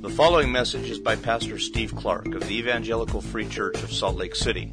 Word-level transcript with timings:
The 0.00 0.08
following 0.08 0.50
message 0.50 0.88
is 0.88 0.98
by 0.98 1.14
Pastor 1.14 1.58
Steve 1.58 1.94
Clark 1.94 2.34
of 2.34 2.48
the 2.48 2.56
Evangelical 2.56 3.20
Free 3.20 3.46
Church 3.46 3.82
of 3.82 3.92
Salt 3.92 4.16
Lake 4.16 4.34
City. 4.34 4.72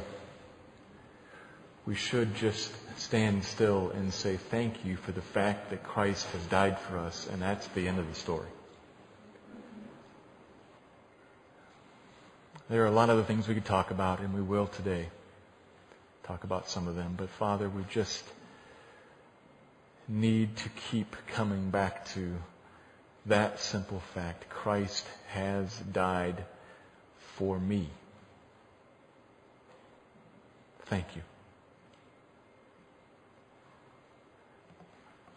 we 1.88 1.96
should 1.96 2.36
just 2.36 2.72
stand 3.00 3.44
still 3.44 3.90
and 3.90 4.14
say 4.14 4.38
thank 4.38 4.86
you 4.86 4.98
for 4.98 5.14
the 5.14 5.22
fact 5.22 5.72
that 5.72 5.82
Christ 5.82 6.28
has 6.28 6.46
died 6.46 6.78
for 6.78 7.00
us, 7.00 7.28
and 7.34 7.42
that's 7.42 7.66
the 7.70 7.88
end 7.88 7.98
of 7.98 8.08
the 8.08 8.14
story. 8.14 8.46
There 12.72 12.84
are 12.84 12.88
a 12.88 12.92
lot 12.92 13.10
of 13.10 13.18
other 13.18 13.26
things 13.26 13.50
we 13.50 13.54
could 13.54 13.66
talk 13.66 13.92
about, 13.92 14.22
and 14.22 14.34
we 14.34 14.42
will 14.42 14.66
today 14.66 15.10
talk 16.24 16.46
about 16.46 16.70
some 16.70 16.88
of 16.88 16.96
them. 16.96 17.16
But 17.18 17.30
Father, 17.32 17.68
we 17.68 17.84
just 17.90 18.24
need 20.08 20.56
to 20.56 20.70
keep 20.90 21.18
coming 21.28 21.70
back 21.70 22.06
to 22.14 22.34
that 23.26 23.60
simple 23.60 24.00
fact. 24.14 24.48
Christ 24.48 25.06
has 25.32 25.78
died 25.80 26.46
for 27.36 27.60
me. 27.60 27.90
Thank 30.86 31.08
you. 31.18 31.24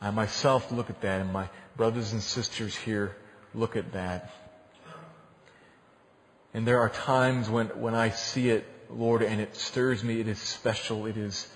I 0.01 0.13
myself 0.13 0.71
look 0.71 0.89
at 0.89 1.01
that, 1.01 1.21
and 1.21 1.33
my 1.33 1.49
brothers 1.77 2.13
and 2.13 2.23
sisters 2.23 2.77
here 2.77 3.17
look 3.57 3.75
at 3.75 3.95
that. 3.95 4.31
And 6.55 6.65
there 6.65 6.79
are 6.79 6.89
times 6.89 7.51
when, 7.51 7.67
when 7.81 7.95
I 7.97 8.11
see 8.11 8.49
it, 8.49 8.65
Lord, 8.89 9.23
and 9.23 9.41
it 9.41 9.57
stirs 9.57 10.05
me. 10.05 10.21
It 10.21 10.29
is 10.29 10.39
special. 10.39 11.07
It 11.07 11.17
is, 11.17 11.49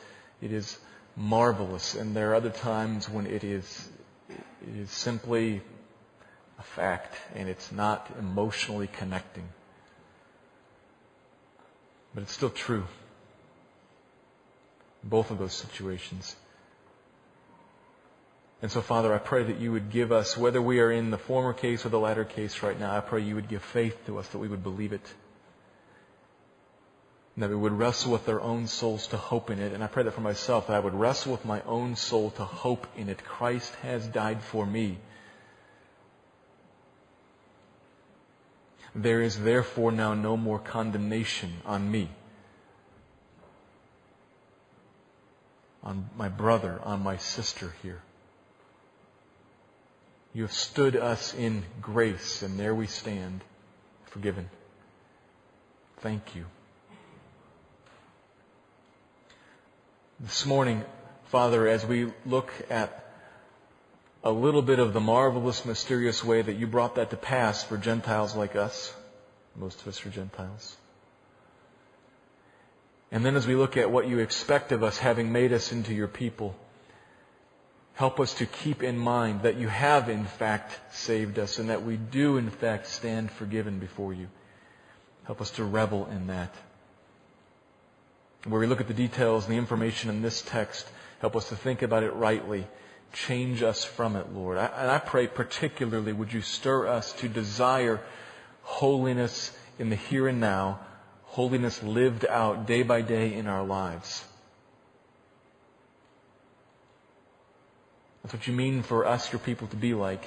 it 0.42 0.52
is 0.52 0.77
marvelous. 1.16 1.94
And 1.94 2.16
there 2.16 2.32
are 2.32 2.34
other 2.34 2.50
times 2.50 3.08
when 3.08 3.26
it 3.26 3.44
is, 3.44 3.88
it 4.28 4.76
is 4.76 4.91
simply 4.91 5.62
a 6.58 6.62
fact 6.62 7.14
and 7.36 7.48
it's 7.48 7.70
not 7.70 8.10
emotionally 8.19 8.88
connecting. 8.88 9.48
But 12.12 12.24
it's 12.24 12.32
still 12.32 12.50
true. 12.50 12.84
Both 15.04 15.30
of 15.30 15.38
those 15.38 15.52
situations. 15.52 16.34
And 18.60 18.72
so, 18.72 18.80
Father, 18.80 19.14
I 19.14 19.18
pray 19.18 19.44
that 19.44 19.60
you 19.60 19.70
would 19.70 19.90
give 19.90 20.10
us, 20.10 20.36
whether 20.36 20.60
we 20.60 20.80
are 20.80 20.90
in 20.90 21.10
the 21.10 21.18
former 21.18 21.52
case 21.52 21.86
or 21.86 21.90
the 21.90 21.98
latter 21.98 22.24
case 22.24 22.60
right 22.62 22.78
now, 22.78 22.96
I 22.96 23.00
pray 23.00 23.22
you 23.22 23.36
would 23.36 23.48
give 23.48 23.62
faith 23.62 23.96
to 24.06 24.18
us 24.18 24.26
that 24.28 24.38
we 24.38 24.48
would 24.48 24.64
believe 24.64 24.92
it. 24.92 25.06
And 27.36 27.44
that 27.44 27.50
we 27.50 27.54
would 27.54 27.72
wrestle 27.72 28.10
with 28.10 28.28
our 28.28 28.40
own 28.40 28.66
souls 28.66 29.06
to 29.08 29.16
hope 29.16 29.50
in 29.50 29.60
it. 29.60 29.72
And 29.72 29.84
I 29.84 29.86
pray 29.86 30.02
that 30.02 30.10
for 30.10 30.22
myself, 30.22 30.66
that 30.66 30.74
I 30.74 30.80
would 30.80 30.94
wrestle 30.94 31.30
with 31.30 31.44
my 31.44 31.60
own 31.62 31.94
soul 31.94 32.30
to 32.32 32.44
hope 32.44 32.88
in 32.96 33.08
it. 33.08 33.22
Christ 33.24 33.72
has 33.76 34.04
died 34.08 34.42
for 34.42 34.66
me. 34.66 34.98
There 38.92 39.22
is 39.22 39.38
therefore 39.38 39.92
now 39.92 40.14
no 40.14 40.36
more 40.36 40.58
condemnation 40.58 41.52
on 41.64 41.88
me, 41.88 42.10
on 45.84 46.10
my 46.16 46.28
brother, 46.28 46.80
on 46.82 47.04
my 47.04 47.18
sister 47.18 47.74
here. 47.82 48.02
You 50.39 50.44
have 50.44 50.53
stood 50.53 50.94
us 50.94 51.34
in 51.34 51.64
grace, 51.83 52.42
and 52.42 52.61
there 52.61 52.72
we 52.72 52.86
stand, 52.86 53.42
forgiven. 54.05 54.48
Thank 55.97 56.36
you. 56.36 56.44
This 60.21 60.47
morning, 60.47 60.84
Father, 61.25 61.66
as 61.66 61.84
we 61.84 62.12
look 62.25 62.53
at 62.71 63.12
a 64.22 64.31
little 64.31 64.62
bit 64.62 64.78
of 64.78 64.93
the 64.93 65.00
marvelous, 65.00 65.65
mysterious 65.65 66.22
way 66.22 66.41
that 66.41 66.54
you 66.54 66.69
brought 66.69 66.94
that 66.94 67.10
to 67.10 67.16
pass 67.16 67.65
for 67.65 67.77
Gentiles 67.77 68.37
like 68.37 68.54
us, 68.54 68.94
most 69.56 69.81
of 69.81 69.88
us 69.88 70.06
are 70.06 70.10
Gentiles. 70.10 70.77
And 73.10 73.27
then 73.27 73.34
as 73.34 73.44
we 73.44 73.56
look 73.56 73.77
at 73.77 73.91
what 73.91 74.06
you 74.06 74.21
expect 74.21 74.71
of 74.71 74.84
us, 74.84 74.98
having 74.98 75.32
made 75.32 75.53
us 75.53 75.72
into 75.72 75.93
your 75.93 76.06
people, 76.06 76.54
Help 77.98 78.20
us 78.20 78.34
to 78.34 78.47
keep 78.47 78.84
in 78.84 78.97
mind 78.97 79.42
that 79.42 79.56
you 79.56 79.66
have 79.66 80.09
in 80.09 80.25
fact 80.25 80.78
saved 80.94 81.36
us 81.36 81.59
and 81.59 81.69
that 81.70 81.84
we 81.84 81.97
do 81.97 82.36
in 82.36 82.48
fact 82.48 82.86
stand 82.86 83.28
forgiven 83.28 83.81
before 83.81 84.14
you. 84.14 84.28
Help 85.25 85.41
us 85.41 85.50
to 85.50 85.64
revel 85.64 86.06
in 86.06 86.28
that. 86.28 86.54
Where 88.44 88.60
we 88.60 88.69
look 88.69 88.81
at 88.81 88.86
the 88.86 88.94
details 88.94 89.47
and 89.47 89.53
the 89.53 89.59
information 89.59 90.10
in 90.10 90.22
this 90.22 90.42
text, 90.42 90.88
help 91.19 91.34
us 91.34 91.48
to 91.48 91.56
think 91.56 91.82
about 91.82 92.04
it 92.04 92.14
rightly. 92.14 92.69
Change 93.12 93.64
us 93.64 93.82
from 93.82 94.15
it, 94.15 94.32
Lord. 94.32 94.59
and 94.59 94.92
I 94.92 94.98
pray 94.98 95.26
particularly, 95.26 96.12
would 96.12 96.32
you 96.32 96.41
stir 96.41 96.86
us 96.86 97.12
to 97.15 97.28
desire 97.28 98.00
holiness 98.62 99.50
in 99.80 99.91
the 99.91 99.97
here 99.97 100.28
and 100.28 100.38
now, 100.38 100.78
holiness 101.25 101.82
lived 101.82 102.25
out 102.25 102.65
day 102.65 102.84
by 102.84 103.00
day 103.00 103.34
in 103.34 103.48
our 103.48 103.65
lives. 103.65 104.25
That's 108.28 108.41
what 108.41 108.47
you 108.47 108.53
mean 108.53 108.83
for 108.83 109.06
us, 109.06 109.33
your 109.33 109.39
people, 109.39 109.69
to 109.69 109.77
be 109.77 109.94
like, 109.94 110.22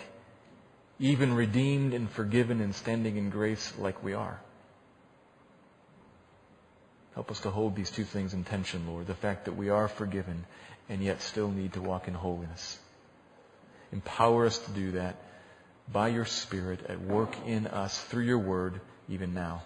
even 0.98 1.36
redeemed 1.36 1.94
and 1.94 2.10
forgiven 2.10 2.60
and 2.60 2.74
standing 2.74 3.16
in 3.16 3.30
grace 3.30 3.74
like 3.78 4.04
we 4.04 4.16
are. 4.16 4.42
Help 7.14 7.30
us 7.30 7.42
to 7.42 7.52
hold 7.52 7.76
these 7.76 7.92
two 7.92 8.04
things 8.04 8.34
in 8.34 8.44
tension, 8.44 8.88
Lord. 8.88 9.06
The 9.06 9.14
fact 9.14 9.46
that 9.46 9.56
we 9.56 9.70
are 9.70 9.88
forgiven 9.88 10.48
and 10.90 11.04
yet 11.04 11.22
still 11.22 11.52
need 11.52 11.74
to 11.74 11.82
walk 11.84 12.08
in 12.08 12.16
holiness. 12.16 12.80
Empower 13.92 14.48
us 14.48 14.58
to 14.58 14.72
do 14.72 14.94
that 14.94 15.18
by 15.94 16.08
your 16.08 16.26
Spirit 16.26 16.80
at 16.90 17.00
work 17.02 17.36
in 17.46 17.68
us 17.68 18.04
through 18.06 18.24
your 18.24 18.40
word 18.40 18.82
even 19.10 19.36
now. 19.36 19.62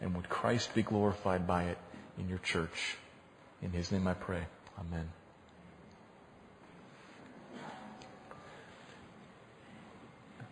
And 0.00 0.16
would 0.16 0.30
Christ 0.30 0.74
be 0.74 0.82
glorified 0.82 1.46
by 1.46 1.64
it 1.64 1.78
in 2.18 2.30
your 2.30 2.38
church? 2.38 2.96
In 3.60 3.72
his 3.72 3.92
name 3.92 4.08
I 4.08 4.14
pray. 4.14 4.44
Amen. 4.80 5.10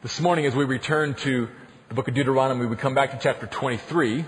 This 0.03 0.19
morning, 0.19 0.47
as 0.47 0.57
we 0.57 0.65
return 0.65 1.13
to 1.13 1.47
the 1.91 1.95
book 1.95 2.09
of 2.09 2.15
Deuteronomy, 2.15 2.65
we 2.65 2.75
come 2.75 2.95
back 2.95 3.11
to 3.11 3.19
chapter 3.19 3.47
23. 3.47 4.21
And 4.21 4.27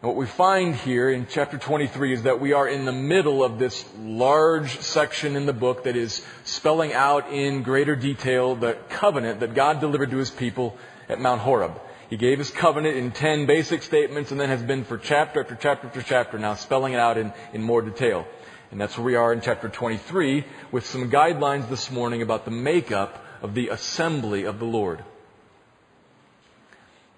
what 0.00 0.16
we 0.16 0.24
find 0.24 0.74
here 0.74 1.10
in 1.10 1.26
chapter 1.28 1.58
23 1.58 2.14
is 2.14 2.22
that 2.22 2.40
we 2.40 2.54
are 2.54 2.66
in 2.66 2.86
the 2.86 2.92
middle 2.92 3.44
of 3.44 3.58
this 3.58 3.84
large 3.98 4.80
section 4.80 5.36
in 5.36 5.44
the 5.44 5.52
book 5.52 5.84
that 5.84 5.94
is 5.94 6.24
spelling 6.44 6.94
out 6.94 7.30
in 7.30 7.62
greater 7.62 7.94
detail 7.94 8.56
the 8.56 8.78
covenant 8.88 9.40
that 9.40 9.52
God 9.52 9.78
delivered 9.78 10.10
to 10.10 10.16
his 10.16 10.30
people 10.30 10.78
at 11.06 11.20
Mount 11.20 11.42
Horeb. 11.42 11.78
He 12.08 12.16
gave 12.16 12.38
his 12.38 12.50
covenant 12.50 12.96
in 12.96 13.10
10 13.10 13.44
basic 13.44 13.82
statements 13.82 14.30
and 14.30 14.40
then 14.40 14.48
has 14.48 14.62
been 14.62 14.84
for 14.84 14.96
chapter 14.96 15.42
after 15.42 15.54
chapter 15.54 15.88
after 15.88 16.00
chapter 16.00 16.38
now 16.38 16.54
spelling 16.54 16.94
it 16.94 16.98
out 16.98 17.18
in, 17.18 17.30
in 17.52 17.62
more 17.62 17.82
detail. 17.82 18.26
And 18.70 18.80
that's 18.80 18.96
where 18.96 19.04
we 19.04 19.16
are 19.16 19.34
in 19.34 19.42
chapter 19.42 19.68
23 19.68 20.46
with 20.72 20.86
some 20.86 21.10
guidelines 21.10 21.68
this 21.68 21.90
morning 21.90 22.22
about 22.22 22.46
the 22.46 22.50
makeup 22.50 23.24
of 23.46 23.54
the 23.54 23.68
assembly 23.68 24.42
of 24.42 24.58
the 24.58 24.64
Lord. 24.64 25.04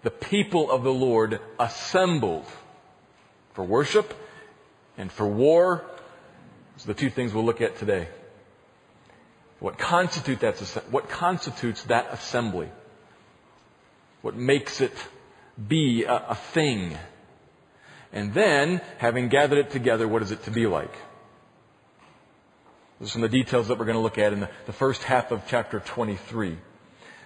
The 0.03 0.11
people 0.11 0.71
of 0.71 0.83
the 0.83 0.93
Lord 0.93 1.41
assembled 1.59 2.45
for 3.55 3.65
worship 3.65 4.13
and 4.99 5.11
for 5.11 5.27
war. 5.27 5.83
Those 6.77 6.85
the 6.85 6.93
two 6.93 7.09
things 7.09 7.33
we'll 7.33 7.47
look 7.47 7.63
at 7.63 7.79
today. 7.79 8.09
What 9.59 9.79
constitutes 9.79 10.43
that, 10.43 10.91
what 10.91 11.09
constitutes 11.09 11.83
that 11.85 12.13
assembly? 12.13 12.69
What 14.21 14.37
makes 14.37 14.83
it 14.83 14.93
be 15.67 16.05
a, 16.05 16.27
a 16.29 16.35
thing? 16.35 16.95
And 18.13 18.35
then, 18.35 18.83
having 18.99 19.29
gathered 19.29 19.61
it 19.61 19.71
together, 19.71 20.07
what 20.07 20.21
is 20.21 20.31
it 20.31 20.43
to 20.45 20.51
be 20.51 20.67
like? 20.67 20.93
Those 22.99 23.11
are 23.11 23.13
some 23.13 23.25
of 23.25 23.31
the 23.31 23.39
details 23.39 23.69
that 23.69 23.79
we're 23.79 23.85
going 23.85 23.97
to 23.97 24.03
look 24.03 24.19
at 24.19 24.33
in 24.33 24.41
the, 24.41 24.51
the 24.67 24.73
first 24.73 25.05
half 25.05 25.31
of 25.31 25.43
chapter 25.47 25.79
23. 25.79 26.49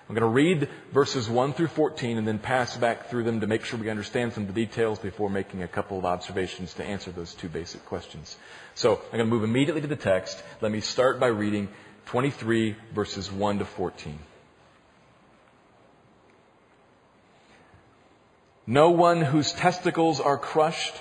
I'm 0.08 0.14
going 0.14 0.20
to 0.20 0.26
read 0.26 0.68
verses 0.92 1.30
1 1.30 1.54
through 1.54 1.68
14 1.68 2.18
and 2.18 2.28
then 2.28 2.38
pass 2.38 2.76
back 2.76 3.08
through 3.08 3.24
them 3.24 3.40
to 3.40 3.46
make 3.46 3.64
sure 3.64 3.78
we 3.78 3.88
understand 3.88 4.34
some 4.34 4.42
of 4.42 4.54
the 4.54 4.66
details 4.66 4.98
before 4.98 5.30
making 5.30 5.62
a 5.62 5.68
couple 5.68 5.98
of 5.98 6.04
observations 6.04 6.74
to 6.74 6.84
answer 6.84 7.10
those 7.10 7.32
two 7.32 7.48
basic 7.48 7.86
questions. 7.86 8.36
So 8.74 8.96
I'm 8.96 9.18
going 9.18 9.20
to 9.20 9.24
move 9.24 9.44
immediately 9.44 9.80
to 9.80 9.86
the 9.86 9.96
text. 9.96 10.42
Let 10.60 10.70
me 10.70 10.80
start 10.80 11.18
by 11.18 11.28
reading 11.28 11.68
23 12.06 12.76
verses 12.94 13.32
1 13.32 13.60
to 13.60 13.64
14. 13.64 14.18
No 18.66 18.90
one 18.90 19.22
whose 19.22 19.52
testicles 19.52 20.20
are 20.20 20.36
crushed 20.36 20.94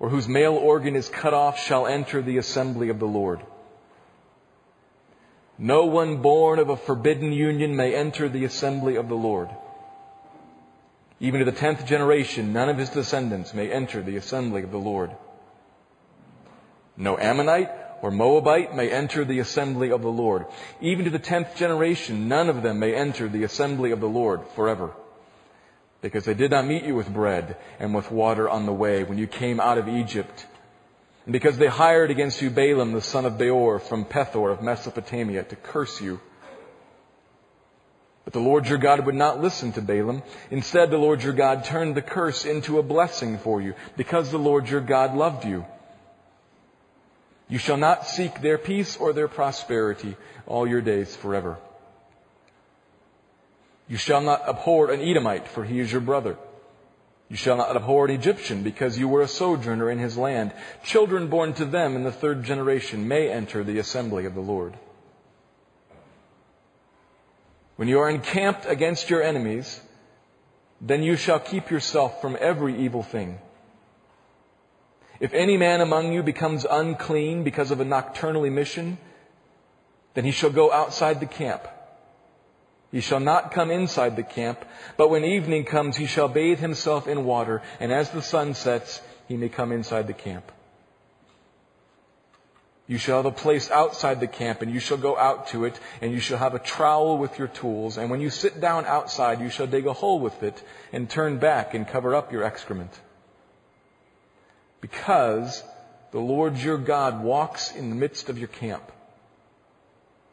or 0.00 0.08
whose 0.08 0.26
male 0.28 0.54
organ 0.54 0.96
is 0.96 1.08
cut 1.08 1.34
off 1.34 1.60
shall 1.60 1.86
enter 1.86 2.22
the 2.22 2.38
assembly 2.38 2.88
of 2.88 2.98
the 2.98 3.06
Lord. 3.06 3.40
No 5.58 5.86
one 5.86 6.22
born 6.22 6.60
of 6.60 6.68
a 6.68 6.76
forbidden 6.76 7.32
union 7.32 7.74
may 7.74 7.94
enter 7.94 8.28
the 8.28 8.44
assembly 8.44 8.96
of 8.96 9.08
the 9.08 9.16
Lord. 9.16 9.48
Even 11.20 11.40
to 11.40 11.44
the 11.44 11.56
tenth 11.58 11.84
generation, 11.84 12.52
none 12.52 12.68
of 12.68 12.78
his 12.78 12.90
descendants 12.90 13.52
may 13.52 13.70
enter 13.70 14.00
the 14.00 14.16
assembly 14.16 14.62
of 14.62 14.70
the 14.70 14.78
Lord. 14.78 15.10
No 16.96 17.18
Ammonite 17.18 17.70
or 18.02 18.12
Moabite 18.12 18.76
may 18.76 18.88
enter 18.90 19.24
the 19.24 19.40
assembly 19.40 19.90
of 19.90 20.02
the 20.02 20.10
Lord. 20.10 20.46
Even 20.80 21.04
to 21.06 21.10
the 21.10 21.18
tenth 21.18 21.56
generation, 21.56 22.28
none 22.28 22.48
of 22.48 22.62
them 22.62 22.78
may 22.78 22.94
enter 22.94 23.28
the 23.28 23.42
assembly 23.42 23.90
of 23.90 24.00
the 24.00 24.08
Lord 24.08 24.42
forever. 24.54 24.92
Because 26.00 26.24
they 26.24 26.34
did 26.34 26.52
not 26.52 26.66
meet 26.66 26.84
you 26.84 26.94
with 26.94 27.12
bread 27.12 27.56
and 27.80 27.92
with 27.92 28.12
water 28.12 28.48
on 28.48 28.66
the 28.66 28.72
way 28.72 29.02
when 29.02 29.18
you 29.18 29.26
came 29.26 29.58
out 29.58 29.78
of 29.78 29.88
Egypt. 29.88 30.46
And 31.28 31.32
because 31.34 31.58
they 31.58 31.66
hired 31.66 32.10
against 32.10 32.40
you 32.40 32.48
Balaam 32.48 32.92
the 32.92 33.02
son 33.02 33.26
of 33.26 33.36
Beor 33.36 33.78
from 33.80 34.06
Pethor 34.06 34.50
of 34.50 34.62
Mesopotamia 34.62 35.42
to 35.42 35.56
curse 35.56 36.00
you. 36.00 36.20
But 38.24 38.32
the 38.32 38.40
Lord 38.40 38.66
your 38.66 38.78
God 38.78 39.04
would 39.04 39.14
not 39.14 39.38
listen 39.38 39.72
to 39.72 39.82
Balaam. 39.82 40.22
Instead, 40.50 40.90
the 40.90 40.96
Lord 40.96 41.22
your 41.22 41.34
God 41.34 41.66
turned 41.66 41.94
the 41.94 42.00
curse 42.00 42.46
into 42.46 42.78
a 42.78 42.82
blessing 42.82 43.36
for 43.36 43.60
you 43.60 43.74
because 43.94 44.30
the 44.30 44.38
Lord 44.38 44.70
your 44.70 44.80
God 44.80 45.14
loved 45.14 45.44
you. 45.44 45.66
You 47.46 47.58
shall 47.58 47.76
not 47.76 48.06
seek 48.06 48.40
their 48.40 48.56
peace 48.56 48.96
or 48.96 49.12
their 49.12 49.28
prosperity 49.28 50.16
all 50.46 50.66
your 50.66 50.80
days 50.80 51.14
forever. 51.14 51.58
You 53.86 53.98
shall 53.98 54.22
not 54.22 54.48
abhor 54.48 54.90
an 54.90 55.02
Edomite, 55.02 55.46
for 55.46 55.62
he 55.62 55.78
is 55.78 55.92
your 55.92 56.00
brother. 56.00 56.38
You 57.28 57.36
shall 57.36 57.56
not 57.56 57.76
abhor 57.76 58.06
an 58.06 58.10
Egyptian, 58.10 58.62
because 58.62 58.98
you 58.98 59.06
were 59.06 59.20
a 59.20 59.28
sojourner 59.28 59.90
in 59.90 59.98
his 59.98 60.16
land. 60.16 60.52
Children 60.82 61.28
born 61.28 61.52
to 61.54 61.66
them 61.66 61.94
in 61.94 62.04
the 62.04 62.12
third 62.12 62.42
generation 62.42 63.06
may 63.06 63.30
enter 63.30 63.62
the 63.62 63.78
assembly 63.78 64.24
of 64.24 64.34
the 64.34 64.40
Lord. 64.40 64.74
When 67.76 67.86
you 67.86 68.00
are 68.00 68.08
encamped 68.08 68.64
against 68.66 69.10
your 69.10 69.22
enemies, 69.22 69.80
then 70.80 71.02
you 71.02 71.16
shall 71.16 71.38
keep 71.38 71.70
yourself 71.70 72.20
from 72.20 72.36
every 72.40 72.80
evil 72.80 73.02
thing. 73.02 73.38
If 75.20 75.34
any 75.34 75.56
man 75.56 75.80
among 75.80 76.12
you 76.12 76.22
becomes 76.22 76.64
unclean 76.68 77.44
because 77.44 77.70
of 77.70 77.80
a 77.80 77.84
nocturnal 77.84 78.44
emission, 78.44 78.98
then 80.14 80.24
he 80.24 80.30
shall 80.30 80.50
go 80.50 80.72
outside 80.72 81.20
the 81.20 81.26
camp. 81.26 81.62
He 82.90 83.00
shall 83.00 83.20
not 83.20 83.52
come 83.52 83.70
inside 83.70 84.16
the 84.16 84.22
camp, 84.22 84.64
but 84.96 85.10
when 85.10 85.24
evening 85.24 85.64
comes, 85.64 85.96
he 85.96 86.06
shall 86.06 86.28
bathe 86.28 86.58
himself 86.58 87.06
in 87.06 87.24
water, 87.24 87.62
and 87.80 87.92
as 87.92 88.10
the 88.10 88.22
sun 88.22 88.54
sets, 88.54 89.02
he 89.26 89.36
may 89.36 89.48
come 89.48 89.72
inside 89.72 90.06
the 90.06 90.14
camp. 90.14 90.50
You 92.86 92.96
shall 92.96 93.18
have 93.18 93.26
a 93.26 93.30
place 93.30 93.70
outside 93.70 94.20
the 94.20 94.26
camp, 94.26 94.62
and 94.62 94.72
you 94.72 94.80
shall 94.80 94.96
go 94.96 95.18
out 95.18 95.48
to 95.48 95.66
it, 95.66 95.78
and 96.00 96.12
you 96.12 96.20
shall 96.20 96.38
have 96.38 96.54
a 96.54 96.58
trowel 96.58 97.18
with 97.18 97.38
your 97.38 97.48
tools, 97.48 97.98
and 97.98 98.10
when 98.10 98.22
you 98.22 98.30
sit 98.30 98.58
down 98.58 98.86
outside, 98.86 99.40
you 99.40 99.50
shall 99.50 99.66
dig 99.66 99.86
a 99.86 99.92
hole 99.92 100.18
with 100.18 100.42
it, 100.42 100.62
and 100.90 101.10
turn 101.10 101.36
back 101.38 101.74
and 101.74 101.86
cover 101.86 102.14
up 102.14 102.32
your 102.32 102.42
excrement 102.42 102.98
because 104.80 105.62
the 106.12 106.20
Lord 106.20 106.56
your 106.58 106.78
God 106.78 107.22
walks 107.22 107.74
in 107.74 107.90
the 107.90 107.96
midst 107.96 108.28
of 108.28 108.38
your 108.38 108.48
camp 108.48 108.92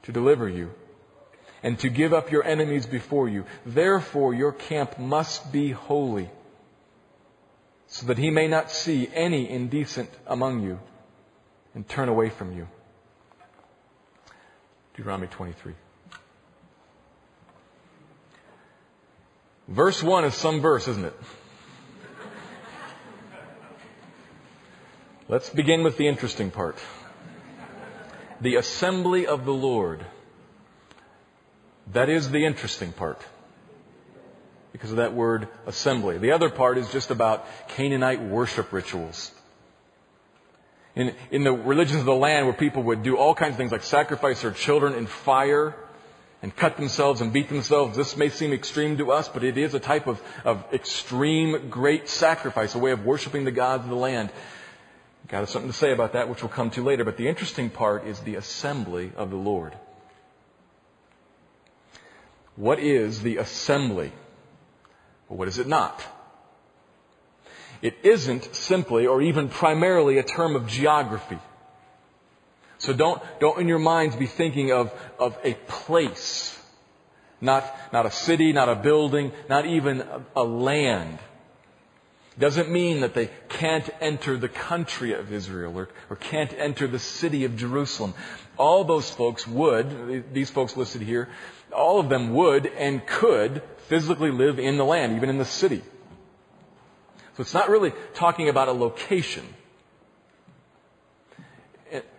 to 0.03 0.11
deliver 0.11 0.47
you 0.47 0.71
and 1.65 1.79
to 1.79 1.89
give 1.89 2.13
up 2.13 2.31
your 2.31 2.43
enemies 2.43 2.85
before 2.85 3.27
you. 3.27 3.43
Therefore, 3.65 4.35
your 4.35 4.51
camp 4.51 4.99
must 4.99 5.51
be 5.51 5.71
holy 5.71 6.29
so 7.87 8.05
that 8.05 8.19
he 8.19 8.29
may 8.29 8.47
not 8.47 8.69
see 8.69 9.09
any 9.11 9.49
indecent 9.49 10.11
among 10.27 10.61
you 10.61 10.79
and 11.73 11.89
turn 11.89 12.07
away 12.07 12.29
from 12.29 12.55
you. 12.55 12.67
Deuteronomy 14.95 15.25
23. 15.25 15.73
Verse 19.67 20.03
1 20.03 20.25
is 20.25 20.35
some 20.35 20.61
verse, 20.61 20.87
isn't 20.87 21.05
it? 21.05 21.19
Let's 25.27 25.49
begin 25.49 25.83
with 25.83 25.97
the 25.97 26.07
interesting 26.07 26.51
part. 26.51 26.77
The 28.39 28.57
assembly 28.57 29.25
of 29.25 29.45
the 29.45 29.53
Lord. 29.53 30.05
That 31.93 32.09
is 32.09 32.29
the 32.29 32.45
interesting 32.45 32.91
part. 32.91 33.21
Because 34.71 34.91
of 34.91 34.97
that 34.97 35.13
word 35.13 35.47
assembly. 35.65 36.17
The 36.17 36.31
other 36.31 36.49
part 36.49 36.77
is 36.77 36.91
just 36.91 37.11
about 37.11 37.45
Canaanite 37.69 38.21
worship 38.21 38.73
rituals. 38.73 39.31
In, 40.95 41.13
in 41.31 41.43
the 41.43 41.51
religions 41.51 41.99
of 41.99 42.05
the 42.05 42.15
land 42.15 42.45
where 42.45 42.55
people 42.55 42.83
would 42.83 43.03
do 43.03 43.17
all 43.17 43.35
kinds 43.35 43.51
of 43.51 43.57
things 43.57 43.71
like 43.71 43.83
sacrifice 43.83 44.41
their 44.41 44.51
children 44.51 44.93
in 44.93 45.07
fire 45.07 45.75
and 46.41 46.55
cut 46.55 46.77
themselves 46.77 47.21
and 47.21 47.33
beat 47.33 47.49
themselves. 47.49 47.97
This 47.97 48.15
may 48.15 48.29
seem 48.29 48.53
extreme 48.53 48.97
to 48.97 49.11
us, 49.11 49.27
but 49.27 49.43
it 49.43 49.57
is 49.57 49.73
a 49.73 49.79
type 49.79 50.07
of, 50.07 50.21
of 50.43 50.63
extreme 50.73 51.69
great 51.69 52.07
sacrifice, 52.07 52.75
a 52.75 52.79
way 52.79 52.91
of 52.91 53.05
worshiping 53.05 53.45
the 53.45 53.51
gods 53.51 53.83
of 53.83 53.89
the 53.89 53.95
land. 53.95 54.29
God 55.27 55.39
has 55.39 55.49
something 55.49 55.71
to 55.71 55.77
say 55.77 55.91
about 55.91 56.13
that, 56.13 56.29
which 56.29 56.43
we'll 56.43 56.49
come 56.49 56.69
to 56.71 56.83
later. 56.83 57.03
But 57.03 57.17
the 57.17 57.27
interesting 57.27 57.69
part 57.69 58.05
is 58.05 58.19
the 58.19 58.35
assembly 58.35 59.11
of 59.15 59.31
the 59.31 59.37
Lord. 59.37 59.73
What 62.55 62.79
is 62.79 63.21
the 63.21 63.37
assembly? 63.37 64.11
Well, 65.27 65.37
what 65.37 65.47
is 65.47 65.59
it 65.59 65.67
not? 65.67 66.03
It 67.81 67.97
isn't 68.03 68.55
simply 68.55 69.05
or 69.05 69.21
even 69.21 69.49
primarily 69.49 70.17
a 70.17 70.23
term 70.23 70.55
of 70.55 70.67
geography. 70.67 71.39
So 72.77 72.93
don't, 72.93 73.21
don't 73.39 73.59
in 73.59 73.67
your 73.67 73.79
minds 73.79 74.15
be 74.15 74.27
thinking 74.27 74.71
of, 74.71 74.91
of 75.19 75.37
a 75.43 75.53
place. 75.53 76.59
Not, 77.41 77.65
not 77.91 78.05
a 78.05 78.11
city, 78.11 78.53
not 78.53 78.69
a 78.69 78.75
building, 78.75 79.31
not 79.49 79.65
even 79.65 80.01
a, 80.01 80.21
a 80.37 80.43
land. 80.43 81.19
Doesn't 82.37 82.69
mean 82.69 83.01
that 83.01 83.13
they 83.13 83.29
can't 83.47 83.89
enter 84.01 84.37
the 84.37 84.49
country 84.49 85.13
of 85.13 85.31
Israel 85.31 85.77
or, 85.77 85.89
or 86.09 86.15
can't 86.15 86.53
enter 86.53 86.87
the 86.87 86.99
city 86.99 87.45
of 87.45 87.55
Jerusalem. 87.55 88.13
All 88.57 88.83
those 88.83 89.09
folks 89.09 89.47
would, 89.47 90.33
these 90.33 90.49
folks 90.49 90.75
listed 90.75 91.01
here, 91.01 91.29
all 91.75 91.99
of 91.99 92.09
them 92.09 92.33
would 92.33 92.65
and 92.65 93.05
could 93.05 93.61
physically 93.87 94.31
live 94.31 94.59
in 94.59 94.77
the 94.77 94.85
land, 94.85 95.15
even 95.15 95.29
in 95.29 95.37
the 95.37 95.45
city. 95.45 95.81
So 97.35 97.41
it's 97.41 97.53
not 97.53 97.69
really 97.69 97.93
talking 98.13 98.49
about 98.49 98.67
a 98.67 98.71
location. 98.71 99.45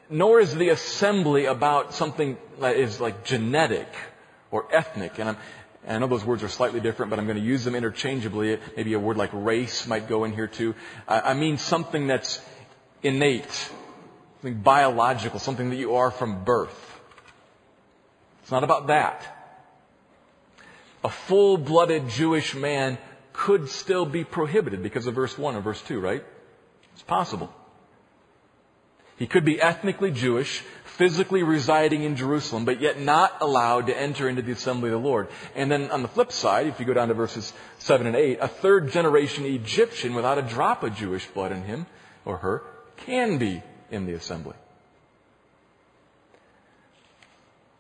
Nor 0.09 0.41
is 0.41 0.55
the 0.55 0.69
assembly 0.69 1.47
about 1.47 1.95
something 1.95 2.37
that 2.61 2.77
is 2.77 3.01
like 3.01 3.25
genetic 3.25 3.89
or 4.51 4.69
ethnic. 4.71 5.19
And 5.19 5.37
and 5.87 5.97
I 5.97 5.99
know 6.01 6.09
those 6.09 6.25
words 6.25 6.43
are 6.43 6.49
slightly 6.49 6.81
different, 6.81 7.11
but 7.11 7.21
I'm 7.21 7.27
going 7.27 7.39
to 7.39 7.45
use 7.45 7.65
them 7.65 7.77
interchangeably. 7.77 8.59
Maybe 8.77 8.93
a 8.95 8.99
word 8.99 9.17
like 9.17 9.31
race 9.33 9.87
might 9.87 10.09
go 10.09 10.25
in 10.25 10.33
here 10.33 10.49
too. 10.49 10.75
I 11.07 11.35
mean 11.35 11.59
something 11.59 12.09
that's 12.09 12.41
innate, 13.05 13.71
something 14.41 14.61
biological, 14.63 15.39
something 15.39 15.71
that 15.71 15.77
you 15.77 15.95
are 15.95 16.11
from 16.11 16.43
birth. 16.45 17.01
It's 18.43 18.51
not 18.51 18.65
about 18.65 18.89
that. 18.89 19.36
A 21.07 21.09
full-blooded 21.09 22.09
Jewish 22.09 22.57
man 22.57 22.99
could 23.33 23.69
still 23.69 24.05
be 24.05 24.25
prohibited 24.25 24.83
because 24.83 25.07
of 25.07 25.15
verse 25.15 25.39
1 25.39 25.55
or 25.55 25.61
verse 25.61 25.81
2, 25.83 26.01
right? 26.01 26.25
It's 26.95 27.03
possible. 27.03 27.55
He 29.17 29.29
could 29.29 29.45
be 29.45 29.63
ethnically 29.63 30.11
Jewish, 30.11 30.65
physically 30.85 31.45
residing 31.45 32.03
in 32.03 32.17
Jerusalem, 32.17 32.65
but 32.65 32.81
yet 32.81 32.99
not 33.01 33.41
allowed 33.41 33.87
to 33.87 33.97
enter 33.97 34.29
into 34.29 34.43
the 34.43 34.51
assembly 34.51 34.89
of 34.91 35.01
the 35.01 35.09
Lord. 35.09 35.29
And 35.55 35.71
then 35.71 35.93
on 35.93 36.03
the 36.03 36.09
flip 36.09 36.33
side, 36.33 36.67
if 36.67 36.81
you 36.81 36.87
go 36.87 36.95
down 36.95 37.07
to 37.07 37.15
verses 37.15 37.53
7 37.79 38.05
and 38.05 38.17
8, 38.17 38.39
a 38.41 38.49
third 38.49 38.91
generation 38.91 39.45
Egyptian 39.45 40.13
without 40.13 40.39
a 40.39 40.43
drop 40.43 40.83
of 40.83 40.97
Jewish 40.97 41.25
blood 41.29 41.53
in 41.53 41.63
him 41.63 41.87
or 42.25 42.39
her 42.39 42.65
can 42.97 43.39
be 43.39 43.63
in 43.93 44.07
the 44.07 44.15
assembly. 44.15 44.57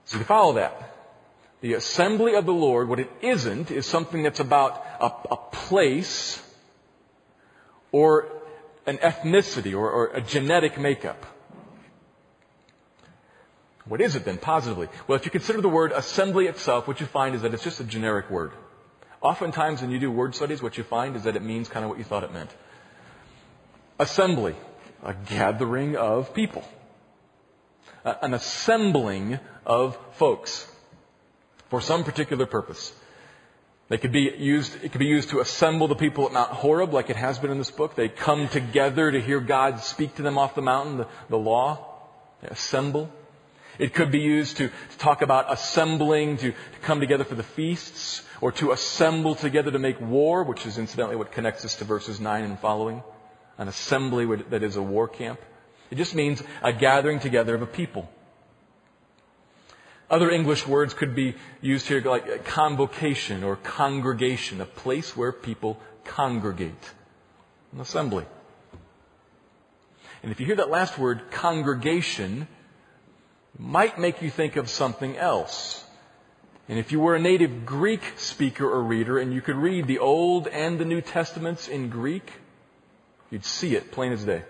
So 0.04 0.18
you 0.18 0.22
follow 0.22 0.52
that. 0.52 0.95
The 1.60 1.74
assembly 1.74 2.34
of 2.34 2.44
the 2.44 2.52
Lord, 2.52 2.88
what 2.88 3.00
it 3.00 3.10
isn't, 3.22 3.70
is 3.70 3.86
something 3.86 4.22
that's 4.22 4.40
about 4.40 4.84
a, 5.00 5.06
a 5.06 5.36
place 5.36 6.42
or 7.92 8.28
an 8.86 8.98
ethnicity 8.98 9.72
or, 9.72 9.90
or 9.90 10.06
a 10.08 10.20
genetic 10.20 10.78
makeup. 10.78 11.24
What 13.86 14.00
is 14.00 14.16
it 14.16 14.24
then, 14.24 14.36
positively? 14.38 14.88
Well, 15.06 15.16
if 15.16 15.24
you 15.24 15.30
consider 15.30 15.60
the 15.60 15.68
word 15.68 15.92
assembly 15.92 16.46
itself, 16.46 16.86
what 16.88 17.00
you 17.00 17.06
find 17.06 17.34
is 17.34 17.42
that 17.42 17.54
it's 17.54 17.64
just 17.64 17.80
a 17.80 17.84
generic 17.84 18.30
word. 18.30 18.52
Oftentimes, 19.22 19.80
when 19.80 19.90
you 19.90 19.98
do 19.98 20.10
word 20.10 20.34
studies, 20.34 20.62
what 20.62 20.76
you 20.76 20.84
find 20.84 21.16
is 21.16 21.24
that 21.24 21.36
it 21.36 21.42
means 21.42 21.68
kind 21.68 21.84
of 21.84 21.88
what 21.88 21.98
you 21.98 22.04
thought 22.04 22.24
it 22.24 22.32
meant. 22.32 22.50
Assembly, 23.98 24.54
a 25.02 25.14
gathering 25.14 25.96
of 25.96 26.34
people, 26.34 26.64
an 28.04 28.34
assembling 28.34 29.38
of 29.64 29.96
folks 30.12 30.70
for 31.68 31.80
some 31.80 32.04
particular 32.04 32.46
purpose. 32.46 32.92
They 33.88 33.98
could 33.98 34.12
be 34.12 34.32
used, 34.36 34.76
it 34.82 34.90
could 34.90 34.98
be 34.98 35.06
used 35.06 35.30
to 35.30 35.40
assemble 35.40 35.86
the 35.86 35.94
people 35.94 36.26
at 36.26 36.32
Mount 36.32 36.50
Horeb, 36.50 36.92
like 36.92 37.08
it 37.08 37.16
has 37.16 37.38
been 37.38 37.52
in 37.52 37.58
this 37.58 37.70
book. 37.70 37.94
They 37.94 38.08
come 38.08 38.48
together 38.48 39.12
to 39.12 39.20
hear 39.20 39.38
God 39.38 39.80
speak 39.80 40.16
to 40.16 40.22
them 40.22 40.38
off 40.38 40.56
the 40.56 40.62
mountain, 40.62 40.98
the, 40.98 41.06
the 41.28 41.38
law. 41.38 42.00
They 42.42 42.48
assemble. 42.48 43.10
It 43.78 43.94
could 43.94 44.10
be 44.10 44.20
used 44.20 44.56
to, 44.56 44.68
to 44.68 44.98
talk 44.98 45.22
about 45.22 45.52
assembling, 45.52 46.38
to, 46.38 46.50
to 46.50 46.78
come 46.82 46.98
together 46.98 47.24
for 47.24 47.36
the 47.36 47.44
feasts, 47.44 48.22
or 48.40 48.50
to 48.52 48.72
assemble 48.72 49.36
together 49.36 49.70
to 49.70 49.78
make 49.78 50.00
war, 50.00 50.42
which 50.42 50.66
is 50.66 50.78
incidentally 50.78 51.16
what 51.16 51.30
connects 51.30 51.64
us 51.64 51.76
to 51.76 51.84
verses 51.84 52.18
9 52.18 52.44
and 52.44 52.58
following. 52.58 53.02
An 53.58 53.68
assembly 53.68 54.26
that 54.50 54.62
is 54.64 54.76
a 54.76 54.82
war 54.82 55.06
camp. 55.06 55.40
It 55.90 55.94
just 55.94 56.14
means 56.14 56.42
a 56.62 56.72
gathering 56.72 57.20
together 57.20 57.54
of 57.54 57.62
a 57.62 57.66
people. 57.66 58.10
Other 60.08 60.30
English 60.30 60.66
words 60.66 60.94
could 60.94 61.14
be 61.14 61.34
used 61.60 61.88
here 61.88 62.00
like 62.00 62.44
convocation 62.44 63.42
or 63.42 63.56
congregation, 63.56 64.60
a 64.60 64.66
place 64.66 65.16
where 65.16 65.32
people 65.32 65.80
congregate. 66.04 66.92
An 67.72 67.80
assembly. 67.80 68.24
And 70.22 70.30
if 70.30 70.38
you 70.38 70.46
hear 70.46 70.56
that 70.56 70.70
last 70.70 70.96
word, 70.98 71.30
congregation, 71.30 72.46
might 73.58 73.98
make 73.98 74.22
you 74.22 74.30
think 74.30 74.56
of 74.56 74.68
something 74.68 75.16
else. 75.16 75.84
And 76.68 76.78
if 76.78 76.92
you 76.92 77.00
were 77.00 77.14
a 77.14 77.20
native 77.20 77.64
Greek 77.64 78.02
speaker 78.16 78.68
or 78.68 78.82
reader 78.82 79.18
and 79.18 79.32
you 79.32 79.40
could 79.40 79.56
read 79.56 79.86
the 79.86 79.98
Old 79.98 80.48
and 80.48 80.78
the 80.78 80.84
New 80.84 81.00
Testaments 81.00 81.68
in 81.68 81.90
Greek, 81.90 82.32
you'd 83.30 83.44
see 83.44 83.74
it 83.76 83.92
plain 83.92 84.12
as 84.12 84.24
day. 84.24 84.42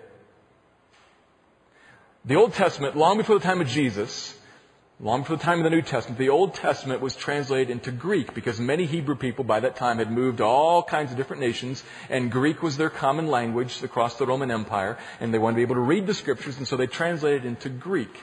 The 2.25 2.35
Old 2.35 2.53
Testament, 2.53 2.95
long 2.95 3.17
before 3.17 3.37
the 3.39 3.45
time 3.45 3.61
of 3.61 3.67
Jesus, 3.67 4.37
long 4.99 5.21
before 5.21 5.37
the 5.37 5.43
time 5.43 5.59
of 5.59 5.63
the 5.63 5.69
New 5.69 5.81
Testament, 5.81 6.17
the 6.17 6.29
Old 6.29 6.55
Testament 6.55 7.01
was 7.01 7.15
translated 7.15 7.69
into 7.69 7.91
Greek 7.91 8.33
because 8.33 8.59
many 8.59 8.85
Hebrew 8.85 9.15
people 9.15 9.43
by 9.43 9.59
that 9.59 9.75
time 9.75 9.99
had 9.99 10.11
moved 10.11 10.39
to 10.39 10.43
all 10.43 10.81
kinds 10.81 11.11
of 11.11 11.17
different 11.17 11.41
nations 11.41 11.83
and 12.09 12.31
Greek 12.31 12.63
was 12.63 12.77
their 12.77 12.89
common 12.89 13.27
language 13.27 13.83
across 13.83 14.17
the 14.17 14.25
Roman 14.25 14.51
Empire 14.51 14.97
and 15.19 15.33
they 15.33 15.37
wanted 15.37 15.55
to 15.55 15.57
be 15.57 15.61
able 15.63 15.75
to 15.75 15.81
read 15.81 16.07
the 16.07 16.13
scriptures 16.13 16.57
and 16.57 16.67
so 16.67 16.77
they 16.77 16.87
translated 16.87 17.45
into 17.45 17.69
Greek. 17.69 18.15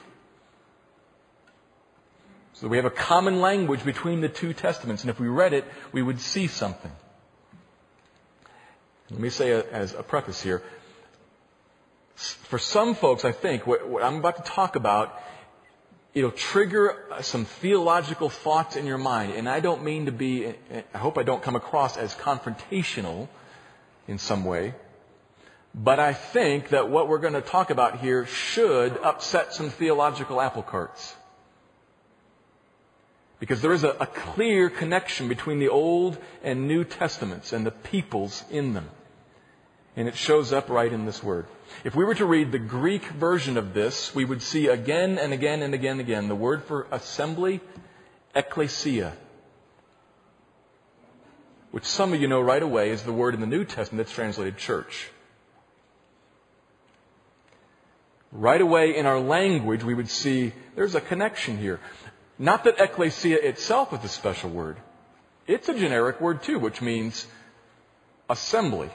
So 2.55 2.69
we 2.69 2.77
have 2.77 2.87
a 2.87 2.91
common 2.91 3.41
language 3.41 3.85
between 3.85 4.21
the 4.21 4.29
two 4.29 4.53
testaments, 4.53 5.03
and 5.03 5.11
if 5.11 5.19
we 5.19 5.27
read 5.27 5.53
it, 5.53 5.65
we 5.91 6.03
would 6.03 6.21
see 6.21 6.47
something. 6.47 6.93
Let 9.11 9.21
me 9.21 9.29
say 9.29 9.51
a, 9.51 9.65
as 9.65 9.93
a 9.93 10.05
preface 10.05 10.41
here. 10.41 10.63
For 12.15 12.61
some 12.61 12.95
folks, 12.95 13.25
I 13.25 13.33
think, 13.33 13.67
what, 13.67 13.89
what 13.89 14.05
I'm 14.05 14.17
about 14.17 14.37
to 14.37 14.51
talk 14.51 14.77
about, 14.77 15.21
it'll 16.15 16.31
trigger 16.31 16.97
some 17.23 17.45
theological 17.45 18.29
thoughts 18.29 18.77
in 18.77 18.87
your 18.87 18.99
mind, 18.99 19.33
and 19.33 19.49
I 19.49 19.61
don't 19.61 19.83
mean 19.83 20.07
to 20.07 20.13
be, 20.13 20.55
I 20.95 20.99
hope 20.99 21.19
I 21.19 21.25
don't 21.25 21.43
come 21.43 21.57
across 21.57 21.97
as 21.97 22.15
confrontational 22.15 23.29
in 24.07 24.19
some 24.19 24.45
way, 24.45 24.75
but 25.75 25.99
I 25.99 26.13
think 26.13 26.69
that 26.69 26.89
what 26.89 27.09
we're 27.09 27.19
going 27.19 27.35
to 27.35 27.41
talk 27.41 27.71
about 27.71 27.99
here 27.99 28.27
should 28.27 28.97
upset 28.99 29.53
some 29.53 29.71
theological 29.71 30.41
apple 30.41 30.63
carts. 30.63 31.15
Because 33.41 33.61
there 33.61 33.73
is 33.73 33.83
a, 33.83 33.91
a, 33.91 34.07
clear 34.07 34.71
connection 34.71 35.27
between 35.29 35.59
the 35.59 35.69
Old 35.69 36.17
and 36.45 36.69
New 36.69 36.85
Testaments 36.85 37.53
and 37.53 37.67
the 37.67 37.73
peoples 37.73 38.45
in 38.51 38.73
them. 38.73 38.89
And 39.97 40.09
it 40.09 40.17
shows 40.17 40.53
up 40.53 40.69
right 40.69 40.93
in 40.93 41.07
this 41.07 41.23
word. 41.23 41.47
If 41.85 41.95
we 41.95 42.05
were 42.05 42.17
to 42.17 42.25
read 42.25 42.51
the 42.51 42.59
Greek 42.59 43.05
version 43.05 43.57
of 43.57 43.75
this, 43.75 44.15
we 44.15 44.25
would 44.25 44.43
see 44.43 44.67
again 44.67 45.19
and 45.19 45.33
again 45.33 45.63
and 45.63 45.73
again 45.73 45.93
and 45.93 46.01
again 46.01 46.29
the 46.29 46.35
word 46.35 46.65
for 46.65 46.87
assembly, 46.91 47.61
ecclesia. 48.35 49.13
Which 51.71 51.85
some 51.85 52.13
of 52.13 52.21
you 52.21 52.29
know 52.29 52.41
right 52.41 52.63
away 52.63 52.91
is 52.91 53.03
the 53.03 53.13
word 53.13 53.35
in 53.35 53.41
the 53.41 53.47
New 53.47 53.65
Testament 53.65 54.07
that's 54.07 54.15
translated 54.15 54.59
church. 54.59 55.11
Right 58.33 58.61
away 58.61 58.97
in 58.97 59.07
our 59.07 59.21
language, 59.21 59.85
we 59.85 59.95
would 59.95 60.11
see 60.11 60.53
there's 60.75 60.97
a 60.97 61.01
connection 61.01 61.57
here. 61.57 61.79
Not 62.37 62.65
that 62.65 62.81
ecclesia 62.81 63.37
itself 63.37 63.93
is 63.93 64.03
a 64.03 64.09
special 64.09 64.51
word. 64.51 64.77
It's 65.47 65.69
a 65.69 65.75
generic 65.75 66.21
word 66.21 66.43
too, 66.43 66.59
which 66.59 66.81
means 66.81 67.27
assembly. 68.29 68.91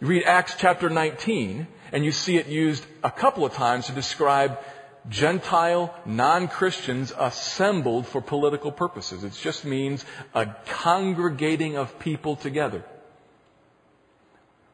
You 0.00 0.06
read 0.06 0.24
Acts 0.24 0.54
chapter 0.56 0.88
19 0.88 1.66
and 1.92 2.04
you 2.06 2.10
see 2.10 2.38
it 2.38 2.46
used 2.46 2.84
a 3.04 3.10
couple 3.10 3.44
of 3.44 3.52
times 3.52 3.86
to 3.86 3.92
describe 3.92 4.58
Gentile 5.10 5.94
non-Christians 6.06 7.12
assembled 7.18 8.06
for 8.06 8.22
political 8.22 8.72
purposes. 8.72 9.24
It 9.24 9.34
just 9.34 9.66
means 9.66 10.06
a 10.34 10.46
congregating 10.66 11.76
of 11.76 11.98
people 11.98 12.36
together. 12.36 12.82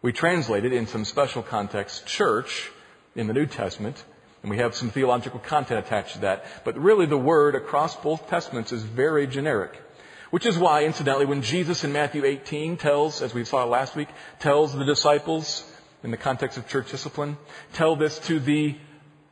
We 0.00 0.12
translate 0.12 0.64
it 0.64 0.72
in 0.72 0.86
some 0.86 1.04
special 1.04 1.42
context, 1.42 2.06
church, 2.06 2.70
in 3.16 3.26
the 3.26 3.34
New 3.34 3.46
Testament, 3.46 4.04
and 4.42 4.50
we 4.50 4.58
have 4.58 4.76
some 4.76 4.90
theological 4.90 5.40
content 5.40 5.84
attached 5.84 6.14
to 6.14 6.20
that. 6.20 6.44
But 6.64 6.78
really 6.78 7.06
the 7.06 7.18
word 7.18 7.56
across 7.56 7.96
both 7.96 8.28
testaments 8.28 8.70
is 8.70 8.84
very 8.84 9.26
generic. 9.26 9.82
Which 10.36 10.44
is 10.44 10.58
why, 10.58 10.84
incidentally, 10.84 11.24
when 11.24 11.40
Jesus 11.40 11.82
in 11.82 11.94
Matthew 11.94 12.26
18 12.26 12.76
tells, 12.76 13.22
as 13.22 13.32
we 13.32 13.46
saw 13.46 13.64
last 13.64 13.96
week, 13.96 14.08
tells 14.38 14.74
the 14.74 14.84
disciples, 14.84 15.64
in 16.04 16.10
the 16.10 16.18
context 16.18 16.58
of 16.58 16.68
church 16.68 16.90
discipline, 16.90 17.38
tell 17.72 17.96
this 17.96 18.18
to 18.26 18.38
the 18.38 18.76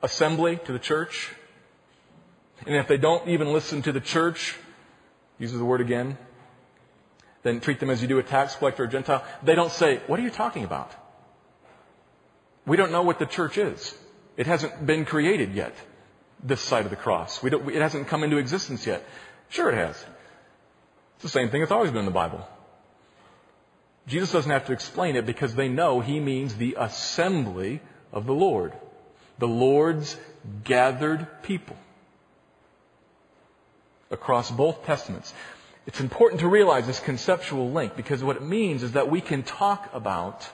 assembly, 0.02 0.58
to 0.64 0.73
the 0.73 0.78
church. 0.78 1.30
And 2.66 2.75
if 2.75 2.88
they 2.88 2.96
don't 2.96 3.28
even 3.28 3.52
listen 3.52 3.82
to 3.82 3.92
the 3.92 4.00
church, 4.00 4.56
uses 5.38 5.58
the 5.58 5.64
word 5.66 5.82
again, 5.82 6.16
then 7.42 7.61
treat 7.61 7.80
them 7.80 7.90
as 7.90 8.00
you 8.00 8.08
do 8.08 8.18
a 8.18 8.23
tax 8.23 8.54
collector 8.54 8.84
or 8.84 8.87
a 8.87 8.90
Gentile. 8.90 9.23
They 9.42 9.54
don't 9.54 9.70
say, 9.70 10.00
what 10.06 10.18
are 10.18 10.23
you 10.23 10.30
talking 10.30 10.64
about? 10.64 10.90
We 12.64 12.78
don't 12.78 12.92
know 12.92 13.02
what 13.02 13.18
the 13.18 13.26
church 13.26 13.58
is. 13.58 13.94
It 14.38 14.46
hasn't 14.46 14.87
been 14.87 15.04
created 15.04 15.52
yet, 15.52 15.75
this 16.42 16.62
side 16.62 16.87
of 16.87 16.90
the 16.90 16.96
cross. 16.96 17.44
it 17.44 17.82
hasn't 17.82 18.08
come 18.08 18.25
into 18.25 18.38
existence 18.38 18.87
yet. 18.87 19.04
Sure 19.50 19.68
it 19.68 19.75
has. 19.75 20.02
The 21.25 21.31
same 21.31 21.49
thing 21.49 21.62
that's 21.62 21.73
always 21.73 21.90
been 21.90 22.00
in 22.00 22.04
the 22.04 22.11
Bible. 22.11 22.47
Jesus 24.07 24.31
doesn't 24.31 24.50
have 24.50 24.66
to 24.66 24.75
explain 24.75 25.16
it 25.16 25.25
because 25.25 25.54
they 25.54 25.71
know 25.71 26.00
he 26.00 26.21
means 26.21 26.54
the 26.54 26.76
assembly 26.78 27.81
of 28.12 28.26
the 28.26 28.35
Lord. 28.35 28.75
The 29.38 29.49
Lord's 29.49 30.19
gathered 30.64 31.26
people. 31.43 31.76
Across 34.11 34.50
both 34.50 34.85
testaments. 34.85 35.33
It's 35.87 35.99
important 35.99 36.43
to 36.43 36.49
realize 36.49 36.87
this 36.87 37.00
conceptual 37.00 37.71
link 37.71 37.97
because 37.97 38.23
what 38.23 38.37
it 38.37 38.43
means 38.43 38.83
is 38.83 38.93
that 38.93 39.11
we 39.11 39.23
can 39.23 39.45
talk 39.45 39.88
about, 39.95 40.47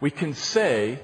we 0.00 0.10
can 0.10 0.32
say 0.32 0.98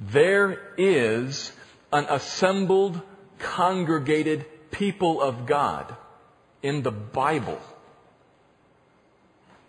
there 0.00 0.58
is 0.76 1.52
an 1.92 2.06
assembled, 2.10 3.00
congregated 3.38 4.46
people 4.72 5.22
of 5.22 5.46
God 5.46 5.96
in 6.62 6.82
the 6.82 6.92
Bible. 6.92 7.58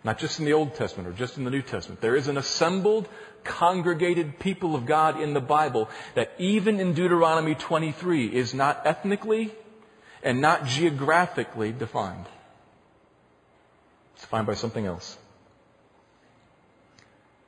Not 0.04 0.18
just 0.18 0.38
in 0.38 0.44
the 0.44 0.52
Old 0.52 0.74
Testament 0.74 1.08
or 1.08 1.12
just 1.12 1.38
in 1.38 1.44
the 1.44 1.50
New 1.50 1.62
Testament. 1.62 2.00
There 2.00 2.14
is 2.14 2.28
an 2.28 2.36
assembled, 2.36 3.08
congregated 3.42 4.38
people 4.38 4.74
of 4.74 4.86
God 4.86 5.20
in 5.20 5.32
the 5.32 5.40
Bible 5.40 5.88
that 6.14 6.32
even 6.38 6.78
in 6.78 6.92
Deuteronomy 6.92 7.54
23 7.54 8.26
is 8.26 8.52
not 8.52 8.86
ethnically 8.86 9.52
and 10.22 10.40
not 10.40 10.66
geographically 10.66 11.72
defined. 11.72 12.26
It's 14.14 14.22
defined 14.22 14.46
by 14.46 14.54
something 14.54 14.84
else. 14.84 15.16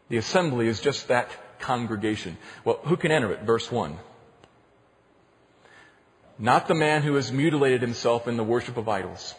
The 0.09 0.17
assembly 0.17 0.69
is 0.69 0.81
just 0.81 1.09
that 1.09 1.31
congregation. 1.59 2.39
Well, 2.65 2.79
who 2.85 2.97
can 2.97 3.11
enter 3.11 3.33
it? 3.33 3.43
Verse 3.43 3.71
1. 3.71 3.99
Not 6.39 6.69
the 6.69 6.75
man 6.75 7.03
who 7.03 7.15
has 7.15 7.33
mutilated 7.33 7.81
himself 7.81 8.29
in 8.29 8.37
the 8.37 8.45
worship 8.45 8.77
of 8.77 8.89
idols. 8.89 9.35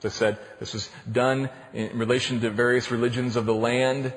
As 0.00 0.12
I 0.12 0.14
said, 0.14 0.38
this 0.60 0.74
was 0.74 0.88
done 1.10 1.50
in 1.72 1.98
relation 1.98 2.40
to 2.40 2.50
various 2.50 2.90
religions 2.90 3.36
of 3.36 3.46
the 3.46 3.54
land. 3.54 4.12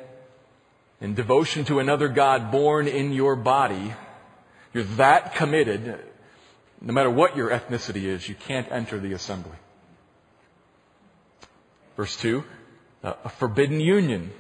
In 0.99 1.15
devotion 1.15 1.65
to 1.65 1.79
another 1.79 2.07
God 2.07 2.51
born 2.51 2.87
in 2.87 3.13
your 3.13 3.35
body, 3.35 3.93
you're 4.73 4.83
that 4.97 5.35
committed, 5.35 5.99
no 6.79 6.93
matter 6.93 7.09
what 7.09 7.35
your 7.35 7.49
ethnicity 7.49 8.03
is, 8.03 8.27
you 8.27 8.35
can't 8.35 8.71
enter 8.71 8.99
the 8.99 9.13
assembly. 9.13 9.57
Verse 11.97 12.15
2, 12.17 12.43
a 13.03 13.29
forbidden 13.29 13.79
union 13.79 14.31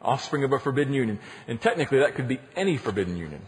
offspring 0.00 0.44
of 0.44 0.52
a 0.52 0.58
forbidden 0.58 0.94
union. 0.94 1.18
And 1.46 1.60
technically, 1.60 2.00
that 2.00 2.14
could 2.14 2.28
be 2.28 2.40
any 2.56 2.76
forbidden 2.76 3.16
union, 3.16 3.42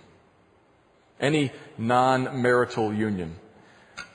any 1.21 1.53
non 1.79 2.43
marital 2.43 2.93
union. 2.93 3.37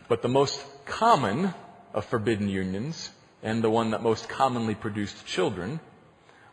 But 0.08 0.22
the 0.22 0.28
most 0.28 0.64
common 0.86 1.54
of 1.94 2.06
forbidden 2.06 2.50
unions, 2.50 3.10
and 3.42 3.64
the 3.64 3.70
one 3.70 3.92
that 3.92 4.04
most 4.04 4.28
commonly 4.28 4.76
produced 4.76 5.26
children, 5.26 5.80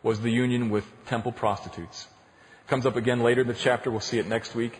was 0.01 0.21
the 0.21 0.31
union 0.31 0.69
with 0.69 0.85
temple 1.05 1.31
prostitutes. 1.31 2.07
Comes 2.67 2.85
up 2.85 2.95
again 2.95 3.21
later 3.21 3.41
in 3.41 3.47
the 3.47 3.53
chapter. 3.53 3.91
We'll 3.91 3.99
see 3.99 4.19
it 4.19 4.27
next 4.27 4.55
week. 4.55 4.79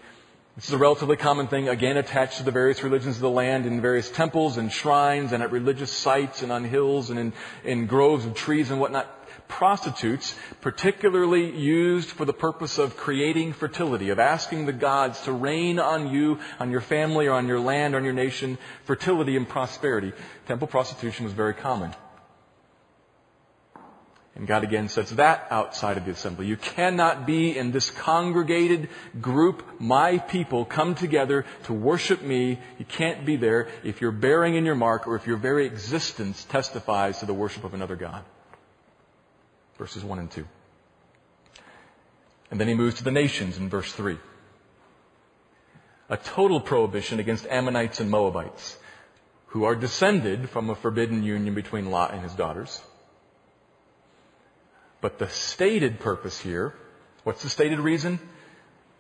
This 0.56 0.68
is 0.68 0.74
a 0.74 0.78
relatively 0.78 1.18
common 1.18 1.48
thing, 1.48 1.68
again 1.68 1.98
attached 1.98 2.38
to 2.38 2.44
the 2.44 2.52
various 2.52 2.84
religions 2.84 3.16
of 3.16 3.22
the 3.22 3.30
land 3.30 3.66
in 3.66 3.82
various 3.82 4.12
temples 4.12 4.58
and 4.58 4.72
shrines 4.72 5.32
and 5.32 5.42
at 5.42 5.52
religious 5.52 5.92
sites 5.92 6.44
and 6.44 6.52
on 6.52 6.64
hills 6.64 7.10
and 7.10 7.18
in, 7.18 7.34
in 7.64 7.88
groves 7.88 8.26
of 8.26 8.36
trees 8.36 8.70
and 8.70 8.80
whatnot 8.80 9.08
prostitutes, 9.48 10.36
particularly 10.62 11.56
used 11.58 12.10
for 12.10 12.26
the 12.26 12.34
purpose 12.34 12.78
of 12.78 12.98
creating 12.98 13.54
fertility, 13.54 14.10
of 14.10 14.20
asking 14.20 14.66
the 14.66 14.74
gods 14.74 15.22
to 15.22 15.32
rain 15.32 15.80
on 15.80 16.10
you, 16.10 16.40
on 16.60 16.72
your 16.72 16.82
family, 16.82 17.28
or 17.28 17.34
on 17.34 17.48
your 17.48 17.60
land, 17.60 17.96
on 17.96 18.04
your 18.04 18.14
nation, 18.14 18.58
fertility 18.86 19.38
and 19.38 19.48
prosperity. 19.48 20.12
Temple 20.48 20.68
prostitution 20.68 21.26
was 21.26 21.34
very 21.34 21.54
common. 21.54 21.94
And 24.36 24.48
God 24.48 24.64
again 24.64 24.90
sets 24.90 25.12
that 25.12 25.46
outside 25.52 25.98
of 25.98 26.06
the 26.06 26.12
assembly. 26.12 26.48
You 26.48 26.58
cannot 26.58 27.28
be 27.28 27.56
in 27.56 27.72
this 27.72 27.92
congregated 27.92 28.90
group, 29.22 29.80
my 29.80 30.18
people, 30.18 30.66
come 30.66 30.96
together 30.96 31.46
to 31.66 31.74
worship 31.74 32.24
me. 32.24 32.60
You 32.80 32.86
can't 32.86 33.26
be 33.28 33.36
there 33.36 33.68
if 33.84 34.02
you're 34.02 34.12
bearing 34.12 34.56
in 34.56 34.66
your 34.66 34.74
mark 34.74 35.06
or 35.06 35.16
if 35.16 35.28
your 35.28 35.38
very 35.38 35.68
existence 35.68 36.44
testifies 36.46 37.20
to 37.20 37.28
the 37.28 37.34
worship 37.34 37.64
of 37.64 37.76
another 37.76 37.96
God 37.96 38.26
verses 39.78 40.04
1 40.04 40.20
and 40.20 40.32
2. 40.32 40.46
And 42.52 42.60
then 42.60 42.68
he 42.68 42.76
moves 42.76 42.96
to 42.96 43.04
the 43.04 43.12
nations 43.12 43.58
in 43.58 43.70
verse 43.70 43.92
3. 43.92 44.18
A 46.10 46.18
total 46.18 46.62
prohibition 46.62 47.20
against 47.20 47.48
Ammonites 47.48 48.00
and 48.00 48.12
Moabites, 48.12 48.78
who 49.48 49.64
are 49.64 49.76
descended 49.76 50.50
from 50.50 50.70
a 50.70 50.76
forbidden 50.76 51.24
union 51.24 51.56
between 51.56 51.90
Lot 51.90 52.14
and 52.14 52.22
his 52.22 52.34
daughters. 52.34 52.82
But 55.02 55.20
the 55.20 55.30
stated 55.30 56.00
purpose 56.00 56.40
here, 56.40 56.74
what's 57.24 57.44
the 57.44 57.50
stated 57.50 57.80
reason? 57.80 58.20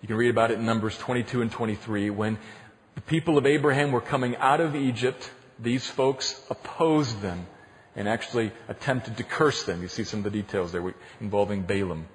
You 0.01 0.08
can 0.08 0.18
read 0.18 0.32
about 0.32 0.51
it 0.51 0.60
in 0.60 0.65
Numbers 0.65 0.98
22 0.98 1.42
and 1.42 1.51
23. 1.51 2.10
When 2.10 2.38
the 2.96 3.01
people 3.01 3.38
of 3.38 3.46
Abraham 3.46 3.92
were 3.92 4.01
coming 4.01 4.36
out 4.36 4.60
of 4.60 4.75
Egypt, 4.75 5.32
these 5.60 5.88
folks 5.88 6.42
opposed 6.50 7.22
them 7.22 7.46
and 7.95 8.07
actually 8.07 8.51
attempted 8.67 9.17
to 9.17 9.23
curse 9.23 9.63
them. 9.63 9.81
You 9.81 9.88
see 9.88 10.03
some 10.03 10.19
of 10.19 10.23
the 10.23 10.31
details 10.31 10.71
there 10.71 10.93
involving 11.21 11.63
Balaam. 11.63 12.07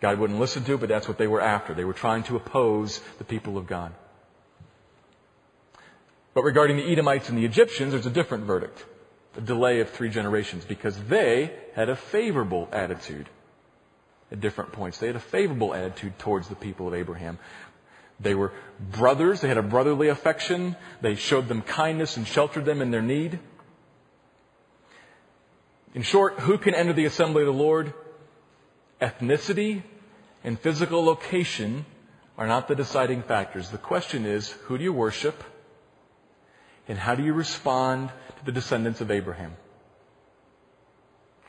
God 0.00 0.18
wouldn't 0.18 0.38
listen 0.38 0.64
to 0.64 0.74
it, 0.74 0.80
but 0.80 0.88
that's 0.88 1.08
what 1.08 1.18
they 1.18 1.26
were 1.26 1.40
after. 1.40 1.74
They 1.74 1.84
were 1.84 1.92
trying 1.92 2.22
to 2.24 2.36
oppose 2.36 3.00
the 3.18 3.24
people 3.24 3.58
of 3.58 3.66
God. 3.66 3.92
But 6.34 6.44
regarding 6.44 6.76
the 6.76 6.92
Edomites 6.92 7.28
and 7.28 7.36
the 7.36 7.44
Egyptians, 7.44 7.92
there's 7.92 8.06
a 8.06 8.10
different 8.10 8.44
verdict. 8.44 8.84
A 9.36 9.40
delay 9.40 9.80
of 9.80 9.90
three 9.90 10.08
generations 10.08 10.64
because 10.64 10.96
they 11.04 11.52
had 11.74 11.88
a 11.88 11.96
favorable 11.96 12.68
attitude 12.72 13.28
at 14.30 14.40
different 14.40 14.72
points. 14.72 14.98
They 14.98 15.06
had 15.06 15.16
a 15.16 15.20
favorable 15.20 15.74
attitude 15.74 16.18
towards 16.18 16.48
the 16.48 16.54
people 16.54 16.88
of 16.88 16.94
Abraham. 16.94 17.38
They 18.20 18.34
were 18.34 18.52
brothers. 18.78 19.40
They 19.40 19.48
had 19.48 19.58
a 19.58 19.62
brotherly 19.62 20.08
affection. 20.08 20.76
They 21.00 21.14
showed 21.14 21.48
them 21.48 21.62
kindness 21.62 22.16
and 22.16 22.26
sheltered 22.26 22.64
them 22.64 22.82
in 22.82 22.90
their 22.90 23.02
need. 23.02 23.38
In 25.98 26.04
short, 26.04 26.38
who 26.38 26.58
can 26.58 26.76
enter 26.76 26.92
the 26.92 27.06
assembly 27.06 27.42
of 27.42 27.46
the 27.46 27.52
Lord? 27.52 27.92
Ethnicity 29.02 29.82
and 30.44 30.56
physical 30.56 31.04
location 31.04 31.86
are 32.36 32.46
not 32.46 32.68
the 32.68 32.76
deciding 32.76 33.24
factors. 33.24 33.70
The 33.70 33.78
question 33.78 34.24
is, 34.24 34.48
who 34.48 34.78
do 34.78 34.84
you 34.84 34.92
worship? 34.92 35.42
And 36.86 36.96
how 36.96 37.16
do 37.16 37.24
you 37.24 37.32
respond 37.32 38.10
to 38.38 38.44
the 38.44 38.52
descendants 38.52 39.00
of 39.00 39.10
Abraham? 39.10 39.56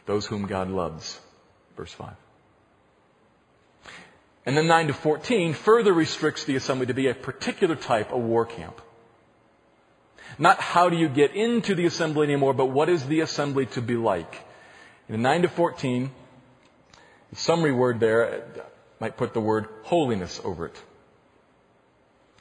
Those 0.08 0.26
whom 0.26 0.48
God 0.48 0.72
loves. 0.72 1.20
Verse 1.78 1.94
5. 1.94 2.12
And 4.48 4.58
then 4.58 4.66
9 4.66 4.88
to 4.88 4.94
14 4.94 5.54
further 5.54 5.94
restricts 5.94 6.46
the 6.46 6.56
assembly 6.56 6.88
to 6.88 6.96
be 6.96 7.06
a 7.06 7.14
particular 7.14 7.76
type 7.76 8.12
of 8.12 8.24
war 8.24 8.48
camp. 8.48 8.82
Not 10.38 10.60
how 10.60 10.90
do 10.90 10.98
you 10.98 11.10
get 11.10 11.36
into 11.36 11.76
the 11.76 11.86
assembly 11.86 12.28
anymore, 12.28 12.54
but 12.54 12.68
what 12.68 12.90
is 12.90 13.06
the 13.06 13.22
assembly 13.22 13.66
to 13.68 13.82
be 13.82 13.96
like? 13.96 14.46
In 15.08 15.22
9 15.22 15.42
to 15.44 15.48
14, 15.50 16.12
the 17.32 17.36
summary 17.36 17.72
word 17.72 18.00
there 18.00 18.44
might 19.00 19.18
put 19.18 19.34
the 19.34 19.42
word 19.42 19.68
holiness 19.84 20.40
over 20.44 20.68
it. 20.68 20.76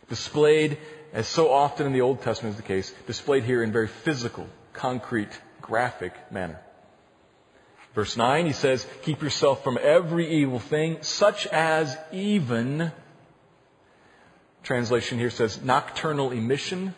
Displayed, 0.09 0.79
as 1.13 1.27
so 1.27 1.51
often 1.53 1.87
in 1.87 1.93
the 1.93 2.01
Old 2.01 2.23
Testament 2.23 2.55
is 2.55 2.61
the 2.61 2.67
case, 2.67 2.93
displayed 3.07 3.45
here 3.45 3.63
in 3.63 3.73
very 3.73 3.89
physical, 3.89 4.47
concrete, 4.73 5.31
graphic 5.61 6.13
manner. 6.33 6.61
Verse 7.95 8.17
9, 8.17 8.47
he 8.47 8.53
says, 8.53 8.87
Keep 9.03 9.23
yourself 9.23 9.65
from 9.65 9.79
every 9.81 10.29
evil 10.29 10.59
thing, 10.59 10.99
such 11.03 11.47
as 11.49 11.97
even, 12.13 12.93
translation 14.63 15.19
here 15.19 15.31
says, 15.31 15.63
nocturnal 15.63 16.31
emission, 16.31 16.95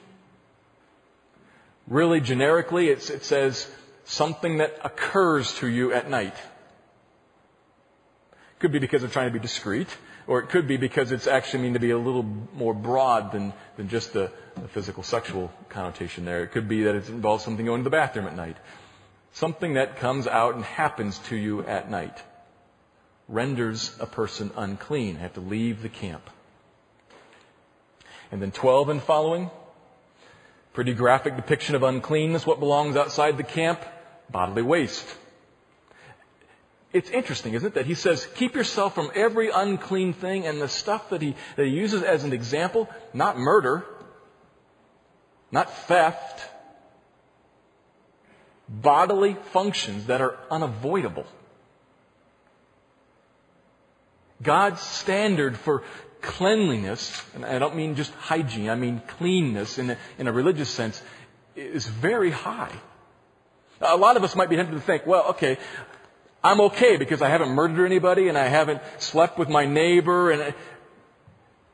Really, 1.90 2.20
generically, 2.20 2.88
it 2.88 3.02
says 3.02 3.68
something 4.04 4.58
that 4.58 4.78
occurs 4.84 5.52
to 5.56 5.66
you 5.66 5.92
at 5.92 6.08
night. 6.08 6.36
Could 8.60 8.70
be 8.70 8.78
because 8.78 9.02
they're 9.02 9.10
trying 9.10 9.26
to 9.26 9.32
be 9.32 9.40
discreet, 9.40 9.88
or 10.28 10.38
it 10.38 10.50
could 10.50 10.68
be 10.68 10.76
because 10.76 11.10
it's 11.10 11.26
actually 11.26 11.64
mean 11.64 11.74
to 11.74 11.80
be 11.80 11.90
a 11.90 11.98
little 11.98 12.22
more 12.22 12.74
broad 12.74 13.32
than, 13.32 13.52
than 13.76 13.88
just 13.88 14.12
the, 14.12 14.30
the 14.54 14.68
physical 14.68 15.02
sexual 15.02 15.52
connotation 15.68 16.24
there. 16.24 16.44
It 16.44 16.52
could 16.52 16.68
be 16.68 16.84
that 16.84 16.94
it 16.94 17.08
involves 17.08 17.42
something 17.42 17.66
going 17.66 17.80
to 17.80 17.84
the 17.84 17.90
bathroom 17.90 18.28
at 18.28 18.36
night. 18.36 18.56
Something 19.32 19.74
that 19.74 19.96
comes 19.96 20.28
out 20.28 20.54
and 20.54 20.64
happens 20.64 21.18
to 21.30 21.36
you 21.36 21.64
at 21.64 21.90
night 21.90 22.22
renders 23.28 23.96
a 23.98 24.06
person 24.06 24.52
unclean, 24.56 25.16
have 25.16 25.34
to 25.34 25.40
leave 25.40 25.82
the 25.82 25.88
camp. 25.88 26.30
And 28.30 28.40
then 28.40 28.52
12 28.52 28.90
and 28.90 29.02
following, 29.02 29.50
Pretty 30.80 30.94
graphic 30.94 31.36
depiction 31.36 31.74
of 31.74 31.82
uncleanness. 31.82 32.46
What 32.46 32.58
belongs 32.58 32.96
outside 32.96 33.36
the 33.36 33.42
camp? 33.42 33.84
Bodily 34.30 34.62
waste. 34.62 35.06
It's 36.94 37.10
interesting, 37.10 37.52
isn't 37.52 37.66
it, 37.68 37.74
that 37.74 37.84
he 37.84 37.92
says, 37.92 38.26
keep 38.36 38.54
yourself 38.54 38.94
from 38.94 39.10
every 39.14 39.50
unclean 39.50 40.14
thing 40.14 40.46
and 40.46 40.58
the 40.58 40.68
stuff 40.68 41.10
that 41.10 41.20
he, 41.20 41.36
that 41.56 41.66
he 41.66 41.72
uses 41.72 42.02
as 42.02 42.24
an 42.24 42.32
example, 42.32 42.88
not 43.12 43.36
murder, 43.36 43.84
not 45.52 45.70
theft, 45.70 46.48
bodily 48.66 49.36
functions 49.52 50.06
that 50.06 50.22
are 50.22 50.38
unavoidable. 50.50 51.26
God's 54.42 54.80
standard 54.80 55.58
for 55.58 55.82
cleanliness, 56.22 57.22
and 57.34 57.44
I 57.44 57.58
don't 57.58 57.76
mean 57.76 57.96
just 57.96 58.12
hygiene, 58.14 58.68
I 58.68 58.74
mean 58.74 59.02
cleanness 59.18 59.78
in 59.78 59.90
a, 59.90 59.98
in 60.18 60.28
a 60.28 60.32
religious 60.32 60.68
sense, 60.68 61.02
is 61.56 61.86
very 61.86 62.30
high. 62.30 62.72
A 63.80 63.96
lot 63.96 64.16
of 64.16 64.24
us 64.24 64.36
might 64.36 64.50
be 64.50 64.56
tempted 64.56 64.74
to 64.74 64.80
think, 64.80 65.06
well, 65.06 65.30
okay, 65.30 65.58
I'm 66.42 66.60
okay 66.62 66.96
because 66.96 67.22
I 67.22 67.28
haven't 67.28 67.50
murdered 67.50 67.86
anybody 67.86 68.28
and 68.28 68.36
I 68.36 68.46
haven't 68.46 68.80
slept 68.98 69.38
with 69.38 69.48
my 69.48 69.66
neighbor 69.66 70.30
and 70.30 70.42
I... 70.42 70.54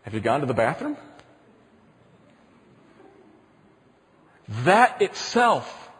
have 0.02 0.14
you 0.14 0.20
gone 0.20 0.40
to 0.40 0.46
the 0.46 0.54
bathroom? 0.54 0.96
That 4.64 5.02
itself 5.02 5.90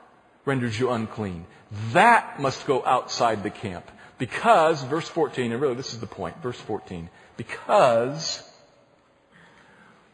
renders 0.45 0.79
you 0.79 0.91
unclean. 0.91 1.47
That 1.93 2.41
must 2.41 2.67
go 2.67 2.85
outside 2.85 3.43
the 3.43 3.51
camp. 3.51 3.91
Because, 4.19 4.83
verse 4.83 5.09
14, 5.09 5.53
and 5.53 5.61
really 5.61 5.75
this 5.75 5.93
is 5.93 6.01
the 6.01 6.07
point, 6.07 6.41
verse 6.43 6.59
14, 6.61 7.11
because 7.37 8.43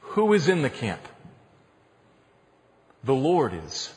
who 0.00 0.32
is 0.32 0.48
in 0.48 0.62
the 0.62 0.70
camp? 0.70 1.00
The 3.04 3.14
Lord 3.14 3.52
is. 3.54 3.92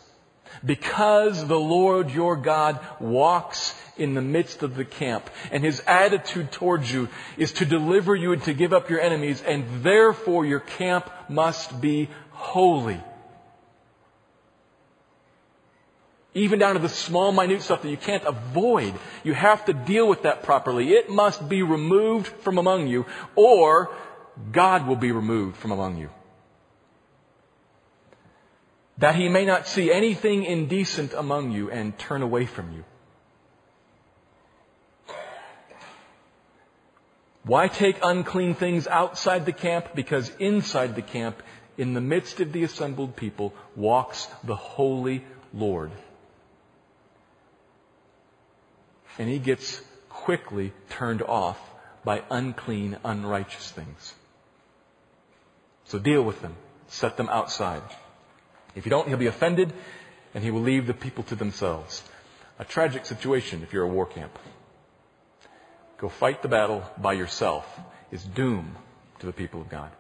Because 0.64 1.46
the 1.46 1.60
Lord 1.60 2.12
your 2.12 2.36
God 2.36 2.80
walks 3.00 3.76
in 3.98 4.14
the 4.14 4.22
midst 4.22 4.64
of 4.64 4.76
the 4.76 4.86
camp, 4.86 5.30
and 5.52 5.64
his 5.64 5.82
attitude 5.86 6.52
towards 6.52 6.92
you 6.92 7.10
is 7.38 7.52
to 7.54 7.66
deliver 7.66 8.16
you 8.16 8.34
and 8.34 8.44
to 8.44 8.54
give 8.54 8.74
up 8.74 8.90
your 8.90 9.02
enemies, 9.02 9.42
and 9.42 9.84
therefore 9.84 10.46
your 10.46 10.60
camp 10.60 11.10
must 11.30 11.80
be 11.82 12.10
holy. 12.32 13.02
Even 16.36 16.60
down 16.60 16.74
to 16.74 16.82
the 16.82 16.90
small, 16.90 17.32
minute 17.32 17.62
stuff 17.62 17.82
that 17.82 17.90
you 17.90 17.96
can't 17.96 18.26
avoid. 18.26 18.94
You 19.24 19.34
have 19.34 19.64
to 19.66 19.74
deal 19.74 20.06
with 20.06 20.24
that 20.24 20.44
properly. 20.44 20.92
It 20.92 21.10
must 21.10 21.48
be 21.48 21.64
removed 21.64 22.28
from 22.28 22.58
among 22.58 22.88
you, 22.88 23.06
or 23.38 23.90
God 24.52 24.86
will 24.86 24.98
be 24.98 25.14
removed 25.14 25.56
from 25.56 25.72
among 25.72 25.98
you. 25.98 26.10
That 28.98 29.16
he 29.16 29.30
may 29.30 29.46
not 29.46 29.66
see 29.66 29.94
anything 29.94 30.44
indecent 30.44 31.14
among 31.14 31.54
you 31.54 31.72
and 31.72 31.98
turn 31.98 32.22
away 32.22 32.46
from 32.46 32.74
you. 32.74 32.84
Why 37.44 37.70
take 37.70 37.98
unclean 38.04 38.56
things 38.56 38.88
outside 38.88 39.46
the 39.46 39.54
camp? 39.54 39.96
Because 39.96 40.30
inside 40.38 40.96
the 40.96 41.02
camp, 41.02 41.42
in 41.78 41.94
the 41.94 42.02
midst 42.02 42.42
of 42.42 42.52
the 42.52 42.64
assembled 42.64 43.16
people, 43.16 43.54
walks 43.78 44.28
the 44.44 44.56
Holy 44.56 45.24
Lord 45.54 45.92
and 49.18 49.30
he 49.30 49.40
gets 49.40 49.82
quickly 50.10 50.74
turned 50.90 51.22
off 51.22 51.60
by 52.04 52.24
unclean, 52.30 52.98
unrighteous 53.04 53.72
things. 53.72 54.14
So 55.86 56.00
deal 56.00 56.22
with 56.22 56.42
them. 56.42 56.56
Set 56.88 57.18
them 57.18 57.30
outside. 57.30 57.82
If 58.76 58.86
you 58.86 58.90
don't, 58.90 59.08
he'll 59.08 59.18
be 59.18 59.28
offended 59.28 59.74
and 60.34 60.44
he 60.44 60.52
will 60.52 60.62
leave 60.62 60.88
the 60.88 60.94
people 60.94 61.24
to 61.26 61.36
themselves. 61.36 62.04
A 62.60 62.66
tragic 62.66 63.06
situation 63.06 63.64
if 63.64 63.74
you're 63.74 63.84
a 63.84 63.88
war 63.88 64.06
camp. 64.06 64.38
go 65.98 66.10
fight 66.10 66.42
the 66.42 66.48
battle 66.48 66.84
by 66.98 67.14
yourself 67.14 67.66
is 68.12 68.24
doom 68.24 68.76
to 69.20 69.26
the 69.26 69.34
people 69.34 69.62
of 69.62 69.70
God. 69.70 69.92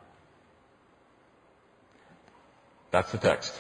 That's 2.91 3.12
the 3.12 3.17
text. 3.17 3.54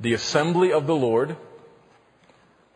The 0.00 0.14
assembly 0.14 0.72
of 0.72 0.86
the 0.86 0.94
Lord, 0.94 1.36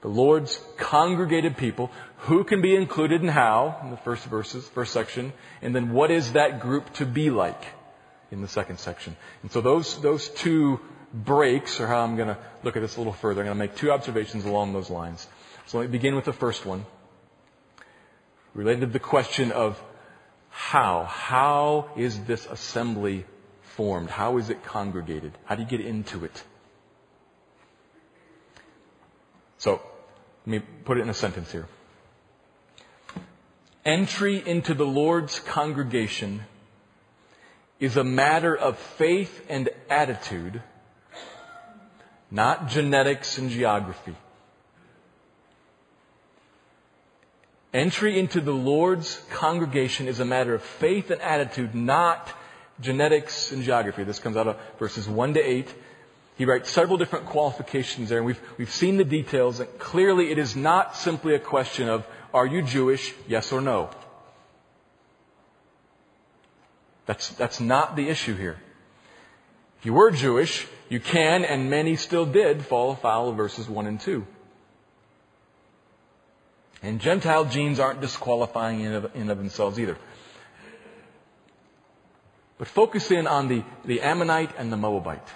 the 0.02 0.08
Lord's 0.08 0.60
congregated 0.76 1.56
people, 1.56 1.90
who 2.18 2.44
can 2.44 2.60
be 2.60 2.76
included 2.76 3.20
and 3.20 3.30
how 3.30 3.78
in 3.82 3.90
the 3.90 3.96
first 3.96 4.24
verses, 4.26 4.68
first 4.68 4.92
section, 4.92 5.32
and 5.62 5.74
then 5.74 5.92
what 5.92 6.10
is 6.10 6.32
that 6.32 6.60
group 6.60 6.92
to 6.94 7.06
be 7.06 7.30
like 7.30 7.64
in 8.30 8.42
the 8.42 8.48
second 8.48 8.78
section. 8.78 9.16
And 9.42 9.50
so 9.50 9.60
those, 9.60 10.00
those 10.00 10.28
two 10.28 10.80
breaks 11.14 11.80
are 11.80 11.86
how 11.86 12.00
I'm 12.00 12.16
going 12.16 12.28
to 12.28 12.38
look 12.62 12.76
at 12.76 12.80
this 12.80 12.96
a 12.96 13.00
little 13.00 13.12
further. 13.12 13.42
I'm 13.42 13.46
going 13.46 13.58
to 13.58 13.64
make 13.64 13.76
two 13.76 13.92
observations 13.92 14.44
along 14.44 14.72
those 14.72 14.90
lines. 14.90 15.26
So 15.66 15.78
let 15.78 15.88
me 15.88 15.92
begin 15.92 16.16
with 16.16 16.24
the 16.24 16.32
first 16.32 16.66
one, 16.66 16.84
related 18.54 18.80
to 18.80 18.86
the 18.86 18.98
question 18.98 19.52
of 19.52 19.80
how. 20.50 21.04
How 21.04 21.90
is 21.96 22.18
this 22.24 22.46
assembly 22.46 23.24
formed? 23.62 24.10
How 24.10 24.38
is 24.38 24.50
it 24.50 24.64
congregated? 24.64 25.32
How 25.44 25.54
do 25.54 25.62
you 25.62 25.68
get 25.68 25.80
into 25.80 26.24
it? 26.24 26.42
So, 29.58 29.80
let 30.46 30.50
me 30.50 30.62
put 30.84 30.98
it 30.98 31.02
in 31.02 31.08
a 31.08 31.14
sentence 31.14 31.52
here. 31.52 31.66
Entry 33.84 34.42
into 34.44 34.74
the 34.74 34.86
Lord's 34.86 35.40
congregation 35.40 36.42
is 37.78 37.96
a 37.96 38.04
matter 38.04 38.56
of 38.56 38.78
faith 38.78 39.44
and 39.48 39.68
attitude, 39.90 40.62
not 42.30 42.68
genetics 42.68 43.38
and 43.38 43.50
geography. 43.50 44.14
Entry 47.74 48.18
into 48.18 48.40
the 48.40 48.52
Lord's 48.52 49.20
congregation 49.30 50.06
is 50.06 50.20
a 50.20 50.24
matter 50.24 50.54
of 50.54 50.62
faith 50.62 51.10
and 51.10 51.20
attitude, 51.22 51.74
not 51.74 52.30
genetics 52.80 53.50
and 53.50 53.62
geography. 53.62 54.04
This 54.04 54.18
comes 54.18 54.36
out 54.36 54.46
of 54.46 54.56
verses 54.78 55.08
1 55.08 55.34
to 55.34 55.40
8. 55.40 55.74
He 56.36 56.44
writes 56.44 56.70
several 56.70 56.98
different 56.98 57.26
qualifications 57.26 58.08
there, 58.08 58.18
and 58.18 58.26
we've, 58.26 58.40
we've 58.56 58.70
seen 58.70 58.96
the 58.96 59.04
details, 59.04 59.60
and 59.60 59.78
clearly 59.78 60.30
it 60.30 60.38
is 60.38 60.56
not 60.56 60.96
simply 60.96 61.34
a 61.34 61.38
question 61.38 61.88
of, 61.88 62.06
are 62.32 62.46
you 62.46 62.62
Jewish, 62.62 63.12
yes 63.28 63.52
or 63.52 63.60
no? 63.60 63.90
That's, 67.06 67.28
that's 67.30 67.60
not 67.60 67.96
the 67.96 68.08
issue 68.08 68.34
here. 68.34 68.58
If 69.80 69.86
you 69.86 69.92
were 69.92 70.10
Jewish, 70.10 70.66
you 70.88 71.00
can, 71.00 71.44
and 71.44 71.68
many 71.68 71.96
still 71.96 72.24
did, 72.24 72.64
fall 72.64 72.92
afoul 72.92 73.30
of 73.30 73.36
verses 73.36 73.68
1 73.68 73.86
and 73.86 74.00
2. 74.00 74.26
And 76.82 77.00
Gentile 77.00 77.44
genes 77.44 77.78
aren't 77.78 78.00
disqualifying 78.00 78.80
in 78.80 78.92
of, 78.94 79.14
in 79.14 79.30
of 79.30 79.38
themselves 79.38 79.78
either. 79.78 79.96
But 82.58 82.68
focus 82.68 83.10
in 83.10 83.26
on 83.26 83.48
the, 83.48 83.64
the 83.84 84.00
Ammonite 84.00 84.52
and 84.56 84.72
the 84.72 84.76
Moabite. 84.76 85.28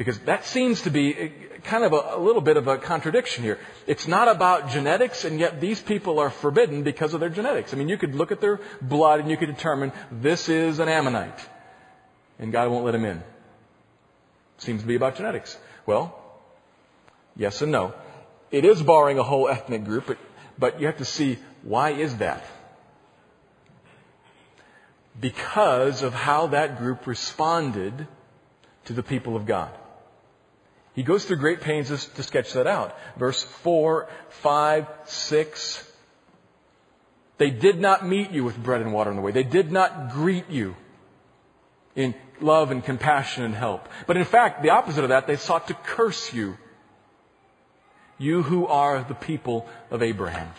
Because 0.00 0.18
that 0.20 0.46
seems 0.46 0.80
to 0.84 0.90
be 0.90 1.14
eh, 1.14 1.28
kind 1.64 1.84
of 1.84 1.92
a, 1.92 2.16
a, 2.16 2.18
little 2.18 2.40
bit 2.40 2.56
of 2.56 2.66
a 2.66 2.78
contradiction 2.78 3.44
here. 3.44 3.58
It's 3.86 4.08
not 4.08 4.28
about 4.28 4.70
genetics, 4.70 5.26
and 5.26 5.38
yet 5.38 5.60
these 5.60 5.78
people 5.78 6.20
are 6.20 6.30
forbidden 6.30 6.84
because 6.84 7.12
of 7.12 7.20
their 7.20 7.28
genetics. 7.28 7.74
I 7.74 7.76
mean, 7.76 7.90
you 7.90 7.98
could 7.98 8.14
look 8.14 8.32
at 8.32 8.40
their 8.40 8.60
blood 8.80 9.20
and 9.20 9.30
you 9.30 9.36
could 9.36 9.54
determine 9.54 9.92
this 10.10 10.48
is 10.48 10.78
an 10.78 10.88
Ammonite, 10.88 11.38
and 12.38 12.50
God 12.50 12.70
won't 12.70 12.86
let 12.86 12.94
him 12.94 13.04
in. 13.04 13.22
Seems 14.56 14.80
to 14.80 14.86
be 14.86 14.94
about 14.94 15.16
genetics. 15.16 15.54
Well, 15.84 16.18
yes 17.36 17.60
and 17.60 17.70
no. 17.70 17.92
It 18.50 18.64
is 18.64 18.82
barring 18.82 19.18
a 19.18 19.22
whole 19.22 19.50
ethnic 19.50 19.84
group, 19.84 20.06
but, 20.06 20.16
but 20.58 20.80
you 20.80 20.86
have 20.86 20.96
to 20.96 21.04
see 21.04 21.38
why 21.62 21.90
is 21.90 22.16
that? 22.16 22.42
Because 25.20 26.02
of 26.02 26.14
how 26.14 26.46
that 26.46 26.78
group 26.78 27.06
responded 27.06 28.08
to 28.86 28.94
the 28.94 29.02
people 29.02 29.36
of 29.36 29.44
God. 29.44 29.70
He 31.00 31.04
goes 31.04 31.24
through 31.24 31.38
great 31.38 31.62
pains 31.62 31.88
to 31.88 32.22
sketch 32.22 32.52
that 32.52 32.66
out. 32.66 32.94
Verse 33.16 33.42
4, 33.42 34.06
5, 34.28 34.86
6. 35.06 35.92
They 37.38 37.48
did 37.48 37.80
not 37.80 38.06
meet 38.06 38.32
you 38.32 38.44
with 38.44 38.62
bread 38.62 38.82
and 38.82 38.92
water 38.92 39.08
on 39.08 39.16
the 39.16 39.22
way. 39.22 39.32
They 39.32 39.42
did 39.42 39.72
not 39.72 40.10
greet 40.10 40.50
you 40.50 40.76
in 41.96 42.14
love 42.42 42.70
and 42.70 42.84
compassion 42.84 43.44
and 43.44 43.54
help. 43.54 43.88
But 44.06 44.18
in 44.18 44.26
fact, 44.26 44.62
the 44.62 44.72
opposite 44.72 45.02
of 45.02 45.08
that, 45.08 45.26
they 45.26 45.36
sought 45.36 45.68
to 45.68 45.74
curse 45.74 46.34
you 46.34 46.58
you 48.18 48.42
who 48.42 48.66
are 48.66 49.02
the 49.02 49.14
people 49.14 49.66
of 49.90 50.02
Abraham. 50.02 50.52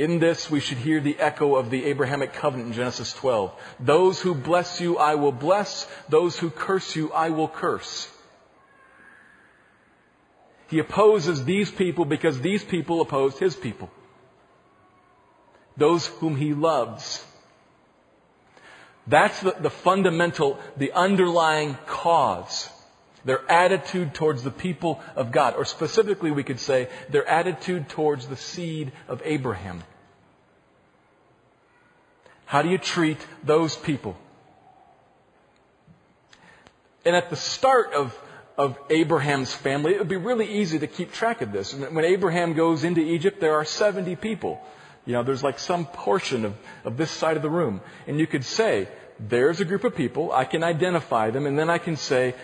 In 0.00 0.18
this, 0.18 0.50
we 0.50 0.60
should 0.60 0.78
hear 0.78 0.98
the 0.98 1.18
echo 1.18 1.56
of 1.56 1.68
the 1.68 1.84
Abrahamic 1.84 2.32
covenant 2.32 2.68
in 2.68 2.72
Genesis 2.74 3.12
12. 3.12 3.52
Those 3.80 4.18
who 4.18 4.34
bless 4.34 4.80
you, 4.80 4.96
I 4.96 5.16
will 5.16 5.30
bless. 5.30 5.86
Those 6.08 6.38
who 6.38 6.48
curse 6.48 6.96
you, 6.96 7.12
I 7.12 7.28
will 7.28 7.48
curse. 7.48 8.08
He 10.68 10.78
opposes 10.78 11.44
these 11.44 11.70
people 11.70 12.06
because 12.06 12.40
these 12.40 12.64
people 12.64 13.02
opposed 13.02 13.38
his 13.38 13.54
people. 13.54 13.90
Those 15.76 16.06
whom 16.06 16.34
he 16.34 16.54
loves. 16.54 17.22
That's 19.06 19.38
the, 19.40 19.54
the 19.60 19.68
fundamental, 19.68 20.58
the 20.78 20.92
underlying 20.92 21.76
cause 21.86 22.70
their 23.24 23.50
attitude 23.50 24.14
towards 24.14 24.42
the 24.42 24.50
people 24.50 25.00
of 25.16 25.32
God, 25.32 25.54
or 25.56 25.64
specifically 25.64 26.30
we 26.30 26.42
could 26.42 26.60
say 26.60 26.88
their 27.10 27.26
attitude 27.26 27.88
towards 27.88 28.26
the 28.26 28.36
seed 28.36 28.92
of 29.08 29.22
Abraham. 29.24 29.82
How 32.46 32.62
do 32.62 32.68
you 32.68 32.78
treat 32.78 33.18
those 33.44 33.76
people? 33.76 34.16
And 37.04 37.14
at 37.14 37.30
the 37.30 37.36
start 37.36 37.92
of, 37.92 38.18
of 38.58 38.76
Abraham's 38.90 39.54
family, 39.54 39.94
it 39.94 39.98
would 39.98 40.08
be 40.08 40.16
really 40.16 40.46
easy 40.46 40.78
to 40.80 40.86
keep 40.86 41.12
track 41.12 41.42
of 41.42 41.52
this. 41.52 41.72
When 41.72 42.04
Abraham 42.04 42.54
goes 42.54 42.84
into 42.84 43.00
Egypt, 43.00 43.40
there 43.40 43.54
are 43.54 43.64
70 43.64 44.16
people. 44.16 44.60
You 45.06 45.14
know, 45.14 45.22
there's 45.22 45.42
like 45.42 45.58
some 45.58 45.86
portion 45.86 46.44
of, 46.44 46.54
of 46.84 46.96
this 46.96 47.10
side 47.10 47.36
of 47.36 47.42
the 47.42 47.50
room. 47.50 47.80
And 48.06 48.18
you 48.18 48.26
could 48.26 48.44
say, 48.44 48.88
there's 49.18 49.60
a 49.60 49.64
group 49.64 49.84
of 49.84 49.94
people, 49.94 50.32
I 50.32 50.44
can 50.44 50.64
identify 50.64 51.30
them, 51.30 51.46
and 51.46 51.58
then 51.58 51.70
I 51.70 51.78
can 51.78 51.96
say, 51.96 52.34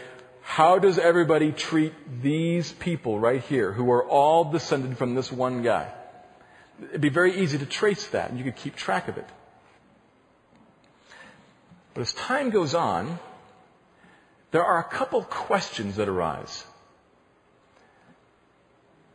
how 0.46 0.78
does 0.78 0.96
everybody 0.96 1.50
treat 1.50 1.92
these 2.22 2.70
people 2.70 3.18
right 3.18 3.42
here 3.42 3.72
who 3.72 3.90
are 3.90 4.06
all 4.06 4.44
descended 4.44 4.96
from 4.96 5.16
this 5.16 5.30
one 5.30 5.62
guy? 5.62 5.92
It'd 6.80 7.00
be 7.00 7.08
very 7.08 7.42
easy 7.42 7.58
to 7.58 7.66
trace 7.66 8.06
that 8.08 8.30
and 8.30 8.38
you 8.38 8.44
could 8.44 8.54
keep 8.54 8.76
track 8.76 9.08
of 9.08 9.18
it. 9.18 9.28
But 11.94 12.02
as 12.02 12.14
time 12.14 12.50
goes 12.50 12.76
on, 12.76 13.18
there 14.52 14.64
are 14.64 14.78
a 14.78 14.84
couple 14.84 15.24
questions 15.24 15.96
that 15.96 16.08
arise 16.08 16.64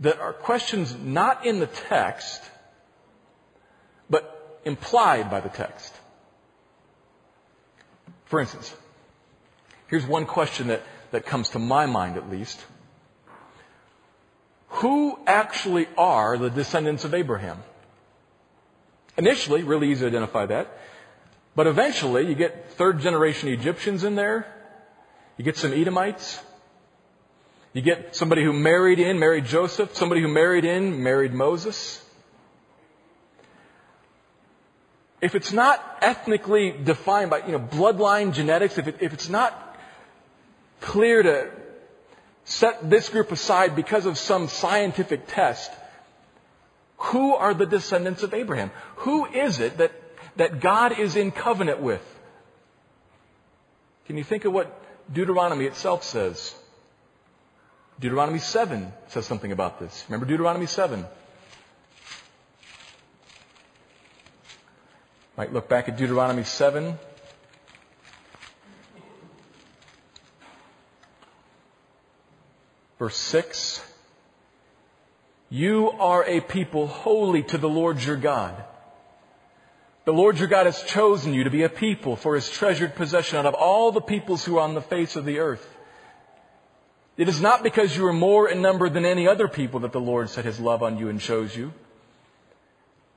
that 0.01 0.19
are 0.19 0.33
questions 0.33 0.93
not 1.01 1.45
in 1.45 1.59
the 1.59 1.67
text, 1.67 2.41
but 4.09 4.59
implied 4.65 5.31
by 5.31 5.39
the 5.39 5.49
text. 5.49 5.93
For 8.25 8.41
instance, 8.41 8.75
here's 9.87 10.05
one 10.05 10.25
question 10.25 10.67
that 10.67 10.83
that 11.11 11.25
comes 11.25 11.49
to 11.49 11.59
my 11.59 11.85
mind 11.85 12.17
at 12.17 12.29
least. 12.29 12.59
Who 14.69 15.19
actually 15.27 15.87
are 15.97 16.37
the 16.37 16.49
descendants 16.49 17.03
of 17.03 17.13
Abraham? 17.13 17.61
Initially, 19.17 19.63
really 19.63 19.91
easy 19.91 20.01
to 20.01 20.07
identify 20.07 20.45
that. 20.47 20.77
But 21.55 21.67
eventually, 21.67 22.27
you 22.27 22.35
get 22.35 22.71
third 22.73 22.99
generation 23.01 23.49
Egyptians 23.49 24.03
in 24.05 24.15
there. 24.15 24.47
You 25.37 25.43
get 25.43 25.57
some 25.57 25.73
Edomites. 25.73 26.41
You 27.73 27.81
get 27.81 28.15
somebody 28.15 28.43
who 28.43 28.53
married 28.53 28.99
in, 28.99 29.19
married 29.19 29.45
Joseph. 29.45 29.95
Somebody 29.95 30.21
who 30.21 30.29
married 30.29 30.63
in, 30.63 31.03
married 31.03 31.33
Moses. 31.33 32.03
If 35.19 35.35
it's 35.35 35.51
not 35.51 35.99
ethnically 36.01 36.71
defined 36.71 37.29
by, 37.29 37.45
you 37.45 37.51
know, 37.51 37.59
bloodline 37.59 38.33
genetics, 38.33 38.77
if, 38.77 38.87
it, 38.87 38.97
if 39.01 39.13
it's 39.13 39.29
not 39.29 39.70
clear 40.81 41.23
to 41.23 41.49
set 42.43 42.89
this 42.89 43.09
group 43.09 43.31
aside 43.31 43.75
because 43.75 44.05
of 44.05 44.17
some 44.17 44.47
scientific 44.47 45.27
test. 45.27 45.71
Who 46.97 47.33
are 47.33 47.53
the 47.53 47.65
descendants 47.65 48.23
of 48.23 48.33
Abraham? 48.33 48.71
Who 48.97 49.25
is 49.25 49.59
it 49.59 49.77
that, 49.77 49.91
that 50.35 50.59
God 50.59 50.99
is 50.99 51.15
in 51.15 51.31
covenant 51.31 51.79
with? 51.79 52.05
Can 54.07 54.17
you 54.17 54.23
think 54.23 54.45
of 54.45 54.53
what 54.53 54.77
Deuteronomy 55.11 55.65
itself 55.65 56.03
says? 56.03 56.53
Deuteronomy 57.99 58.39
7 58.39 58.91
says 59.07 59.25
something 59.25 59.51
about 59.51 59.79
this. 59.79 60.05
Remember 60.09 60.25
Deuteronomy 60.25 60.65
7? 60.65 61.05
Might 65.37 65.53
look 65.53 65.69
back 65.69 65.87
at 65.87 65.97
Deuteronomy 65.97 66.43
7, 66.43 66.97
Verse 73.01 73.17
6 73.17 73.81
You 75.49 75.89
are 75.89 76.23
a 76.23 76.39
people 76.39 76.85
holy 76.85 77.41
to 77.41 77.57
the 77.57 77.67
Lord 77.67 77.99
your 78.03 78.15
God. 78.15 78.53
The 80.05 80.13
Lord 80.13 80.37
your 80.37 80.47
God 80.47 80.67
has 80.67 80.83
chosen 80.83 81.33
you 81.33 81.45
to 81.45 81.49
be 81.49 81.63
a 81.63 81.69
people 81.69 82.15
for 82.15 82.35
his 82.35 82.47
treasured 82.47 82.93
possession 82.93 83.39
out 83.39 83.47
of 83.47 83.55
all 83.55 83.91
the 83.91 84.01
peoples 84.01 84.45
who 84.45 84.57
are 84.57 84.61
on 84.61 84.75
the 84.75 84.83
face 84.83 85.15
of 85.15 85.25
the 85.25 85.39
earth. 85.39 85.67
It 87.17 87.27
is 87.27 87.41
not 87.41 87.63
because 87.63 87.97
you 87.97 88.05
are 88.05 88.13
more 88.13 88.47
in 88.47 88.61
number 88.61 88.87
than 88.87 89.03
any 89.03 89.27
other 89.27 89.47
people 89.47 89.79
that 89.79 89.93
the 89.93 89.99
Lord 89.99 90.29
set 90.29 90.45
his 90.45 90.59
love 90.59 90.83
on 90.83 90.99
you 90.99 91.09
and 91.09 91.19
chose 91.19 91.57
you. 91.57 91.73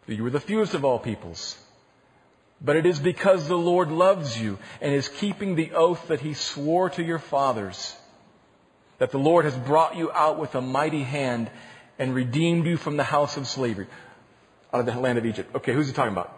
You 0.07 0.25
were 0.25 0.31
the 0.31 0.41
fewest 0.41 0.73
of 0.73 0.87
all 0.87 0.99
peoples. 0.99 1.59
But 2.59 2.77
it 2.77 2.87
is 2.87 2.99
because 2.99 3.49
the 3.49 3.59
Lord 3.59 3.91
loves 3.91 4.41
you 4.41 4.59
and 4.81 4.95
is 4.95 5.11
keeping 5.11 5.57
the 5.57 5.73
oath 5.73 6.09
that 6.09 6.21
he 6.21 6.33
swore 6.33 6.89
to 6.89 7.03
your 7.03 7.19
fathers 7.19 7.95
that 8.99 9.11
the 9.11 9.19
Lord 9.19 9.45
has 9.45 9.57
brought 9.57 9.97
you 9.97 10.11
out 10.13 10.39
with 10.39 10.55
a 10.55 10.61
mighty 10.61 11.03
hand 11.03 11.51
and 11.99 12.15
redeemed 12.15 12.67
you 12.67 12.77
from 12.77 12.97
the 12.97 13.05
house 13.05 13.37
of 13.37 13.47
slavery, 13.47 13.87
out 14.73 14.81
of 14.81 14.87
the 14.87 15.01
land 15.01 15.19
of 15.19 15.27
Egypt. 15.27 15.55
Okay, 15.57 15.73
who's 15.73 15.87
he 15.87 15.93
talking 15.93 16.13
about? 16.13 16.33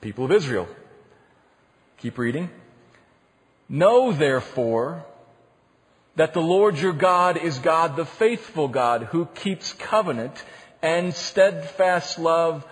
People 0.00 0.24
of 0.24 0.32
Israel. 0.32 0.68
Keep 1.98 2.18
reading. 2.18 2.50
Know 3.68 4.12
therefore 4.12 5.04
that 6.16 6.32
the 6.32 6.40
Lord 6.40 6.78
your 6.78 6.92
God 6.92 7.36
is 7.36 7.58
God, 7.58 7.96
the 7.96 8.06
faithful 8.06 8.68
God, 8.68 9.04
who 9.04 9.26
keeps 9.26 9.72
covenant 9.74 10.42
and 10.82 11.14
steadfast 11.14 12.18
love 12.18 12.66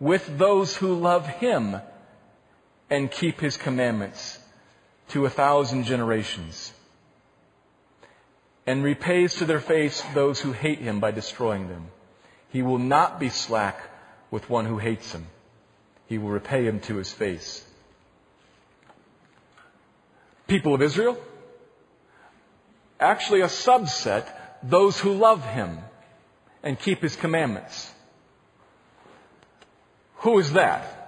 with 0.00 0.38
those 0.38 0.76
who 0.76 0.94
love 0.94 1.26
him 1.26 1.76
and 2.90 3.10
keep 3.10 3.40
his 3.40 3.56
commandments 3.56 4.38
to 5.08 5.24
a 5.24 5.30
thousand 5.30 5.84
generations 5.84 6.72
and 8.66 8.84
repays 8.84 9.34
to 9.36 9.44
their 9.44 9.60
face 9.60 10.02
those 10.14 10.40
who 10.40 10.52
hate 10.52 10.78
him 10.78 11.00
by 11.00 11.10
destroying 11.10 11.68
them. 11.68 11.86
He 12.50 12.62
will 12.62 12.78
not 12.78 13.18
be 13.18 13.28
slack 13.28 13.80
with 14.30 14.48
one 14.48 14.66
who 14.66 14.78
hates 14.78 15.12
him. 15.12 15.26
He 16.06 16.18
will 16.18 16.30
repay 16.30 16.64
him 16.64 16.80
to 16.80 16.96
his 16.96 17.12
face. 17.12 17.64
People 20.46 20.74
of 20.74 20.82
Israel, 20.82 21.16
actually 23.00 23.40
a 23.40 23.46
subset, 23.46 24.26
those 24.62 24.98
who 25.00 25.14
love 25.14 25.44
him 25.44 25.78
and 26.62 26.78
keep 26.78 27.00
his 27.00 27.16
commandments. 27.16 27.90
Who 30.16 30.38
is 30.38 30.52
that? 30.52 30.98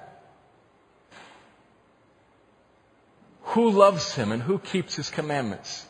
Who 3.43 3.71
loves 3.71 4.15
him 4.15 4.33
and 4.33 4.43
who 4.43 4.59
keeps 4.59 4.97
his 4.97 5.11
commandments? 5.11 5.87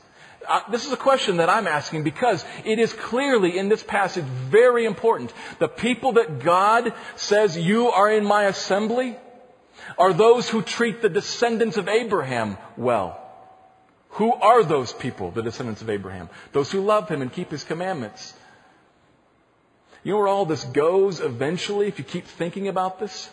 Uh, 0.46 0.60
this 0.70 0.86
is 0.86 0.92
a 0.92 0.96
question 0.96 1.38
that 1.38 1.48
I'm 1.48 1.66
asking 1.66 2.02
because 2.02 2.44
it 2.64 2.78
is 2.78 2.92
clearly 2.92 3.58
in 3.58 3.68
this 3.68 3.82
passage 3.82 4.24
very 4.24 4.84
important. 4.84 5.32
The 5.58 5.68
people 5.68 6.12
that 6.12 6.40
God 6.40 6.92
says 7.16 7.56
you 7.56 7.88
are 7.88 8.10
in 8.10 8.24
my 8.24 8.44
assembly 8.44 9.16
are 9.98 10.12
those 10.12 10.48
who 10.48 10.62
treat 10.62 11.02
the 11.02 11.08
descendants 11.08 11.76
of 11.76 11.88
Abraham 11.88 12.56
well. 12.76 13.20
Who 14.10 14.32
are 14.32 14.62
those 14.62 14.92
people, 14.92 15.30
the 15.30 15.42
descendants 15.42 15.82
of 15.82 15.90
Abraham? 15.90 16.28
Those 16.52 16.70
who 16.70 16.80
love 16.80 17.08
him 17.08 17.20
and 17.20 17.32
keep 17.32 17.50
his 17.50 17.64
commandments. 17.64 18.34
You 20.04 20.12
know 20.12 20.18
where 20.18 20.28
all 20.28 20.46
this 20.46 20.64
goes 20.64 21.20
eventually 21.20 21.88
if 21.88 21.98
you 21.98 22.04
keep 22.04 22.26
thinking 22.26 22.68
about 22.68 23.00
this? 23.00 23.28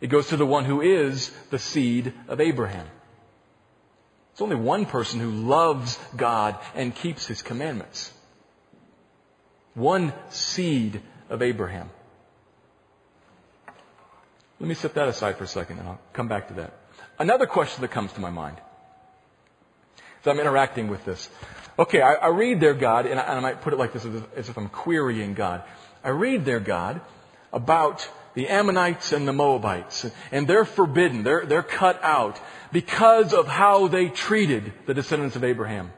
It 0.00 0.08
goes 0.08 0.28
to 0.28 0.36
the 0.36 0.46
one 0.46 0.64
who 0.64 0.80
is 0.80 1.30
the 1.50 1.58
seed 1.58 2.12
of 2.28 2.40
Abraham. 2.40 2.86
It's 4.34 4.42
only 4.42 4.56
one 4.56 4.84
person 4.84 5.20
who 5.20 5.30
loves 5.30 5.96
God 6.16 6.58
and 6.74 6.92
keeps 6.92 7.24
his 7.24 7.40
commandments. 7.40 8.12
One 9.74 10.12
seed 10.30 11.00
of 11.30 11.40
Abraham. 11.40 11.88
Let 14.58 14.68
me 14.68 14.74
set 14.74 14.94
that 14.94 15.06
aside 15.06 15.36
for 15.36 15.44
a 15.44 15.46
second 15.46 15.78
and 15.78 15.86
I'll 15.86 16.00
come 16.12 16.26
back 16.26 16.48
to 16.48 16.54
that. 16.54 16.74
Another 17.16 17.46
question 17.46 17.82
that 17.82 17.92
comes 17.92 18.12
to 18.14 18.20
my 18.20 18.30
mind 18.30 18.56
as 20.24 20.26
I'm 20.26 20.40
interacting 20.40 20.88
with 20.88 21.04
this. 21.04 21.28
Okay, 21.78 22.00
I, 22.00 22.14
I 22.14 22.28
read 22.28 22.58
there 22.58 22.74
God, 22.74 23.06
and 23.06 23.20
I, 23.20 23.22
and 23.22 23.38
I, 23.38 23.40
might 23.40 23.62
put 23.62 23.72
it 23.72 23.78
like 23.78 23.92
this 23.92 24.04
as 24.04 24.16
if, 24.16 24.36
as 24.36 24.48
if 24.48 24.56
I'm 24.56 24.68
querying 24.68 25.34
God. 25.34 25.62
I 26.02 26.08
read 26.08 26.44
there 26.44 26.58
God 26.58 27.00
about 27.52 28.08
the 28.34 28.48
Ammonites 28.48 29.12
and 29.12 29.26
the 29.26 29.32
Moabites, 29.32 30.06
and 30.32 30.46
they're 30.48 30.64
forbidden, 30.64 31.22
they're, 31.22 31.46
they're 31.46 31.62
cut 31.62 32.02
out 32.02 32.38
because 32.72 33.32
of 33.32 33.46
how 33.46 33.88
they 33.88 34.08
treated 34.08 34.72
the 34.86 34.94
descendants 34.94 35.36
of 35.36 35.44
Abraham. 35.44 35.92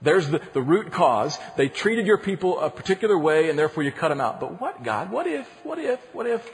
There's 0.00 0.28
the, 0.28 0.40
the 0.52 0.62
root 0.62 0.92
cause. 0.92 1.38
They 1.56 1.68
treated 1.68 2.06
your 2.06 2.18
people 2.18 2.60
a 2.60 2.70
particular 2.70 3.18
way 3.18 3.48
and 3.48 3.58
therefore 3.58 3.82
you 3.82 3.90
cut 3.90 4.08
them 4.08 4.20
out. 4.20 4.38
But 4.38 4.60
what, 4.60 4.84
God? 4.84 5.10
What 5.10 5.26
if, 5.26 5.48
what 5.64 5.78
if, 5.78 5.98
what 6.12 6.26
if 6.26 6.48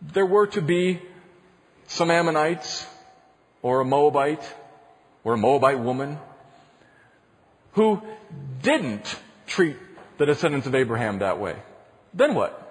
there 0.00 0.24
were 0.24 0.46
to 0.48 0.62
be 0.62 1.02
some 1.88 2.10
Ammonites 2.10 2.86
or 3.62 3.80
a 3.80 3.84
Moabite 3.84 4.42
or 5.24 5.34
a 5.34 5.38
Moabite 5.38 5.80
woman 5.80 6.18
who 7.72 8.00
didn't 8.62 9.18
treat 9.46 9.76
the 10.18 10.26
descendants 10.26 10.66
of 10.68 10.74
Abraham 10.74 11.18
that 11.18 11.40
way? 11.40 11.56
Then 12.14 12.34
what? 12.34 12.69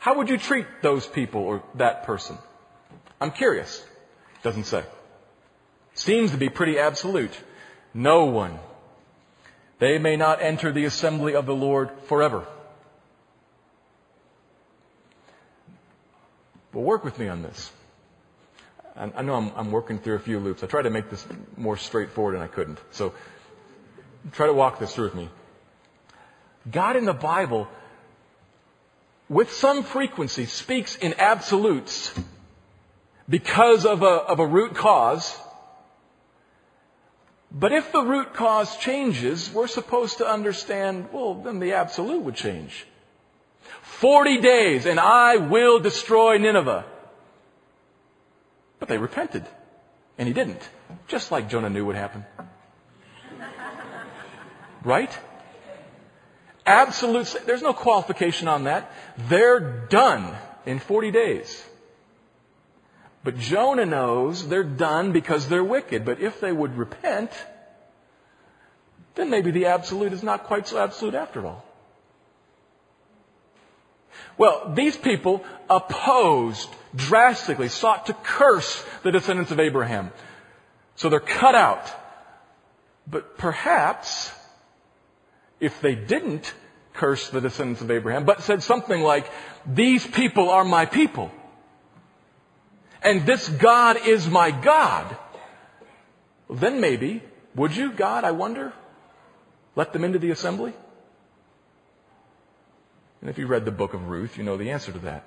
How 0.00 0.16
would 0.16 0.30
you 0.30 0.38
treat 0.38 0.66
those 0.82 1.06
people 1.06 1.42
or 1.42 1.62
that 1.74 2.04
person? 2.04 2.38
I'm 3.20 3.30
curious. 3.30 3.84
Doesn't 4.42 4.64
say. 4.64 4.82
Seems 5.94 6.30
to 6.30 6.38
be 6.38 6.48
pretty 6.48 6.78
absolute. 6.78 7.38
No 7.92 8.24
one. 8.24 8.58
They 9.78 9.98
may 9.98 10.16
not 10.16 10.40
enter 10.40 10.72
the 10.72 10.86
assembly 10.86 11.34
of 11.34 11.44
the 11.44 11.54
Lord 11.54 11.90
forever. 12.06 12.46
But 16.72 16.80
work 16.80 17.04
with 17.04 17.18
me 17.18 17.28
on 17.28 17.42
this. 17.42 17.70
I 18.96 19.22
know 19.22 19.34
I'm, 19.34 19.52
I'm, 19.54 19.70
working 19.70 19.98
through 19.98 20.16
a 20.16 20.18
few 20.18 20.38
loops. 20.38 20.62
I 20.62 20.66
tried 20.66 20.82
to 20.82 20.90
make 20.90 21.10
this 21.10 21.26
more 21.56 21.76
straightforward 21.76 22.34
and 22.34 22.42
I 22.42 22.48
couldn't. 22.48 22.78
So 22.90 23.14
try 24.32 24.46
to 24.46 24.52
walk 24.52 24.78
this 24.78 24.94
through 24.94 25.04
with 25.04 25.14
me. 25.14 25.28
God 26.70 26.96
in 26.96 27.04
the 27.04 27.14
Bible, 27.14 27.68
with 29.30 29.52
some 29.52 29.84
frequency, 29.84 30.44
speaks 30.44 30.96
in 30.96 31.14
absolutes 31.16 32.12
because 33.28 33.86
of 33.86 34.02
a, 34.02 34.06
of 34.06 34.40
a 34.40 34.46
root 34.46 34.74
cause. 34.74 35.38
But 37.52 37.70
if 37.72 37.92
the 37.92 38.02
root 38.02 38.34
cause 38.34 38.76
changes, 38.78 39.50
we're 39.54 39.68
supposed 39.68 40.18
to 40.18 40.26
understand, 40.28 41.10
well, 41.12 41.34
then 41.34 41.60
the 41.60 41.74
absolute 41.74 42.22
would 42.22 42.34
change. 42.34 42.84
Forty 43.82 44.40
days 44.40 44.84
and 44.84 44.98
I 44.98 45.36
will 45.36 45.78
destroy 45.78 46.36
Nineveh. 46.38 46.84
But 48.80 48.88
they 48.88 48.98
repented. 48.98 49.46
And 50.18 50.26
he 50.26 50.34
didn't. 50.34 50.68
Just 51.06 51.30
like 51.30 51.48
Jonah 51.48 51.70
knew 51.70 51.86
would 51.86 51.96
happen. 51.96 52.24
Right? 54.82 55.10
Absolute, 56.70 57.34
there's 57.46 57.62
no 57.62 57.72
qualification 57.72 58.46
on 58.46 58.64
that. 58.64 58.92
They're 59.28 59.58
done 59.88 60.36
in 60.64 60.78
40 60.78 61.10
days. 61.10 61.66
But 63.24 63.38
Jonah 63.38 63.86
knows 63.86 64.48
they're 64.48 64.62
done 64.62 65.10
because 65.10 65.48
they're 65.48 65.64
wicked. 65.64 66.04
But 66.04 66.20
if 66.20 66.40
they 66.40 66.52
would 66.52 66.76
repent, 66.76 67.32
then 69.16 69.30
maybe 69.30 69.50
the 69.50 69.66
absolute 69.66 70.12
is 70.12 70.22
not 70.22 70.44
quite 70.44 70.68
so 70.68 70.78
absolute 70.78 71.14
after 71.14 71.44
all. 71.44 71.64
Well, 74.38 74.72
these 74.72 74.96
people 74.96 75.44
opposed 75.68 76.68
drastically, 76.94 77.68
sought 77.68 78.06
to 78.06 78.14
curse 78.14 78.84
the 79.02 79.10
descendants 79.10 79.50
of 79.50 79.58
Abraham. 79.58 80.12
So 80.94 81.08
they're 81.08 81.18
cut 81.18 81.56
out. 81.56 81.90
But 83.08 83.38
perhaps, 83.38 84.32
if 85.58 85.80
they 85.80 85.96
didn't 85.96 86.54
curse 87.00 87.30
the 87.30 87.40
descendants 87.40 87.80
of 87.80 87.90
Abraham, 87.90 88.24
but 88.24 88.42
said 88.42 88.62
something 88.62 89.00
like, 89.00 89.24
these 89.66 90.06
people 90.06 90.50
are 90.50 90.64
my 90.64 90.84
people, 90.84 91.30
and 93.02 93.24
this 93.24 93.48
God 93.48 93.96
is 94.06 94.28
my 94.28 94.50
God, 94.50 95.16
then 96.50 96.80
maybe, 96.80 97.22
would 97.54 97.74
you, 97.74 97.92
God, 97.92 98.24
I 98.24 98.32
wonder, 98.32 98.74
let 99.76 99.94
them 99.94 100.04
into 100.04 100.18
the 100.18 100.30
assembly? 100.30 100.74
And 103.22 103.30
if 103.30 103.38
you 103.38 103.46
read 103.46 103.64
the 103.64 103.70
book 103.70 103.94
of 103.94 104.08
Ruth, 104.08 104.36
you 104.36 104.44
know 104.44 104.58
the 104.58 104.70
answer 104.70 104.92
to 104.92 104.98
that. 105.00 105.24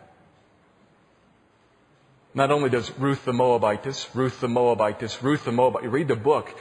Not 2.36 2.52
only 2.52 2.70
does 2.70 2.92
Ruth 3.00 3.26
the 3.26 3.34
Moabitess, 3.34 4.08
Ruth 4.14 4.40
the 4.42 4.48
Moabitess, 4.48 5.22
Ruth 5.24 5.46
the 5.46 5.52
Moabite, 5.52 5.84
you 5.84 5.90
read 5.90 6.08
the 6.08 6.16
book, 6.16 6.54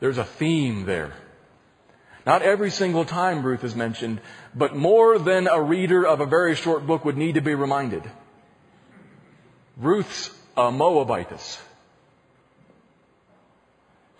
there's 0.00 0.18
a 0.18 0.24
theme 0.24 0.86
there. 0.86 1.14
Not 2.26 2.42
every 2.42 2.72
single 2.72 3.04
time 3.04 3.44
Ruth 3.44 3.62
is 3.62 3.76
mentioned, 3.76 4.20
but 4.52 4.74
more 4.74 5.16
than 5.16 5.46
a 5.46 5.62
reader 5.62 6.04
of 6.04 6.20
a 6.20 6.26
very 6.26 6.56
short 6.56 6.84
book 6.84 7.04
would 7.04 7.16
need 7.16 7.36
to 7.36 7.40
be 7.40 7.54
reminded. 7.54 8.02
Ruth's 9.76 10.30
a 10.56 10.72
Moabitess 10.72 11.60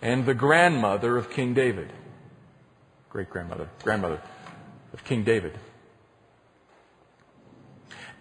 and 0.01 0.25
the 0.25 0.33
grandmother 0.33 1.17
of 1.17 1.29
King 1.31 1.53
David. 1.53 1.91
great 3.09 3.29
grandmother, 3.29 3.67
grandmother 3.83 4.21
of 4.93 5.03
King 5.03 5.23
David. 5.23 5.57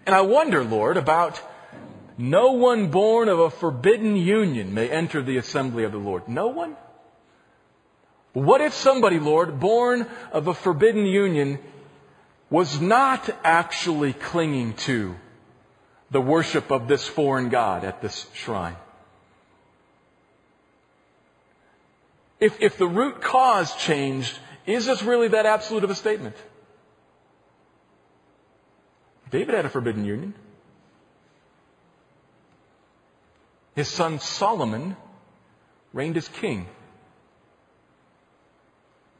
And 0.07 0.14
I 0.14 0.22
wonder, 0.22 0.64
Lord, 0.64 0.96
about 0.96 1.40
no 2.16 2.53
one 2.53 2.90
born 2.90 3.29
of 3.29 3.38
a 3.38 3.51
forbidden 3.51 4.16
union 4.16 4.72
may 4.72 4.88
enter 4.88 5.20
the 5.22 5.37
assembly 5.37 5.85
of 5.85 5.92
the 5.92 5.99
Lord. 5.99 6.27
No 6.29 6.49
one? 6.49 6.77
What 8.37 8.61
if 8.61 8.75
somebody, 8.75 9.18
Lord, 9.18 9.61
born 9.61 10.07
of 10.31 10.46
a 10.46 10.53
forbidden 10.53 11.07
union 11.07 11.59
was 12.51 12.79
not 12.83 13.31
actually 13.42 14.12
clinging 14.12 14.75
to 14.75 15.16
the 16.11 16.20
worship 16.20 16.70
of 16.70 16.87
this 16.87 17.07
foreign 17.07 17.49
God 17.49 17.83
at 17.83 18.03
this 18.03 18.27
shrine? 18.35 18.77
If, 22.38 22.61
if 22.61 22.77
the 22.77 22.87
root 22.87 23.22
cause 23.22 23.75
changed, 23.77 24.38
is 24.66 24.85
this 24.85 25.03
really 25.03 25.29
that 25.29 25.46
absolute 25.46 25.85
of 25.85 25.88
a 25.88 25.94
statement? 25.94 26.37
David 29.31 29.55
had 29.55 29.64
a 29.64 29.70
forbidden 29.70 30.05
union. 30.05 30.35
His 33.75 33.88
son 33.88 34.20
Solomon 34.20 34.94
reigned 35.94 36.18
as 36.18 36.29
king, 36.29 36.66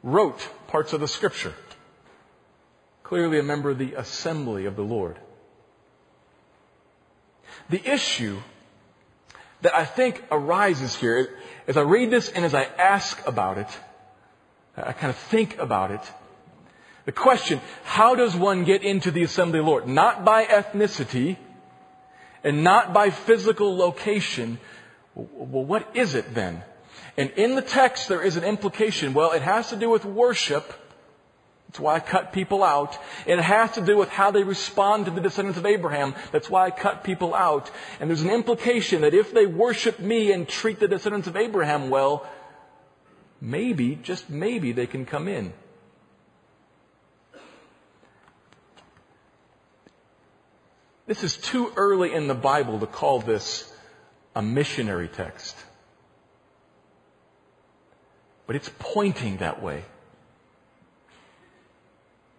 wrote 0.03 0.39
parts 0.67 0.93
of 0.93 0.99
the 0.99 1.07
scripture, 1.07 1.53
clearly 3.03 3.39
a 3.39 3.43
member 3.43 3.69
of 3.69 3.77
the 3.77 3.93
assembly 3.93 4.65
of 4.65 4.75
the 4.75 4.83
Lord. 4.83 5.17
The 7.69 7.85
issue 7.85 8.37
that 9.61 9.75
I 9.75 9.85
think 9.85 10.23
arises 10.31 10.95
here, 10.95 11.37
as 11.67 11.77
I 11.77 11.81
read 11.81 12.11
this 12.11 12.29
and 12.29 12.45
as 12.45 12.53
I 12.53 12.63
ask 12.63 13.25
about 13.27 13.57
it, 13.57 13.67
I 14.75 14.93
kind 14.93 15.09
of 15.09 15.17
think 15.17 15.57
about 15.57 15.91
it, 15.91 16.01
the 17.05 17.11
question, 17.13 17.61
how 17.83 18.15
does 18.15 18.35
one 18.35 18.65
get 18.65 18.83
into 18.83 19.11
the 19.11 19.23
assembly 19.23 19.59
of 19.59 19.65
the 19.65 19.71
Lord? 19.71 19.87
Not 19.87 20.25
by 20.25 20.43
ethnicity 20.45 21.37
and 22.43 22.63
not 22.63 22.93
by 22.93 23.09
physical 23.09 23.77
location. 23.77 24.59
Well, 25.15 25.63
what 25.63 25.95
is 25.95 26.15
it 26.15 26.35
then? 26.35 26.63
And 27.17 27.31
in 27.31 27.55
the 27.55 27.63
text, 27.63 28.07
there 28.07 28.21
is 28.21 28.37
an 28.37 28.43
implication. 28.43 29.13
Well, 29.13 29.31
it 29.31 29.41
has 29.41 29.69
to 29.71 29.75
do 29.75 29.89
with 29.89 30.05
worship. 30.05 30.71
That's 31.67 31.79
why 31.79 31.95
I 31.95 31.99
cut 31.99 32.31
people 32.31 32.63
out. 32.63 32.97
It 33.25 33.39
has 33.39 33.71
to 33.73 33.81
do 33.81 33.97
with 33.97 34.09
how 34.09 34.31
they 34.31 34.43
respond 34.43 35.05
to 35.05 35.11
the 35.11 35.19
descendants 35.19 35.57
of 35.57 35.65
Abraham. 35.65 36.13
That's 36.31 36.49
why 36.49 36.65
I 36.65 36.71
cut 36.71 37.03
people 37.03 37.33
out. 37.33 37.71
And 37.99 38.09
there's 38.09 38.21
an 38.21 38.29
implication 38.29 39.01
that 39.01 39.15
if 39.15 39.33
they 39.33 39.47
worship 39.47 39.99
me 39.99 40.31
and 40.31 40.47
treat 40.47 40.79
the 40.79 40.87
descendants 40.87 41.27
of 41.27 41.35
Abraham 41.35 41.89
well, 41.89 42.25
maybe, 43.41 43.95
just 43.95 44.29
maybe, 44.29 44.71
they 44.71 44.87
can 44.87 45.05
come 45.05 45.27
in. 45.27 45.53
This 51.07 51.23
is 51.23 51.37
too 51.37 51.71
early 51.75 52.13
in 52.13 52.27
the 52.27 52.35
Bible 52.35 52.79
to 52.79 52.85
call 52.85 53.21
this 53.21 53.73
a 54.35 54.41
missionary 54.41 55.07
text. 55.07 55.55
But 58.47 58.55
it's 58.55 58.71
pointing 58.79 59.37
that 59.37 59.61
way. 59.61 59.83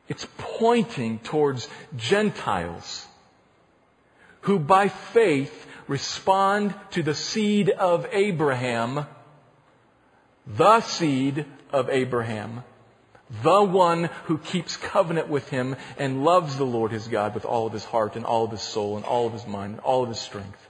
It's 0.08 0.26
pointing 0.38 1.18
towards 1.18 1.68
Gentiles 1.96 3.06
who 4.42 4.58
by 4.58 4.88
faith 4.88 5.66
respond 5.86 6.74
to 6.92 7.02
the 7.02 7.14
seed 7.14 7.68
of 7.68 8.06
Abraham, 8.12 9.06
the 10.46 10.80
seed 10.80 11.44
of 11.70 11.90
Abraham, 11.90 12.64
the 13.42 13.62
one 13.62 14.04
who 14.24 14.38
keeps 14.38 14.78
covenant 14.78 15.28
with 15.28 15.50
him 15.50 15.76
and 15.98 16.24
loves 16.24 16.56
the 16.56 16.64
Lord 16.64 16.92
his 16.92 17.08
God 17.08 17.34
with 17.34 17.44
all 17.44 17.66
of 17.66 17.74
his 17.74 17.84
heart 17.84 18.16
and 18.16 18.24
all 18.24 18.44
of 18.46 18.50
his 18.50 18.62
soul 18.62 18.96
and 18.96 19.04
all 19.04 19.26
of 19.26 19.34
his 19.34 19.46
mind 19.46 19.72
and 19.72 19.80
all 19.80 20.02
of 20.02 20.08
his 20.08 20.18
strength. 20.18 20.67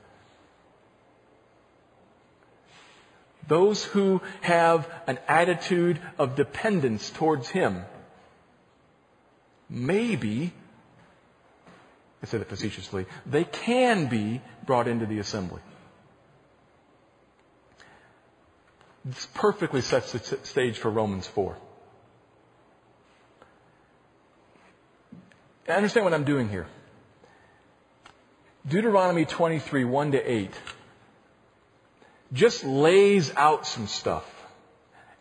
Those 3.48 3.82
who 3.82 4.20
have 4.42 4.86
an 5.06 5.18
attitude 5.26 5.98
of 6.18 6.36
dependence 6.36 7.08
towards 7.08 7.48
him, 7.48 7.84
maybe, 9.70 10.52
I 12.22 12.26
say 12.26 12.38
that 12.38 12.48
facetiously, 12.48 13.06
they 13.24 13.44
can 13.44 14.06
be 14.08 14.42
brought 14.66 14.86
into 14.86 15.06
the 15.06 15.18
assembly. 15.18 15.62
This 19.04 19.26
perfectly 19.32 19.80
sets 19.80 20.12
the 20.12 20.38
stage 20.44 20.76
for 20.76 20.90
Romans 20.90 21.26
4. 21.26 21.56
I 25.68 25.72
understand 25.72 26.04
what 26.04 26.12
I'm 26.12 26.24
doing 26.24 26.50
here. 26.50 26.66
Deuteronomy 28.66 29.24
23, 29.24 29.84
1 29.84 30.12
to 30.12 30.30
8, 30.30 30.50
just 32.32 32.64
lays 32.64 33.34
out 33.36 33.66
some 33.66 33.86
stuff. 33.86 34.24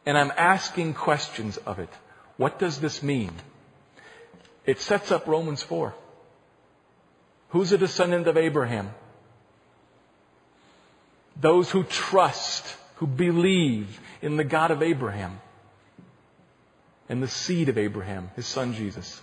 And 0.05 0.17
I'm 0.17 0.31
asking 0.37 0.93
questions 0.93 1.57
of 1.57 1.79
it. 1.79 1.89
What 2.37 2.59
does 2.59 2.79
this 2.79 3.03
mean? 3.03 3.31
It 4.65 4.79
sets 4.79 5.11
up 5.11 5.27
Romans 5.27 5.61
4. 5.61 5.93
Who's 7.49 7.71
a 7.71 7.77
descendant 7.77 8.27
of 8.27 8.37
Abraham? 8.37 8.93
Those 11.39 11.69
who 11.69 11.83
trust, 11.83 12.75
who 12.95 13.07
believe 13.07 13.99
in 14.21 14.37
the 14.37 14.43
God 14.43 14.71
of 14.71 14.81
Abraham 14.81 15.39
and 17.09 17.23
the 17.23 17.27
seed 17.27 17.69
of 17.69 17.77
Abraham, 17.77 18.31
his 18.35 18.45
son 18.45 18.73
Jesus. 18.73 19.21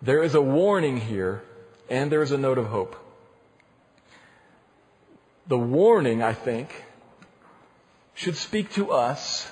There 0.00 0.22
is 0.22 0.34
a 0.34 0.40
warning 0.40 0.98
here, 0.98 1.42
and 1.90 2.12
there 2.12 2.22
is 2.22 2.30
a 2.30 2.38
note 2.38 2.58
of 2.58 2.66
hope. 2.66 2.96
The 5.48 5.58
warning, 5.58 6.22
I 6.22 6.34
think, 6.34 6.84
should 8.14 8.36
speak 8.36 8.72
to 8.72 8.92
us 8.92 9.50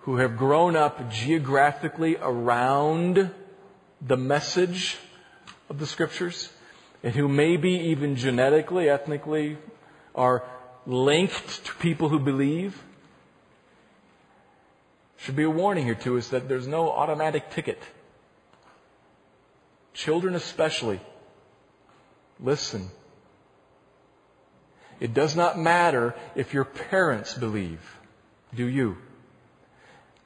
who 0.00 0.16
have 0.16 0.36
grown 0.36 0.76
up 0.76 1.10
geographically 1.10 2.16
around 2.20 3.30
the 4.00 4.16
message 4.16 4.98
of 5.70 5.78
the 5.78 5.86
scriptures 5.86 6.52
and 7.02 7.14
who 7.14 7.26
maybe 7.26 7.70
even 7.70 8.16
genetically, 8.16 8.88
ethnically 8.88 9.56
are 10.14 10.44
linked 10.86 11.64
to 11.64 11.74
people 11.76 12.10
who 12.10 12.18
believe. 12.18 12.82
Should 15.16 15.36
be 15.36 15.44
a 15.44 15.50
warning 15.50 15.86
here 15.86 15.94
to 15.94 16.18
us 16.18 16.28
that 16.28 16.48
there's 16.48 16.66
no 16.66 16.90
automatic 16.90 17.50
ticket 17.50 17.82
Children 19.94 20.34
especially, 20.34 21.00
listen. 22.40 22.90
It 25.00 25.14
does 25.14 25.36
not 25.36 25.58
matter 25.58 26.14
if 26.34 26.54
your 26.54 26.64
parents 26.64 27.34
believe. 27.34 27.80
Do 28.54 28.66
you? 28.66 28.96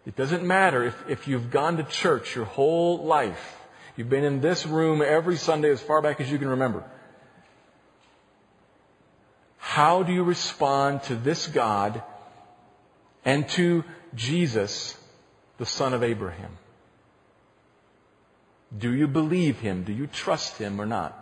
It 0.06 0.16
doesn't 0.16 0.42
matter 0.42 0.84
if, 0.84 0.96
if 1.08 1.28
you've 1.28 1.50
gone 1.50 1.76
to 1.76 1.84
church 1.84 2.34
your 2.34 2.44
whole 2.44 3.04
life. 3.04 3.56
You've 3.96 4.08
been 4.08 4.24
in 4.24 4.40
this 4.40 4.64
room 4.64 5.02
every 5.02 5.36
Sunday 5.36 5.70
as 5.70 5.82
far 5.82 6.00
back 6.00 6.20
as 6.20 6.30
you 6.30 6.38
can 6.38 6.48
remember. 6.48 6.84
How 9.58 10.02
do 10.02 10.12
you 10.12 10.22
respond 10.22 11.02
to 11.04 11.14
this 11.14 11.46
God 11.46 12.02
and 13.24 13.48
to 13.50 13.84
Jesus, 14.14 14.96
the 15.58 15.66
son 15.66 15.92
of 15.92 16.02
Abraham? 16.02 16.56
Do 18.76 18.94
you 18.94 19.08
believe 19.08 19.58
him? 19.60 19.82
Do 19.82 19.92
you 19.92 20.06
trust 20.06 20.58
him 20.58 20.80
or 20.80 20.86
not? 20.86 21.17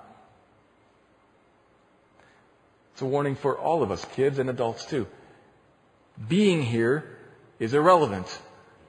It's 2.97 3.03
a 3.03 3.05
warning 3.05 3.35
for 3.35 3.59
all 3.59 3.83
of 3.83 3.91
us, 3.91 4.03
kids 4.15 4.39
and 4.39 4.49
adults 4.49 4.87
too. 4.87 5.07
Being 6.29 6.63
here 6.63 7.05
is 7.59 7.75
irrelevant 7.75 8.27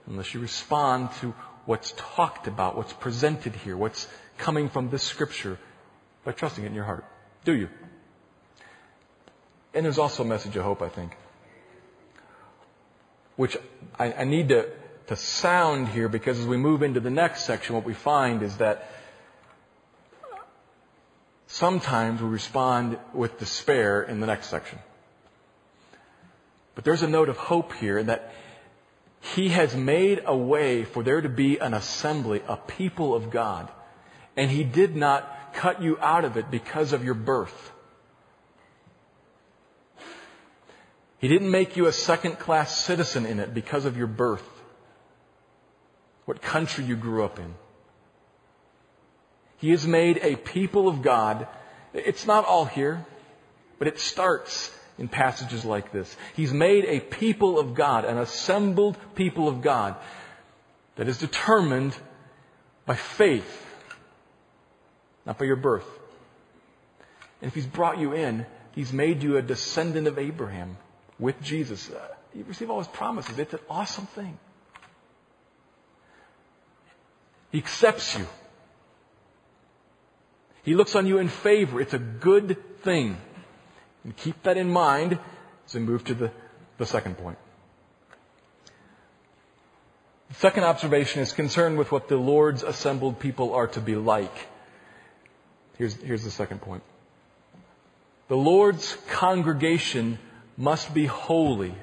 unless 0.06 0.34
you 0.34 0.40
respond 0.40 1.12
to 1.20 1.36
what's 1.66 1.94
talked 1.98 2.48
about, 2.48 2.78
what's 2.78 2.94
presented 2.94 3.54
here, 3.54 3.76
what's 3.76 4.08
coming 4.38 4.70
from 4.70 4.90
this 4.90 5.04
scripture 5.04 5.60
by 6.24 6.32
trusting 6.32 6.64
it 6.64 6.68
in 6.68 6.74
your 6.74 6.86
heart. 6.86 7.04
Do 7.44 7.52
you? 7.52 7.68
And 9.74 9.84
there's 9.84 9.98
also 9.98 10.24
a 10.24 10.26
message 10.26 10.56
of 10.56 10.64
hope, 10.64 10.82
I 10.82 10.88
think, 10.88 11.12
which 13.36 13.58
I, 14.00 14.14
I 14.14 14.24
need 14.24 14.48
to 14.48 14.70
to 15.08 15.18
sound 15.18 15.90
here 15.90 16.08
because 16.08 16.40
as 16.40 16.46
we 16.46 16.56
move 16.56 16.82
into 16.82 17.02
the 17.02 17.10
next 17.10 17.46
section, 17.46 17.76
what 17.76 17.84
we 17.84 17.94
find 17.94 18.42
is 18.42 18.56
that 18.58 18.90
sometimes 21.58 22.22
we 22.22 22.30
respond 22.30 23.00
with 23.14 23.40
despair 23.40 24.04
in 24.04 24.20
the 24.20 24.28
next 24.28 24.48
section. 24.48 24.78
But 26.76 26.84
there's 26.84 27.02
a 27.02 27.10
note 27.10 27.30
of 27.30 27.38
hope 27.38 27.74
here 27.74 27.98
in 27.98 28.08
that 28.08 28.32
he 29.34 29.50
has 29.50 29.76
made 29.76 30.22
a 30.26 30.38
way 30.38 30.84
for 30.84 31.02
there 31.02 31.20
to 31.20 31.30
be 31.30 31.58
an 31.58 31.74
assembly, 31.74 32.44
a 32.48 32.58
people 32.58 33.16
of 33.16 33.32
God. 33.32 33.70
And 34.36 34.52
he 34.52 34.64
did 34.64 34.96
not 34.96 35.54
cut 35.54 35.82
you 35.82 35.98
out 36.00 36.26
of 36.26 36.38
it 36.38 36.52
because 36.52 36.94
of 36.94 37.04
your 37.04 37.16
birth. 37.16 37.72
He 41.18 41.28
didn't 41.28 41.50
make 41.50 41.76
you 41.76 41.88
a 41.88 41.92
second 41.92 42.38
class 42.38 42.78
citizen 42.78 43.26
in 43.26 43.40
it 43.40 43.56
because 43.56 43.86
of 43.86 43.98
your 43.98 44.06
birth, 44.06 44.48
what 46.26 46.44
country 46.44 46.86
you 46.86 46.96
grew 46.96 47.24
up 47.24 47.40
in. 47.40 47.56
He 49.58 49.72
has 49.72 49.88
made 49.88 50.20
a 50.22 50.36
people 50.36 50.88
of 50.88 51.02
God. 51.02 51.48
It's 51.94 52.26
not 52.26 52.46
all 52.46 52.66
here, 52.66 53.06
but 53.80 53.88
it 53.88 54.00
starts 54.00 54.72
in 54.98 55.08
passages 55.08 55.66
like 55.66 55.92
this. 55.92 56.16
He's 56.36 56.54
made 56.54 56.86
a 56.86 57.00
people 57.00 57.60
of 57.60 57.74
God, 57.74 58.06
an 58.06 58.18
assembled 58.18 58.98
people 59.16 59.48
of 59.48 59.62
God 59.62 59.96
that 60.96 61.08
is 61.08 61.18
determined 61.18 61.96
by 62.86 62.96
faith, 62.96 63.66
not 65.26 65.38
by 65.38 65.46
your 65.46 65.56
birth. 65.56 65.88
And 67.42 67.50
if 67.50 67.56
He's 67.56 67.68
brought 67.68 68.00
you 68.00 68.14
in, 68.14 68.46
He's 68.74 68.94
made 68.94 69.24
you 69.24 69.38
a 69.38 69.42
descendant 69.42 70.08
of 70.08 70.18
Abraham 70.18 70.78
with 71.20 71.42
Jesus. 71.42 71.90
Uh, 71.90 72.00
you 72.34 72.44
receive 72.48 72.70
all 72.70 72.80
His 72.80 72.88
promises. 72.88 73.38
It's 73.38 73.54
an 73.54 73.60
awesome 73.70 74.06
thing. 74.08 74.38
He 77.52 77.60
accepts 77.60 78.18
you. 78.18 78.28
He 80.68 80.76
looks 80.76 80.98
on 80.98 81.08
you 81.08 81.18
in 81.20 81.30
favor. 81.30 81.80
It's 81.80 81.94
a 81.94 81.98
good 81.98 82.58
thing. 82.82 83.16
And 84.04 84.14
keep 84.18 84.44
that 84.44 84.58
in 84.58 84.70
mind 84.70 85.18
as 85.66 85.74
we 85.74 85.80
move 85.80 86.04
to 86.04 86.14
the, 86.14 86.30
the 86.78 86.86
second 86.86 87.18
point. 87.18 87.38
The 90.28 90.36
second 90.36 90.66
observation 90.66 91.22
is 91.22 91.32
concerned 91.32 91.78
with 91.78 91.90
what 91.94 92.10
the 92.10 92.18
Lord's 92.18 92.64
assembled 92.64 93.18
people 93.18 93.54
are 93.54 93.68
to 93.68 93.80
be 93.80 93.96
like. 93.96 94.50
Here's, 95.78 95.96
here's 96.02 96.26
the 96.26 96.32
second 96.32 96.60
point. 96.60 96.84
The 98.28 98.36
Lord's 98.36 98.98
congregation 99.08 100.20
must 100.58 100.94
be 100.94 101.06
holy 101.06 101.76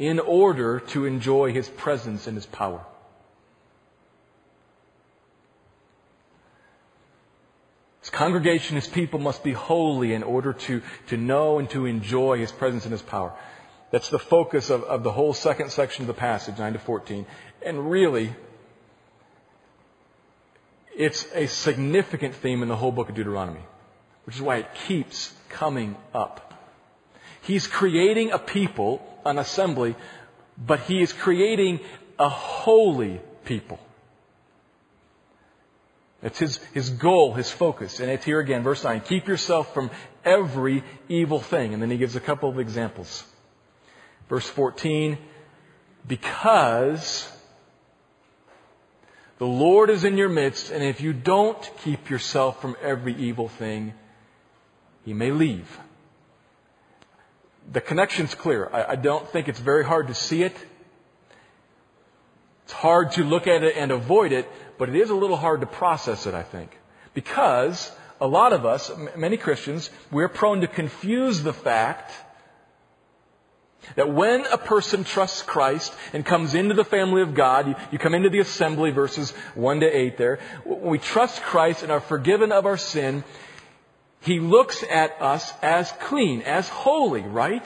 in 0.00 0.18
order 0.18 0.80
to 0.80 1.04
enjoy 1.04 1.52
His 1.52 1.68
presence 1.68 2.26
and 2.26 2.36
His 2.36 2.46
power. 2.46 2.84
His 8.06 8.10
congregation, 8.12 8.76
His 8.76 8.86
people 8.86 9.18
must 9.18 9.42
be 9.42 9.52
holy 9.52 10.14
in 10.14 10.22
order 10.22 10.52
to, 10.52 10.80
to 11.08 11.16
know 11.16 11.58
and 11.58 11.68
to 11.70 11.86
enjoy 11.86 12.38
His 12.38 12.52
presence 12.52 12.84
and 12.84 12.92
His 12.92 13.02
power. 13.02 13.32
That's 13.90 14.10
the 14.10 14.18
focus 14.20 14.70
of, 14.70 14.84
of 14.84 15.02
the 15.02 15.10
whole 15.10 15.34
second 15.34 15.72
section 15.72 16.04
of 16.04 16.06
the 16.06 16.14
passage, 16.14 16.56
9 16.56 16.74
to 16.74 16.78
14. 16.78 17.26
And 17.64 17.90
really, 17.90 18.32
it's 20.96 21.26
a 21.34 21.48
significant 21.48 22.36
theme 22.36 22.62
in 22.62 22.68
the 22.68 22.76
whole 22.76 22.92
book 22.92 23.08
of 23.08 23.16
Deuteronomy, 23.16 23.64
which 24.24 24.36
is 24.36 24.42
why 24.42 24.58
it 24.58 24.68
keeps 24.86 25.34
coming 25.48 25.96
up. 26.14 26.54
He's 27.42 27.66
creating 27.66 28.30
a 28.30 28.38
people, 28.38 29.02
an 29.24 29.36
assembly, 29.36 29.96
but 30.56 30.78
he 30.78 31.02
is 31.02 31.12
creating 31.12 31.80
a 32.20 32.28
holy 32.28 33.20
people. 33.44 33.80
It's 36.26 36.40
his, 36.40 36.56
his 36.74 36.90
goal, 36.90 37.34
his 37.34 37.52
focus. 37.52 38.00
And 38.00 38.10
it's 38.10 38.24
here 38.24 38.40
again, 38.40 38.64
verse 38.64 38.82
9. 38.82 39.02
Keep 39.02 39.28
yourself 39.28 39.72
from 39.72 39.92
every 40.24 40.82
evil 41.08 41.38
thing. 41.38 41.72
And 41.72 41.80
then 41.80 41.88
he 41.88 41.96
gives 41.96 42.16
a 42.16 42.20
couple 42.20 42.48
of 42.48 42.58
examples. 42.58 43.22
Verse 44.28 44.48
14, 44.48 45.18
because 46.04 47.30
the 49.38 49.46
Lord 49.46 49.88
is 49.88 50.02
in 50.02 50.16
your 50.16 50.28
midst, 50.28 50.72
and 50.72 50.82
if 50.82 51.00
you 51.00 51.12
don't 51.12 51.70
keep 51.84 52.10
yourself 52.10 52.60
from 52.60 52.74
every 52.82 53.14
evil 53.14 53.46
thing, 53.46 53.94
he 55.04 55.14
may 55.14 55.30
leave. 55.30 55.78
The 57.70 57.80
connection's 57.80 58.34
clear. 58.34 58.68
I, 58.72 58.84
I 58.92 58.96
don't 58.96 59.28
think 59.28 59.46
it's 59.46 59.60
very 59.60 59.84
hard 59.84 60.08
to 60.08 60.14
see 60.14 60.42
it. 60.42 60.56
It's 62.64 62.72
hard 62.72 63.12
to 63.12 63.22
look 63.22 63.46
at 63.46 63.62
it 63.62 63.76
and 63.76 63.92
avoid 63.92 64.32
it, 64.32 64.50
but 64.78 64.88
it 64.88 64.96
is 64.96 65.10
a 65.10 65.14
little 65.14 65.36
hard 65.36 65.60
to 65.60 65.66
process 65.66 66.26
it, 66.26 66.34
I 66.34 66.42
think. 66.42 66.76
Because 67.14 67.90
a 68.20 68.26
lot 68.26 68.52
of 68.52 68.64
us, 68.64 68.90
many 69.16 69.36
Christians, 69.36 69.90
we're 70.10 70.28
prone 70.28 70.60
to 70.60 70.66
confuse 70.66 71.42
the 71.42 71.52
fact 71.52 72.12
that 73.94 74.12
when 74.12 74.44
a 74.46 74.58
person 74.58 75.04
trusts 75.04 75.42
Christ 75.42 75.94
and 76.12 76.24
comes 76.24 76.54
into 76.54 76.74
the 76.74 76.84
family 76.84 77.22
of 77.22 77.34
God, 77.34 77.68
you, 77.68 77.74
you, 77.92 77.98
come 77.98 78.14
into 78.14 78.30
the 78.30 78.40
assembly, 78.40 78.90
verses 78.90 79.30
1 79.54 79.80
to 79.80 79.86
8 79.86 80.18
there, 80.18 80.40
when 80.64 80.90
we 80.90 80.98
trust 80.98 81.42
Christ 81.42 81.82
and 81.82 81.92
are 81.92 82.00
forgiven 82.00 82.50
of 82.50 82.66
our 82.66 82.76
sin, 82.76 83.22
He 84.20 84.40
looks 84.40 84.82
at 84.90 85.20
us 85.22 85.52
as 85.62 85.92
clean, 86.00 86.42
as 86.42 86.68
holy, 86.68 87.22
right? 87.22 87.64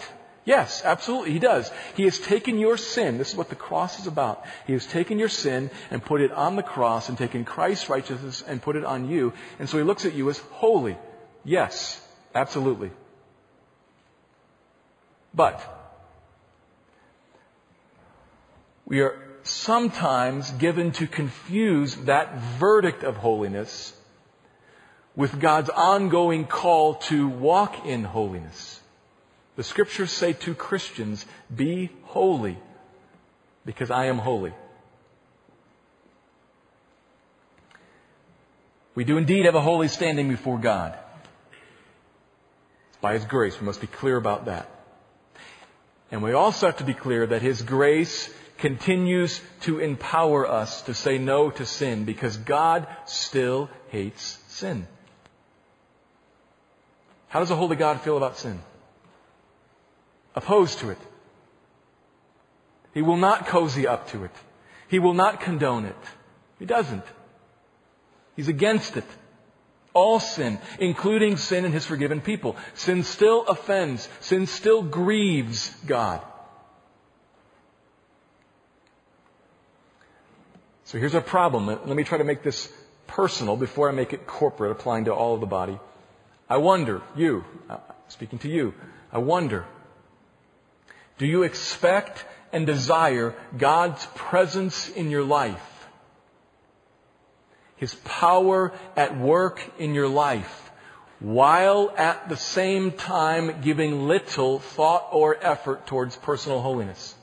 Yes, 0.50 0.82
absolutely, 0.84 1.30
He 1.30 1.38
does. 1.38 1.70
He 1.94 2.02
has 2.06 2.18
taken 2.18 2.58
your 2.58 2.76
sin. 2.76 3.18
This 3.18 3.30
is 3.30 3.36
what 3.36 3.50
the 3.50 3.54
cross 3.54 4.00
is 4.00 4.08
about. 4.08 4.44
He 4.66 4.72
has 4.72 4.84
taken 4.84 5.16
your 5.20 5.28
sin 5.28 5.70
and 5.92 6.04
put 6.04 6.20
it 6.20 6.32
on 6.32 6.56
the 6.56 6.64
cross 6.64 7.08
and 7.08 7.16
taken 7.16 7.44
Christ's 7.44 7.88
righteousness 7.88 8.42
and 8.44 8.60
put 8.60 8.74
it 8.74 8.84
on 8.84 9.08
you. 9.08 9.32
And 9.60 9.68
so 9.68 9.78
He 9.78 9.84
looks 9.84 10.04
at 10.06 10.14
you 10.14 10.28
as 10.28 10.38
holy. 10.50 10.98
Yes, 11.44 12.04
absolutely. 12.34 12.90
But, 15.32 15.62
we 18.86 19.02
are 19.02 19.16
sometimes 19.44 20.50
given 20.50 20.90
to 20.94 21.06
confuse 21.06 21.94
that 22.06 22.40
verdict 22.58 23.04
of 23.04 23.16
holiness 23.16 23.96
with 25.14 25.38
God's 25.38 25.70
ongoing 25.70 26.44
call 26.48 26.94
to 26.94 27.28
walk 27.28 27.86
in 27.86 28.02
holiness. 28.02 28.79
The 29.60 29.64
scriptures 29.64 30.10
say 30.10 30.32
to 30.32 30.54
Christians, 30.54 31.26
be 31.54 31.90
holy 32.04 32.56
because 33.66 33.90
I 33.90 34.06
am 34.06 34.16
holy. 34.16 34.54
We 38.94 39.04
do 39.04 39.18
indeed 39.18 39.44
have 39.44 39.54
a 39.54 39.60
holy 39.60 39.88
standing 39.88 40.30
before 40.30 40.56
God. 40.56 40.98
It's 42.88 42.98
by 43.02 43.12
His 43.12 43.26
grace. 43.26 43.60
We 43.60 43.66
must 43.66 43.82
be 43.82 43.86
clear 43.86 44.16
about 44.16 44.46
that. 44.46 44.66
And 46.10 46.22
we 46.22 46.32
also 46.32 46.64
have 46.64 46.78
to 46.78 46.84
be 46.84 46.94
clear 46.94 47.26
that 47.26 47.42
His 47.42 47.60
grace 47.60 48.32
continues 48.56 49.42
to 49.64 49.78
empower 49.78 50.46
us 50.48 50.80
to 50.84 50.94
say 50.94 51.18
no 51.18 51.50
to 51.50 51.66
sin 51.66 52.06
because 52.06 52.34
God 52.38 52.86
still 53.04 53.68
hates 53.90 54.38
sin. 54.48 54.86
How 57.28 57.40
does 57.40 57.50
a 57.50 57.56
holy 57.56 57.76
God 57.76 58.00
feel 58.00 58.16
about 58.16 58.38
sin? 58.38 58.58
Opposed 60.34 60.78
to 60.80 60.90
it. 60.90 60.98
He 62.94 63.02
will 63.02 63.16
not 63.16 63.46
cozy 63.46 63.86
up 63.86 64.08
to 64.10 64.24
it. 64.24 64.32
He 64.88 64.98
will 64.98 65.14
not 65.14 65.40
condone 65.40 65.84
it. 65.84 65.96
He 66.58 66.66
doesn't. 66.66 67.04
He's 68.36 68.48
against 68.48 68.96
it. 68.96 69.04
All 69.92 70.20
sin, 70.20 70.58
including 70.78 71.36
sin 71.36 71.64
in 71.64 71.72
his 71.72 71.84
forgiven 71.84 72.20
people. 72.20 72.56
Sin 72.74 73.02
still 73.02 73.44
offends. 73.46 74.08
Sin 74.20 74.46
still 74.46 74.82
grieves 74.82 75.70
God. 75.86 76.20
So 80.84 80.98
here's 80.98 81.14
our 81.14 81.20
problem. 81.20 81.66
Let 81.66 81.86
me 81.86 82.02
try 82.02 82.18
to 82.18 82.24
make 82.24 82.42
this 82.42 82.72
personal 83.06 83.56
before 83.56 83.88
I 83.88 83.92
make 83.92 84.12
it 84.12 84.26
corporate, 84.26 84.72
applying 84.72 85.04
to 85.04 85.14
all 85.14 85.34
of 85.34 85.40
the 85.40 85.46
body. 85.46 85.78
I 86.48 86.56
wonder, 86.56 87.00
you, 87.16 87.44
uh, 87.68 87.78
speaking 88.08 88.40
to 88.40 88.48
you, 88.48 88.74
I 89.12 89.18
wonder, 89.18 89.66
do 91.20 91.26
you 91.26 91.42
expect 91.42 92.24
and 92.50 92.66
desire 92.66 93.34
God's 93.58 94.06
presence 94.14 94.88
in 94.88 95.10
your 95.10 95.22
life? 95.22 95.86
His 97.76 97.94
power 97.94 98.72
at 98.96 99.18
work 99.18 99.60
in 99.78 99.92
your 99.92 100.08
life, 100.08 100.70
while 101.18 101.92
at 101.98 102.30
the 102.30 102.38
same 102.38 102.92
time 102.92 103.60
giving 103.60 104.08
little 104.08 104.60
thought 104.60 105.08
or 105.12 105.36
effort 105.42 105.86
towards 105.86 106.16
personal 106.16 106.62
holiness. 106.62 107.14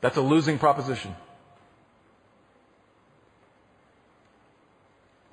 That's 0.00 0.16
a 0.16 0.22
losing 0.22 0.60
proposition. 0.60 1.16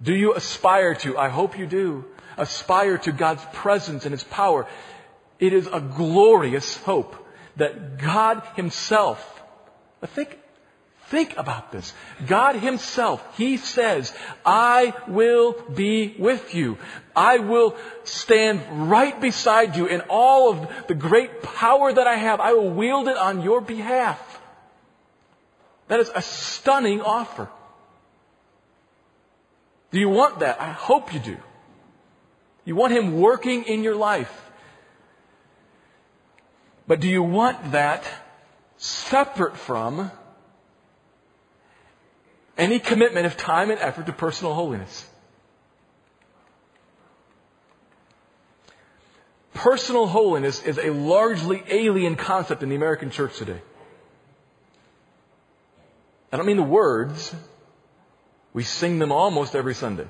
Do 0.01 0.15
you 0.15 0.33
aspire 0.33 0.95
to, 0.95 1.19
I 1.19 1.29
hope 1.29 1.59
you 1.59 1.67
do, 1.67 2.05
aspire 2.35 2.97
to 2.99 3.11
God's 3.11 3.45
presence 3.53 4.05
and 4.05 4.11
His 4.11 4.23
power? 4.23 4.65
It 5.41 5.53
is 5.53 5.67
a 5.67 5.81
glorious 5.81 6.77
hope 6.77 7.15
that 7.57 7.97
God 7.97 8.43
Himself, 8.55 9.19
think, 10.05 10.37
think 11.07 11.35
about 11.35 11.71
this. 11.71 11.93
God 12.27 12.55
Himself, 12.55 13.25
He 13.37 13.57
says, 13.57 14.13
I 14.45 14.93
will 15.07 15.53
be 15.53 16.15
with 16.19 16.53
you. 16.53 16.77
I 17.15 17.39
will 17.39 17.75
stand 18.03 18.89
right 18.91 19.19
beside 19.19 19.75
you 19.75 19.87
in 19.87 20.01
all 20.09 20.51
of 20.51 20.87
the 20.87 20.93
great 20.93 21.41
power 21.41 21.91
that 21.91 22.05
I 22.05 22.17
have. 22.17 22.39
I 22.39 22.53
will 22.53 22.69
wield 22.69 23.07
it 23.07 23.17
on 23.17 23.41
your 23.41 23.61
behalf. 23.61 24.19
That 25.87 25.99
is 25.99 26.11
a 26.13 26.21
stunning 26.21 27.01
offer. 27.01 27.49
Do 29.89 29.99
you 29.99 30.07
want 30.07 30.39
that? 30.39 30.61
I 30.61 30.71
hope 30.71 31.15
you 31.15 31.19
do. 31.19 31.37
You 32.63 32.75
want 32.75 32.93
Him 32.93 33.19
working 33.19 33.63
in 33.63 33.83
your 33.83 33.95
life. 33.95 34.50
But 36.91 36.99
do 36.99 37.07
you 37.07 37.23
want 37.23 37.71
that 37.71 38.03
separate 38.75 39.55
from 39.55 40.11
any 42.57 42.79
commitment 42.79 43.25
of 43.25 43.37
time 43.37 43.71
and 43.71 43.79
effort 43.79 44.07
to 44.07 44.11
personal 44.11 44.53
holiness? 44.53 45.09
Personal 49.53 50.05
holiness 50.05 50.61
is 50.63 50.77
a 50.77 50.89
largely 50.89 51.63
alien 51.69 52.17
concept 52.17 52.61
in 52.61 52.67
the 52.67 52.75
American 52.75 53.09
church 53.09 53.37
today. 53.37 53.61
I 56.29 56.35
don't 56.35 56.45
mean 56.45 56.57
the 56.57 56.63
words. 56.63 57.33
We 58.51 58.63
sing 58.63 58.99
them 58.99 59.13
almost 59.13 59.55
every 59.55 59.75
Sunday. 59.75 60.09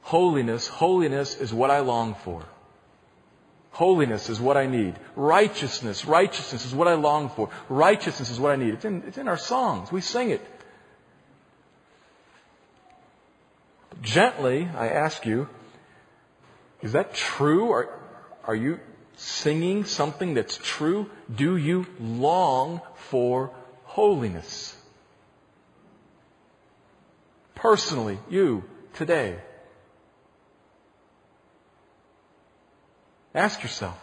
Holiness, 0.00 0.68
holiness 0.68 1.38
is 1.38 1.52
what 1.52 1.70
I 1.70 1.80
long 1.80 2.14
for. 2.14 2.42
Holiness 3.76 4.30
is 4.30 4.40
what 4.40 4.56
I 4.56 4.64
need. 4.64 4.94
Righteousness, 5.16 6.06
righteousness 6.06 6.64
is 6.64 6.74
what 6.74 6.88
I 6.88 6.94
long 6.94 7.28
for. 7.28 7.50
Righteousness 7.68 8.30
is 8.30 8.40
what 8.40 8.52
I 8.52 8.56
need. 8.56 8.72
It's 8.72 8.86
in, 8.86 9.02
it's 9.06 9.18
in 9.18 9.28
our 9.28 9.36
songs. 9.36 9.92
We 9.92 10.00
sing 10.00 10.30
it. 10.30 10.40
Gently, 14.00 14.66
I 14.74 14.88
ask 14.88 15.26
you, 15.26 15.50
is 16.80 16.92
that 16.92 17.12
true? 17.12 17.70
Are, 17.72 18.00
are 18.44 18.54
you 18.54 18.80
singing 19.16 19.84
something 19.84 20.32
that's 20.32 20.58
true? 20.62 21.10
Do 21.34 21.58
you 21.58 21.84
long 22.00 22.80
for 22.94 23.50
holiness? 23.84 24.74
Personally, 27.54 28.18
you, 28.30 28.64
today. 28.94 29.36
Ask 33.36 33.62
yourself. 33.62 34.02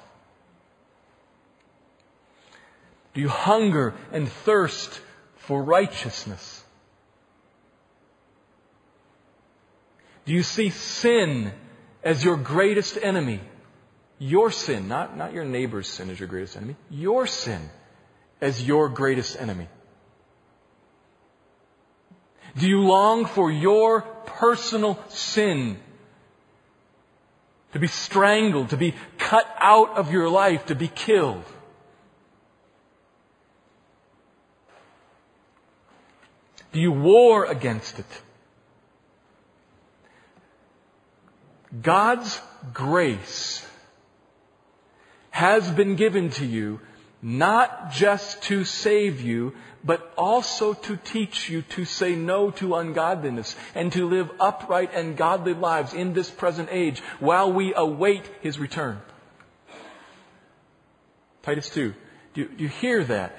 Do 3.15 3.21
you 3.21 3.29
hunger 3.29 3.95
and 4.11 4.29
thirst 4.29 5.01
for 5.37 5.61
righteousness? 5.63 6.63
Do 10.25 10.33
you 10.33 10.43
see 10.43 10.69
sin 10.69 11.51
as 12.03 12.23
your 12.23 12.37
greatest 12.37 12.97
enemy? 13.01 13.41
Your 14.19 14.51
sin, 14.51 14.87
not, 14.87 15.17
not 15.17 15.33
your 15.33 15.45
neighbor's 15.45 15.87
sin 15.87 16.11
as 16.11 16.19
your 16.19 16.29
greatest 16.29 16.55
enemy. 16.55 16.75
Your 16.91 17.25
sin 17.25 17.59
as 18.39 18.65
your 18.65 18.87
greatest 18.87 19.35
enemy. 19.39 19.67
Do 22.55 22.69
you 22.69 22.81
long 22.81 23.25
for 23.25 23.51
your 23.51 24.01
personal 24.01 24.99
sin 25.09 25.79
to 27.73 27.79
be 27.79 27.87
strangled, 27.87 28.69
to 28.69 28.77
be 28.77 28.95
cut 29.17 29.47
out 29.59 29.97
of 29.97 30.11
your 30.11 30.29
life, 30.29 30.67
to 30.67 30.75
be 30.75 30.87
killed. 30.87 31.43
Do 36.71 36.79
you 36.79 36.91
war 36.91 37.45
against 37.45 37.99
it? 37.99 38.21
God's 41.81 42.39
grace 42.73 43.67
has 45.31 45.69
been 45.71 45.95
given 45.95 46.29
to 46.31 46.45
you 46.45 46.79
not 47.23 47.91
just 47.91 48.43
to 48.43 48.65
save 48.65 49.21
you, 49.21 49.53
but 49.83 50.13
also 50.17 50.73
to 50.73 50.97
teach 50.97 51.49
you 51.49 51.61
to 51.61 51.85
say 51.85 52.15
no 52.15 52.51
to 52.51 52.75
ungodliness 52.75 53.55
and 53.73 53.91
to 53.93 54.07
live 54.07 54.29
upright 54.39 54.93
and 54.93 55.15
godly 55.17 55.53
lives 55.53 55.93
in 55.93 56.13
this 56.13 56.29
present 56.29 56.67
age 56.71 56.99
while 57.19 57.51
we 57.51 57.73
await 57.73 58.29
His 58.41 58.59
return. 58.59 59.01
Titus 61.43 61.69
2. 61.69 61.93
Do, 62.33 62.47
do 62.47 62.63
you 62.63 62.69
hear 62.69 63.03
that? 63.05 63.37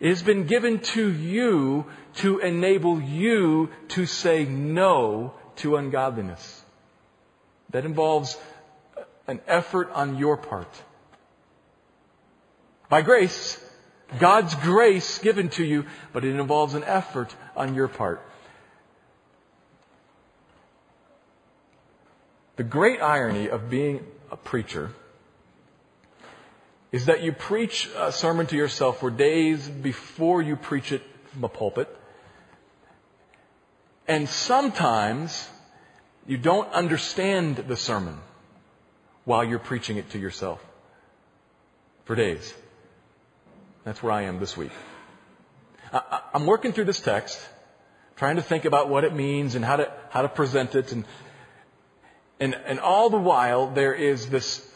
It 0.00 0.08
has 0.08 0.22
been 0.22 0.46
given 0.46 0.80
to 0.80 1.12
you 1.12 1.86
to 2.16 2.38
enable 2.38 3.00
you 3.00 3.70
to 3.88 4.06
say 4.06 4.44
no 4.44 5.34
to 5.56 5.76
ungodliness. 5.76 6.62
That 7.70 7.84
involves 7.84 8.36
an 9.26 9.40
effort 9.46 9.90
on 9.92 10.18
your 10.18 10.36
part. 10.36 10.68
By 12.92 13.00
grace, 13.00 13.58
God's 14.18 14.54
grace 14.54 15.18
given 15.20 15.48
to 15.56 15.64
you, 15.64 15.86
but 16.12 16.26
it 16.26 16.38
involves 16.38 16.74
an 16.74 16.84
effort 16.84 17.34
on 17.56 17.74
your 17.74 17.88
part. 17.88 18.20
The 22.56 22.64
great 22.64 23.00
irony 23.00 23.48
of 23.48 23.70
being 23.70 24.04
a 24.30 24.36
preacher 24.36 24.90
is 26.92 27.06
that 27.06 27.22
you 27.22 27.32
preach 27.32 27.88
a 27.96 28.12
sermon 28.12 28.44
to 28.48 28.56
yourself 28.56 29.00
for 29.00 29.10
days 29.10 29.66
before 29.66 30.42
you 30.42 30.56
preach 30.56 30.92
it 30.92 31.00
from 31.32 31.44
a 31.44 31.48
pulpit. 31.48 31.88
And 34.06 34.28
sometimes 34.28 35.48
you 36.26 36.36
don't 36.36 36.70
understand 36.74 37.56
the 37.56 37.76
sermon 37.78 38.18
while 39.24 39.42
you're 39.42 39.58
preaching 39.58 39.96
it 39.96 40.10
to 40.10 40.18
yourself 40.18 40.62
for 42.04 42.14
days. 42.14 42.52
That's 43.84 44.02
where 44.02 44.12
I 44.12 44.22
am 44.22 44.38
this 44.38 44.56
week. 44.56 44.70
I, 45.92 46.20
am 46.34 46.46
working 46.46 46.72
through 46.72 46.84
this 46.84 47.00
text, 47.00 47.40
trying 48.16 48.36
to 48.36 48.42
think 48.42 48.64
about 48.64 48.88
what 48.88 49.04
it 49.04 49.14
means 49.14 49.56
and 49.56 49.64
how 49.64 49.76
to, 49.76 49.92
how 50.10 50.22
to 50.22 50.28
present 50.28 50.74
it. 50.74 50.92
And, 50.92 51.04
and, 52.38 52.54
and 52.54 52.80
all 52.80 53.10
the 53.10 53.18
while, 53.18 53.72
there 53.72 53.92
is 53.92 54.28
this, 54.28 54.66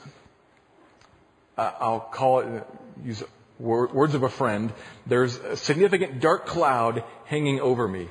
uh, 1.57 1.70
I'll 1.78 2.00
call 2.00 2.40
it, 2.40 2.66
use 3.04 3.22
words 3.59 4.14
of 4.14 4.22
a 4.22 4.28
friend, 4.28 4.72
there's 5.07 5.36
a 5.36 5.57
significant 5.57 6.20
dark 6.20 6.46
cloud 6.46 7.04
hanging 7.24 7.61
over 7.61 7.86
me. 7.86 8.09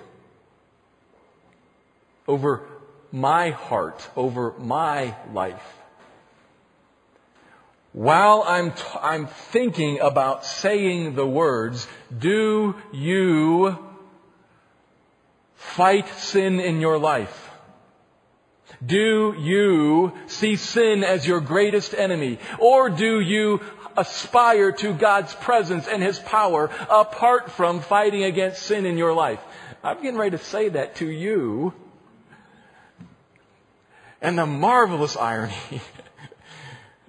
Over 2.28 2.64
my 3.12 3.52
heart, 3.52 4.08
over 4.16 4.54
my 4.58 5.16
life 5.32 5.62
while 7.96 8.44
I'm, 8.46 8.74
t- 8.74 8.84
I'm 9.02 9.28
thinking 9.28 10.02
about 10.02 10.44
saying 10.44 11.16
the 11.16 11.26
words, 11.26 11.88
do 12.20 12.76
you 12.92 13.78
fight 15.56 16.10
sin 16.10 16.60
in 16.60 16.82
your 16.82 16.98
life? 16.98 17.50
Do 18.86 19.34
you 19.40 20.12
see 20.28 20.58
sin 20.58 21.06
as 21.06 21.26
your 21.26 21.40
greatest 21.40 21.94
enemy? 21.94 22.40
Or 22.60 22.90
do 22.90 23.22
you 23.22 23.62
aspire 23.96 24.74
to 24.74 24.94
God's 24.94 25.34
presence 25.34 25.88
and 25.88 26.04
His 26.04 26.20
power 26.20 26.70
apart 26.90 27.50
from 27.50 27.80
fighting 27.80 28.26
against 28.26 28.64
sin 28.64 28.86
in 28.86 28.98
your 28.98 29.14
life? 29.14 29.40
I'm 29.82 30.02
getting 30.02 30.20
ready 30.20 30.38
to 30.38 30.44
say 30.44 30.68
that 30.68 30.96
to 30.98 31.10
you. 31.10 31.74
And 34.22 34.38
the 34.38 34.46
marvelous 34.46 35.16
irony 35.16 35.56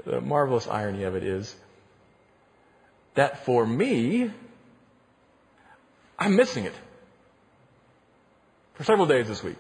the 0.06 0.20
marvelous 0.20 0.68
irony 0.68 1.02
of 1.02 1.16
it 1.16 1.24
is 1.24 1.54
that 3.14 3.44
for 3.44 3.66
me, 3.66 4.30
I'm 6.18 6.36
missing 6.36 6.64
it 6.64 6.74
for 8.74 8.84
several 8.84 9.06
days 9.06 9.26
this 9.26 9.42
week. 9.42 9.56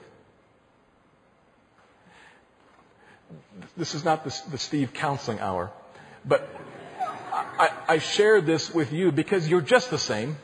This 3.76 3.94
is 3.94 4.04
not 4.04 4.24
the, 4.24 4.34
the 4.50 4.58
Steve 4.58 4.92
counseling 4.94 5.40
hour, 5.40 5.70
but 6.24 6.48
I, 7.32 7.70
I 7.88 7.98
share 7.98 8.40
this 8.40 8.72
with 8.72 8.92
you 8.92 9.10
because 9.10 9.48
you're 9.48 9.60
just 9.60 9.90
the 9.90 9.98
same. 9.98 10.36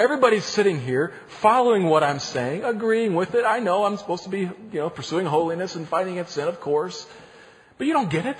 Everybody's 0.00 0.46
sitting 0.46 0.80
here 0.80 1.12
following 1.28 1.84
what 1.84 2.02
I'm 2.02 2.20
saying, 2.20 2.64
agreeing 2.64 3.14
with 3.14 3.34
it. 3.34 3.44
I 3.44 3.58
know 3.58 3.84
I'm 3.84 3.98
supposed 3.98 4.22
to 4.24 4.30
be, 4.30 4.40
you 4.40 4.54
know, 4.72 4.88
pursuing 4.88 5.26
holiness 5.26 5.76
and 5.76 5.86
fighting 5.86 6.14
against 6.14 6.32
sin, 6.32 6.48
of 6.48 6.58
course. 6.58 7.06
But 7.76 7.86
you 7.86 7.92
don't 7.92 8.08
get 8.08 8.24
it. 8.24 8.38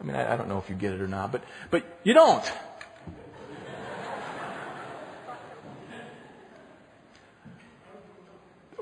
I 0.00 0.04
mean, 0.04 0.16
I, 0.16 0.32
I 0.32 0.36
don't 0.38 0.48
know 0.48 0.56
if 0.56 0.70
you 0.70 0.74
get 0.74 0.92
it 0.92 1.02
or 1.02 1.06
not, 1.06 1.32
but, 1.32 1.44
but 1.70 1.84
you 2.02 2.14
don't. 2.14 2.42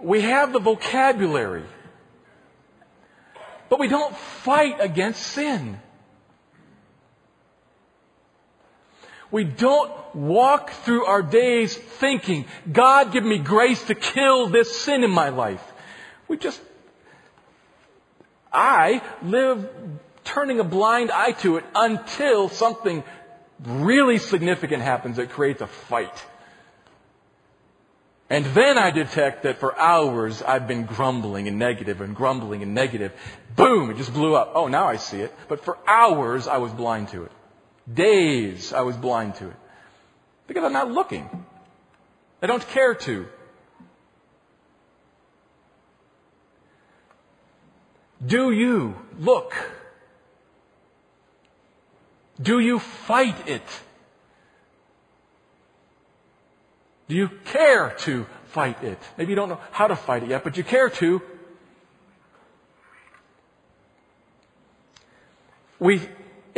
we 0.01 0.21
have 0.21 0.53
the 0.53 0.61
vocabulary, 0.61 1.65
but 3.69 3.81
we 3.81 3.89
don't 3.89 4.17
fight 4.17 4.77
against 4.79 5.21
sin. 5.21 5.81
We 9.31 9.45
don't 9.45 9.93
walk 10.15 10.71
through 10.71 11.05
our 11.05 11.23
days 11.23 11.77
thinking, 11.77 12.47
God 12.71 13.13
give 13.13 13.25
me 13.25 13.39
grace 13.39 13.83
to 13.85 13.95
kill 13.95 14.49
this 14.49 14.75
sin 14.81 15.05
in 15.05 15.11
my 15.11 15.29
life. 15.29 15.63
We 16.29 16.39
just, 16.39 16.61
I 18.53 19.03
live 19.23 19.69
turning 20.25 20.61
a 20.61 20.65
blind 20.65 21.11
eye 21.11 21.33
to 21.33 21.57
it 21.57 21.65
until 21.75 22.49
something 22.49 23.05
really 23.65 24.19
significant 24.19 24.83
happens 24.83 25.17
that 25.17 25.31
creates 25.31 25.61
a 25.61 25.67
fight. 25.67 26.25
And 28.31 28.45
then 28.47 28.77
I 28.77 28.91
detect 28.91 29.45
that 29.45 29.59
for 29.59 29.79
hours 29.79 30.43
I've 30.43 30.69
been 30.69 30.85
grumbling 30.85 31.49
and 31.49 31.59
negative 31.59 32.03
and 32.03 32.15
grumbling 32.15 32.63
and 32.63 32.75
negative. 32.75 33.13
Boom, 33.57 33.91
it 33.91 33.97
just 33.97 34.13
blew 34.13 34.35
up. 34.35 34.53
Oh, 34.55 34.69
now 34.69 34.87
I 34.87 34.97
see 34.97 35.21
it. 35.21 35.35
But 35.49 35.65
for 35.65 35.79
hours 35.87 36.47
I 36.47 36.59
was 36.59 36.73
blind 36.73 37.09
to 37.09 37.25
it. 37.25 37.33
Days 37.93 38.73
I 38.73 38.83
was 38.83 38.97
blind 38.97 39.37
to 39.37 39.49
it. 39.49 39.57
Because 40.47 40.65
I'm 40.65 40.73
not 40.73 40.91
looking. 40.91 41.29
I 42.43 42.47
don't 42.47 42.67
care 42.69 42.95
to. 42.95 43.27
Do 48.25 48.51
you 48.51 48.95
look? 49.19 49.55
Do 52.41 52.59
you 52.59 52.79
fight 52.79 53.49
it? 53.49 53.63
Do 57.09 57.17
you 57.17 57.29
care 57.47 57.95
to 58.01 58.27
fight 58.47 58.83
it? 58.85 58.99
Maybe 59.17 59.31
you 59.31 59.37
don't 59.37 59.49
know 59.49 59.61
how 59.71 59.87
to 59.87 59.97
fight 59.97 60.23
it 60.23 60.29
yet, 60.29 60.45
but 60.45 60.57
you 60.57 60.65
care 60.65 60.91
to. 60.91 61.23
We, 65.79 66.01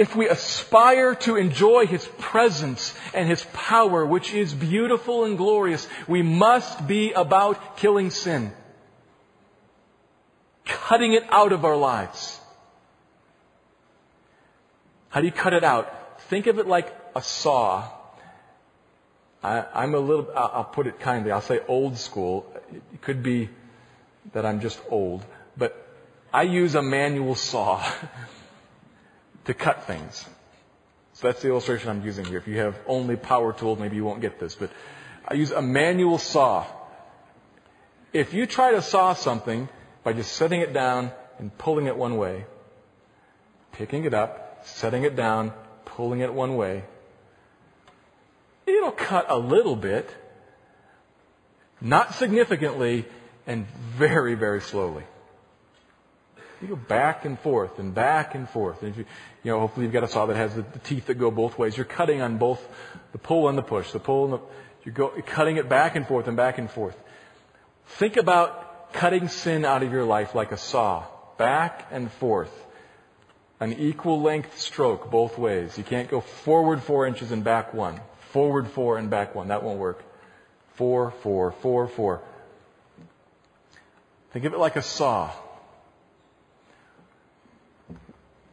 if 0.00 0.16
we 0.16 0.26
aspire 0.30 1.14
to 1.14 1.36
enjoy 1.36 1.86
His 1.86 2.08
presence 2.18 2.94
and 3.12 3.28
His 3.28 3.44
power, 3.52 4.06
which 4.06 4.32
is 4.32 4.54
beautiful 4.54 5.24
and 5.24 5.36
glorious, 5.36 5.86
we 6.08 6.22
must 6.22 6.86
be 6.86 7.12
about 7.12 7.76
killing 7.76 8.08
sin. 8.08 8.50
Cutting 10.64 11.12
it 11.12 11.24
out 11.30 11.52
of 11.52 11.66
our 11.66 11.76
lives. 11.76 12.40
How 15.10 15.20
do 15.20 15.26
you 15.26 15.32
cut 15.32 15.52
it 15.52 15.64
out? 15.64 16.22
Think 16.30 16.46
of 16.46 16.58
it 16.58 16.66
like 16.66 16.96
a 17.14 17.20
saw 17.20 17.90
I, 19.42 19.84
am 19.84 19.94
a 19.94 19.98
little, 19.98 20.28
I'll 20.36 20.64
put 20.64 20.86
it 20.86 21.00
kindly, 21.00 21.30
I'll 21.30 21.40
say 21.40 21.60
old 21.66 21.96
school. 21.98 22.46
It 22.72 23.02
could 23.02 23.22
be 23.22 23.48
that 24.32 24.44
I'm 24.44 24.60
just 24.60 24.80
old, 24.90 25.24
but 25.56 25.76
I 26.32 26.42
use 26.42 26.74
a 26.74 26.82
manual 26.82 27.34
saw 27.34 27.82
to 29.44 29.54
cut 29.54 29.84
things. 29.84 30.26
So 31.14 31.28
that's 31.28 31.42
the 31.42 31.48
illustration 31.48 31.90
I'm 31.90 32.04
using 32.04 32.24
here. 32.24 32.38
If 32.38 32.48
you 32.48 32.58
have 32.58 32.76
only 32.86 33.16
power 33.16 33.52
tools, 33.52 33.78
maybe 33.78 33.96
you 33.96 34.04
won't 34.04 34.20
get 34.20 34.38
this, 34.38 34.54
but 34.54 34.70
I 35.26 35.34
use 35.34 35.50
a 35.50 35.62
manual 35.62 36.18
saw. 36.18 36.66
If 38.12 38.34
you 38.34 38.46
try 38.46 38.72
to 38.72 38.82
saw 38.82 39.14
something 39.14 39.68
by 40.02 40.12
just 40.12 40.32
setting 40.32 40.60
it 40.60 40.72
down 40.72 41.12
and 41.38 41.56
pulling 41.58 41.86
it 41.86 41.96
one 41.96 42.16
way, 42.16 42.46
picking 43.72 44.04
it 44.04 44.14
up, 44.14 44.62
setting 44.64 45.04
it 45.04 45.16
down, 45.16 45.52
pulling 45.84 46.20
it 46.20 46.32
one 46.32 46.56
way, 46.56 46.84
It'll 48.76 48.92
cut 48.92 49.26
a 49.28 49.38
little 49.38 49.76
bit, 49.76 50.08
not 51.80 52.14
significantly, 52.14 53.04
and 53.46 53.66
very, 53.66 54.34
very 54.34 54.60
slowly. 54.60 55.04
You 56.60 56.68
go 56.68 56.76
back 56.76 57.24
and 57.24 57.38
forth 57.38 57.78
and 57.78 57.94
back 57.94 58.34
and 58.34 58.48
forth. 58.48 58.82
And 58.82 58.90
if 58.90 58.98
you, 58.98 59.04
you 59.42 59.50
know, 59.50 59.60
hopefully 59.60 59.86
you've 59.86 59.94
got 59.94 60.04
a 60.04 60.08
saw 60.08 60.26
that 60.26 60.36
has 60.36 60.54
the, 60.54 60.62
the, 60.62 60.78
teeth 60.80 61.06
that 61.06 61.14
go 61.14 61.30
both 61.30 61.58
ways. 61.58 61.76
You're 61.76 61.86
cutting 61.86 62.20
on 62.20 62.36
both 62.36 62.60
the 63.12 63.18
pull 63.18 63.48
and 63.48 63.56
the 63.56 63.62
push. 63.62 63.92
The 63.92 63.98
pull 63.98 64.24
and 64.24 64.34
the, 64.34 64.40
you 64.84 64.92
go, 64.92 65.12
you're 65.14 65.22
cutting 65.22 65.56
it 65.56 65.68
back 65.68 65.96
and 65.96 66.06
forth 66.06 66.28
and 66.28 66.36
back 66.36 66.58
and 66.58 66.70
forth. 66.70 66.96
Think 67.98 68.16
about 68.18 68.92
cutting 68.92 69.28
sin 69.28 69.64
out 69.64 69.82
of 69.82 69.90
your 69.90 70.04
life 70.04 70.34
like 70.34 70.52
a 70.52 70.58
saw. 70.58 71.06
Back 71.38 71.88
and 71.90 72.12
forth. 72.12 72.52
An 73.58 73.72
equal 73.74 74.20
length 74.20 74.58
stroke 74.58 75.10
both 75.10 75.38
ways. 75.38 75.78
You 75.78 75.84
can't 75.84 76.10
go 76.10 76.20
forward 76.20 76.82
four 76.82 77.06
inches 77.06 77.30
and 77.30 77.42
back 77.42 77.72
one. 77.72 78.00
Forward 78.32 78.68
four 78.68 78.98
and 78.98 79.08
back 79.08 79.34
one. 79.34 79.48
That 79.48 79.62
won't 79.62 79.78
work. 79.78 80.02
Four, 80.74 81.10
four, 81.22 81.52
four, 81.52 81.88
four. 81.88 82.22
Think 84.32 84.44
of 84.44 84.52
it 84.52 84.58
like 84.58 84.76
a 84.76 84.82
saw. 84.82 85.30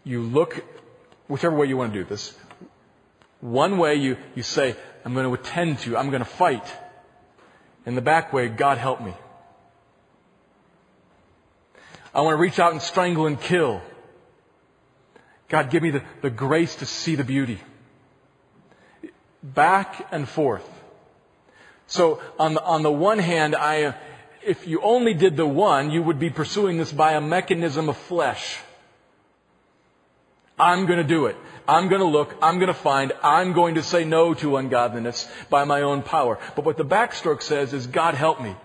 You 0.08 0.22
look, 0.22 0.64
whichever 1.28 1.54
way 1.54 1.68
you 1.68 1.76
want 1.76 1.92
to 1.92 2.00
do 2.00 2.06
this. 2.06 2.34
One 3.42 3.78
way 3.78 3.96
you, 3.96 4.16
you 4.36 4.44
say, 4.44 4.78
I'm 5.04 5.14
going 5.14 5.26
to 5.26 5.34
attend 5.34 5.80
to, 5.80 5.98
I'm 5.98 6.10
going 6.12 6.24
to 6.24 6.30
fight. 6.30 6.66
In 7.86 7.96
the 7.96 8.02
back 8.02 8.32
way, 8.32 8.48
God 8.48 8.78
help 8.78 9.02
me. 9.02 9.14
I 12.16 12.22
want 12.22 12.36
to 12.36 12.42
reach 12.42 12.58
out 12.58 12.72
and 12.72 12.82
strangle 12.82 13.28
and 13.28 13.40
kill. 13.40 13.82
God, 15.50 15.70
give 15.72 15.84
me 15.84 15.92
the, 15.92 16.04
the 16.22 16.30
grace 16.30 16.78
to 16.78 16.86
see 16.86 17.16
the 17.16 17.26
beauty 17.26 17.60
back 19.44 20.08
and 20.12 20.28
forth. 20.28 20.68
So 21.88 22.22
on 22.40 22.54
the, 22.54 22.64
on 22.64 22.82
the 22.82 22.92
one 22.92 23.20
hand, 23.20 23.56
I, 23.56 23.94
if 24.46 24.68
you 24.68 24.82
only 24.82 25.14
did 25.14 25.36
the 25.36 25.46
one, 25.46 25.92
you 25.92 26.02
would 26.02 26.20
be 26.20 26.30
pursuing 26.30 26.78
this 26.78 26.94
by 26.94 27.14
a 27.14 27.22
mechanism 27.22 27.90
of 27.90 27.98
flesh. 27.98 28.58
I'm 30.58 30.86
going 30.86 30.98
to 30.98 31.04
do 31.04 31.28
it. 31.28 31.36
I'm 31.68 31.90
going 31.90 32.02
to 32.02 32.08
look. 32.08 32.36
I'm 32.42 32.56
going 32.56 32.68
to 32.68 32.74
find. 32.74 33.14
I'm 33.22 33.54
going 33.54 33.76
to 33.76 33.84
say 33.84 34.06
no 34.06 34.34
to 34.36 34.58
ungodliness 34.58 35.28
by 35.50 35.66
my 35.66 35.82
own 35.82 36.02
power. 36.02 36.40
But 36.56 36.66
what 36.66 36.78
the 36.78 36.86
backstroke 36.86 37.42
says 37.42 37.74
is, 37.74 37.88
God 37.88 38.16
help 38.16 38.42
me. 38.42 38.56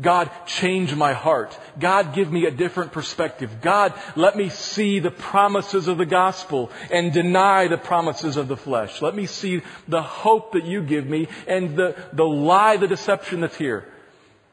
God, 0.00 0.30
change 0.46 0.94
my 0.94 1.12
heart. 1.12 1.56
God, 1.78 2.14
give 2.14 2.30
me 2.30 2.46
a 2.46 2.50
different 2.50 2.92
perspective. 2.92 3.60
God, 3.60 3.94
let 4.16 4.36
me 4.36 4.48
see 4.48 4.98
the 4.98 5.10
promises 5.10 5.86
of 5.86 5.98
the 5.98 6.06
gospel 6.06 6.72
and 6.90 7.12
deny 7.12 7.68
the 7.68 7.78
promises 7.78 8.36
of 8.36 8.48
the 8.48 8.56
flesh. 8.56 9.00
Let 9.00 9.14
me 9.14 9.26
see 9.26 9.62
the 9.86 10.02
hope 10.02 10.52
that 10.52 10.64
you 10.64 10.82
give 10.82 11.06
me 11.06 11.28
and 11.46 11.76
the, 11.76 11.96
the 12.12 12.24
lie, 12.24 12.76
the 12.76 12.88
deception 12.88 13.40
that's 13.40 13.56
here. 13.56 13.88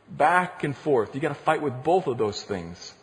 Back 0.09 0.63
and 0.63 0.77
forth. 0.77 1.15
You 1.15 1.21
gotta 1.21 1.33
fight 1.33 1.61
with 1.61 1.83
both 1.83 2.05
of 2.05 2.19
those 2.19 2.43
things. 2.43 2.93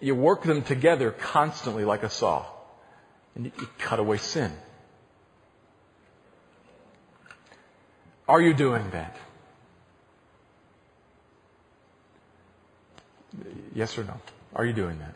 You 0.00 0.14
work 0.14 0.42
them 0.42 0.62
together 0.62 1.10
constantly 1.10 1.84
like 1.84 2.02
a 2.02 2.10
saw. 2.10 2.46
And 3.34 3.46
you 3.46 3.68
cut 3.78 3.98
away 3.98 4.16
sin. 4.16 4.52
Are 8.28 8.40
you 8.40 8.54
doing 8.54 8.90
that? 8.90 9.16
Yes 13.74 13.96
or 13.98 14.04
no? 14.04 14.14
Are 14.54 14.64
you 14.64 14.72
doing 14.72 14.98
that? 14.98 15.14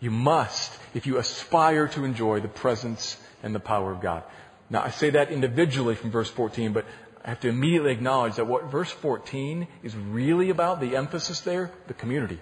You 0.00 0.10
must 0.10 0.72
if 0.94 1.06
you 1.06 1.18
aspire 1.18 1.88
to 1.88 2.04
enjoy 2.04 2.40
the 2.40 2.48
presence 2.48 3.16
and 3.42 3.54
the 3.54 3.60
power 3.60 3.90
of 3.92 4.00
God. 4.00 4.22
Now, 4.68 4.82
I 4.82 4.90
say 4.90 5.10
that 5.10 5.32
individually 5.32 5.94
from 5.94 6.10
verse 6.10 6.30
14, 6.30 6.72
but 6.72 6.86
I 7.24 7.30
have 7.30 7.40
to 7.40 7.48
immediately 7.48 7.92
acknowledge 7.92 8.36
that 8.36 8.46
what 8.46 8.70
verse 8.70 8.90
14 8.90 9.66
is 9.82 9.96
really 9.96 10.50
about, 10.50 10.80
the 10.80 10.96
emphasis 10.96 11.40
there, 11.40 11.70
the 11.86 11.94
community. 11.94 12.38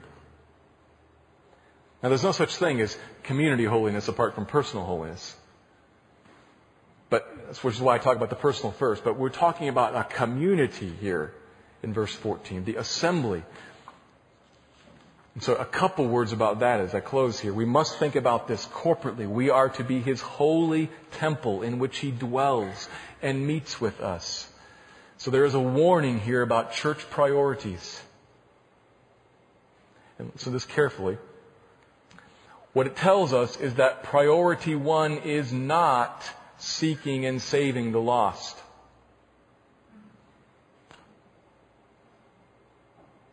Now, 2.02 2.10
there's 2.10 2.22
no 2.22 2.32
such 2.32 2.56
thing 2.56 2.80
as 2.80 2.96
community 3.24 3.64
holiness 3.64 4.08
apart 4.08 4.34
from 4.34 4.46
personal 4.46 4.84
holiness. 4.84 5.36
But, 7.10 7.24
which 7.62 7.74
is 7.74 7.80
why 7.80 7.96
I 7.96 7.98
talk 7.98 8.16
about 8.16 8.30
the 8.30 8.36
personal 8.36 8.72
first, 8.72 9.02
but 9.02 9.18
we're 9.18 9.30
talking 9.30 9.68
about 9.68 9.96
a 9.96 10.04
community 10.04 10.92
here 11.00 11.34
in 11.82 11.92
verse 11.92 12.14
14, 12.14 12.64
the 12.64 12.76
assembly. 12.76 13.42
And 15.34 15.42
so 15.42 15.54
a 15.54 15.64
couple 15.64 16.06
words 16.06 16.32
about 16.32 16.60
that 16.60 16.80
as 16.80 16.94
I 16.94 17.00
close 17.00 17.40
here. 17.40 17.52
We 17.52 17.64
must 17.64 17.98
think 17.98 18.16
about 18.16 18.48
this 18.48 18.66
corporately. 18.66 19.26
We 19.28 19.50
are 19.50 19.68
to 19.70 19.84
be 19.84 20.00
His 20.00 20.20
holy 20.20 20.90
temple 21.12 21.62
in 21.62 21.78
which 21.78 21.98
He 21.98 22.10
dwells 22.10 22.88
and 23.22 23.46
meets 23.46 23.80
with 23.80 24.00
us. 24.00 24.50
So 25.16 25.30
there 25.30 25.44
is 25.44 25.54
a 25.54 25.60
warning 25.60 26.20
here 26.20 26.42
about 26.42 26.72
church 26.72 27.08
priorities. 27.10 28.00
And 30.18 30.32
so 30.36 30.50
this 30.50 30.64
carefully. 30.64 31.18
What 32.72 32.86
it 32.86 32.96
tells 32.96 33.32
us 33.32 33.58
is 33.58 33.74
that 33.74 34.02
priority 34.02 34.74
one 34.74 35.18
is 35.18 35.52
not 35.52 36.22
seeking 36.58 37.24
and 37.24 37.40
saving 37.40 37.92
the 37.92 38.00
lost. 38.00 38.56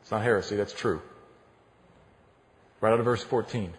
It's 0.02 0.12
not 0.12 0.22
heresy, 0.22 0.56
that's 0.56 0.74
true. 0.74 1.02
Right 2.80 2.94
out 2.94 3.00
of 3.00 3.06
verse 3.06 3.24
14. 3.24 3.74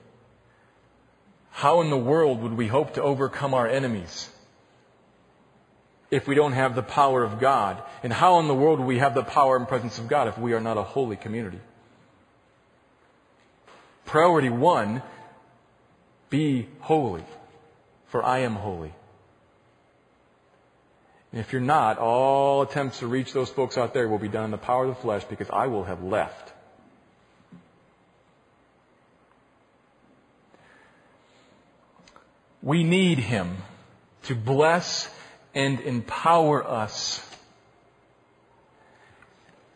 How 1.50 1.80
in 1.80 1.88
the 1.88 1.96
world 1.96 2.42
would 2.42 2.54
we 2.54 2.66
hope 2.66 2.94
to 2.94 3.02
overcome 3.02 3.54
our 3.54 3.66
enemies 3.66 4.28
if 6.10 6.26
we 6.28 6.34
don't 6.34 6.52
have 6.52 6.74
the 6.74 6.82
power 6.82 7.22
of 7.24 7.38
God? 7.38 7.82
And 8.02 8.12
how 8.12 8.40
in 8.40 8.48
the 8.48 8.54
world 8.54 8.80
would 8.80 8.88
we 8.88 8.98
have 8.98 9.14
the 9.14 9.22
power 9.22 9.56
and 9.56 9.66
presence 9.66 9.98
of 9.98 10.08
God 10.08 10.28
if 10.28 10.36
we 10.36 10.52
are 10.52 10.60
not 10.60 10.76
a 10.76 10.82
holy 10.82 11.16
community? 11.16 11.60
Priority 14.04 14.50
one, 14.50 15.02
be 16.30 16.68
holy, 16.80 17.24
for 18.06 18.24
I 18.24 18.38
am 18.40 18.54
holy. 18.54 18.92
And 21.32 21.40
if 21.40 21.52
you're 21.52 21.60
not, 21.60 21.98
all 21.98 22.62
attempts 22.62 23.00
to 23.00 23.06
reach 23.06 23.32
those 23.32 23.50
folks 23.50 23.76
out 23.76 23.92
there 23.92 24.08
will 24.08 24.18
be 24.18 24.28
done 24.28 24.46
in 24.46 24.50
the 24.50 24.58
power 24.58 24.84
of 24.84 24.94
the 24.94 25.02
flesh 25.02 25.24
because 25.24 25.50
I 25.50 25.66
will 25.66 25.84
have 25.84 26.02
left. 26.02 26.52
We 32.62 32.82
need 32.84 33.18
Him 33.18 33.58
to 34.24 34.34
bless 34.34 35.08
and 35.54 35.80
empower 35.80 36.66
us 36.66 37.26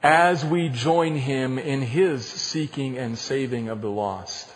as 0.02 0.44
we 0.44 0.68
join 0.68 1.14
him 1.14 1.58
in 1.58 1.82
his 1.82 2.26
seeking 2.26 2.96
and 2.98 3.18
saving 3.18 3.68
of 3.68 3.80
the 3.80 3.90
lost. 3.90 4.48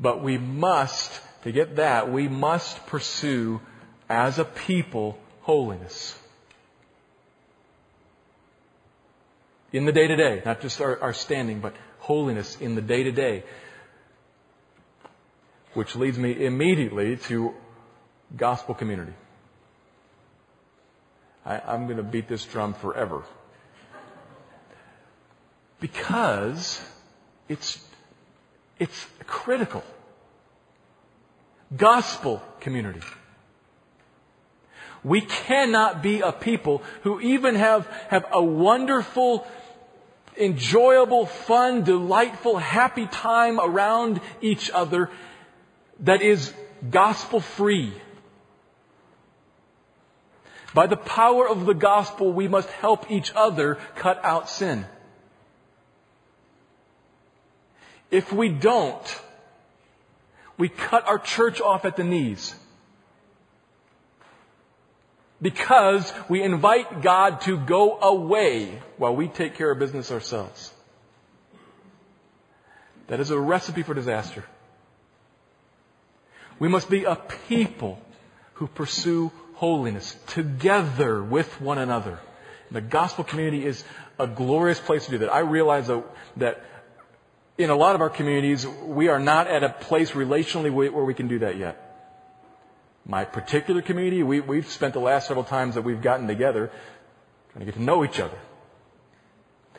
But 0.00 0.22
we 0.22 0.38
must, 0.38 1.20
to 1.42 1.52
get 1.52 1.76
that, 1.76 2.10
we 2.10 2.28
must 2.28 2.86
pursue 2.86 3.60
as 4.08 4.38
a 4.38 4.44
people 4.44 5.18
holiness. 5.42 6.18
In 9.72 9.86
the 9.86 9.92
day 9.92 10.06
to 10.06 10.16
day, 10.16 10.42
not 10.44 10.60
just 10.60 10.80
our, 10.80 11.00
our 11.00 11.12
standing, 11.12 11.60
but 11.60 11.74
holiness 11.98 12.60
in 12.60 12.74
the 12.74 12.82
day 12.82 13.02
to 13.04 13.12
day. 13.12 13.44
Which 15.74 15.96
leads 15.96 16.18
me 16.18 16.44
immediately 16.44 17.16
to 17.28 17.54
gospel 18.36 18.74
community. 18.74 19.14
I, 21.44 21.58
I'm 21.58 21.86
going 21.86 21.96
to 21.96 22.02
beat 22.02 22.28
this 22.28 22.44
drum 22.44 22.74
forever. 22.74 23.24
Because 25.80 26.80
it's, 27.48 27.84
it's 28.78 29.06
critical. 29.26 29.82
Gospel 31.76 32.42
community. 32.60 33.00
We 35.02 35.20
cannot 35.20 36.02
be 36.02 36.20
a 36.20 36.32
people 36.32 36.82
who 37.02 37.20
even 37.20 37.56
have, 37.56 37.86
have 38.08 38.26
a 38.32 38.42
wonderful, 38.42 39.46
enjoyable, 40.36 41.26
fun, 41.26 41.84
delightful, 41.84 42.56
happy 42.56 43.06
time 43.06 43.60
around 43.60 44.20
each 44.40 44.70
other 44.70 45.10
that 46.00 46.22
is 46.22 46.52
gospel 46.90 47.40
free. 47.40 47.92
By 50.72 50.86
the 50.88 50.96
power 50.96 51.48
of 51.48 51.66
the 51.66 51.74
gospel, 51.74 52.32
we 52.32 52.48
must 52.48 52.68
help 52.68 53.10
each 53.10 53.32
other 53.36 53.76
cut 53.94 54.24
out 54.24 54.48
sin. 54.48 54.86
If 58.10 58.32
we 58.32 58.48
don't, 58.48 59.20
we 60.56 60.68
cut 60.68 61.06
our 61.08 61.18
church 61.18 61.60
off 61.60 61.84
at 61.84 61.96
the 61.96 62.04
knees. 62.04 62.54
Because 65.42 66.12
we 66.28 66.42
invite 66.42 67.02
God 67.02 67.40
to 67.42 67.58
go 67.58 67.98
away 68.00 68.80
while 68.96 69.14
we 69.14 69.28
take 69.28 69.56
care 69.56 69.70
of 69.70 69.78
business 69.78 70.10
ourselves. 70.10 70.72
That 73.08 73.20
is 73.20 73.30
a 73.30 73.38
recipe 73.38 73.82
for 73.82 73.94
disaster. 73.94 74.44
We 76.58 76.68
must 76.68 76.88
be 76.88 77.04
a 77.04 77.16
people 77.16 78.00
who 78.54 78.68
pursue 78.68 79.32
holiness 79.54 80.16
together 80.28 81.22
with 81.22 81.60
one 81.60 81.78
another. 81.78 82.20
The 82.70 82.80
gospel 82.80 83.24
community 83.24 83.66
is 83.66 83.84
a 84.18 84.26
glorious 84.26 84.80
place 84.80 85.04
to 85.06 85.10
do 85.10 85.18
that. 85.18 85.32
I 85.32 85.40
realize 85.40 85.90
that 86.36 86.64
in 87.56 87.70
a 87.70 87.76
lot 87.76 87.94
of 87.94 88.00
our 88.00 88.10
communities, 88.10 88.66
we 88.66 89.08
are 89.08 89.20
not 89.20 89.46
at 89.46 89.62
a 89.62 89.68
place 89.68 90.12
relationally 90.12 90.72
where 90.72 91.04
we 91.04 91.14
can 91.14 91.28
do 91.28 91.40
that 91.40 91.56
yet. 91.56 91.80
My 93.06 93.24
particular 93.24 93.82
community, 93.82 94.22
we, 94.22 94.40
we've 94.40 94.68
spent 94.68 94.94
the 94.94 95.00
last 95.00 95.28
several 95.28 95.44
times 95.44 95.74
that 95.74 95.82
we've 95.82 96.02
gotten 96.02 96.26
together 96.26 96.70
trying 97.52 97.60
to 97.60 97.66
get 97.66 97.78
to 97.78 97.82
know 97.82 98.04
each 98.04 98.18
other. 98.18 98.38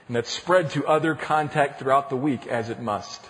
And 0.07 0.15
that's 0.15 0.29
spread 0.29 0.69
to 0.71 0.85
other 0.85 1.15
contact 1.15 1.79
throughout 1.79 2.09
the 2.09 2.15
week 2.15 2.47
as 2.47 2.69
it 2.69 2.79
must. 2.79 3.21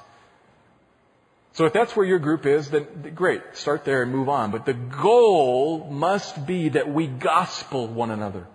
So 1.54 1.66
if 1.66 1.72
that's 1.72 1.96
where 1.96 2.06
your 2.06 2.20
group 2.20 2.46
is, 2.46 2.70
then 2.70 3.14
great, 3.16 3.42
start 3.54 3.86
there 3.86 4.04
and 4.04 4.12
move 4.12 4.28
on. 4.28 4.52
But 4.52 4.66
the 4.66 4.74
goal 4.74 5.90
must 5.90 6.46
be 6.46 6.70
that 6.70 6.92
we 6.92 7.08
gospel 7.08 7.88
one 7.88 8.12
another. 8.12 8.46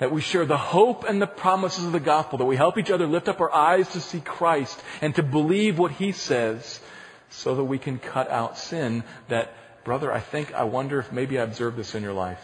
That 0.00 0.10
we 0.10 0.20
share 0.20 0.46
the 0.46 0.56
hope 0.56 1.04
and 1.04 1.22
the 1.22 1.26
promises 1.26 1.84
of 1.84 1.92
the 1.92 2.00
gospel, 2.00 2.38
that 2.38 2.46
we 2.46 2.56
help 2.56 2.78
each 2.78 2.90
other 2.90 3.06
lift 3.06 3.28
up 3.28 3.40
our 3.40 3.54
eyes 3.54 3.88
to 3.90 4.00
see 4.00 4.20
Christ 4.20 4.82
and 5.00 5.14
to 5.14 5.22
believe 5.22 5.78
what 5.78 5.92
He 5.92 6.12
says 6.12 6.80
so 7.28 7.54
that 7.54 7.64
we 7.64 7.78
can 7.78 7.98
cut 7.98 8.30
out 8.30 8.58
sin 8.58 9.04
that, 9.28 9.54
brother, 9.84 10.10
I 10.12 10.20
think, 10.20 10.52
I 10.52 10.64
wonder 10.64 10.98
if 10.98 11.12
maybe 11.12 11.38
I 11.38 11.42
observed 11.42 11.76
this 11.76 11.94
in 11.94 12.02
your 12.02 12.12
life. 12.12 12.42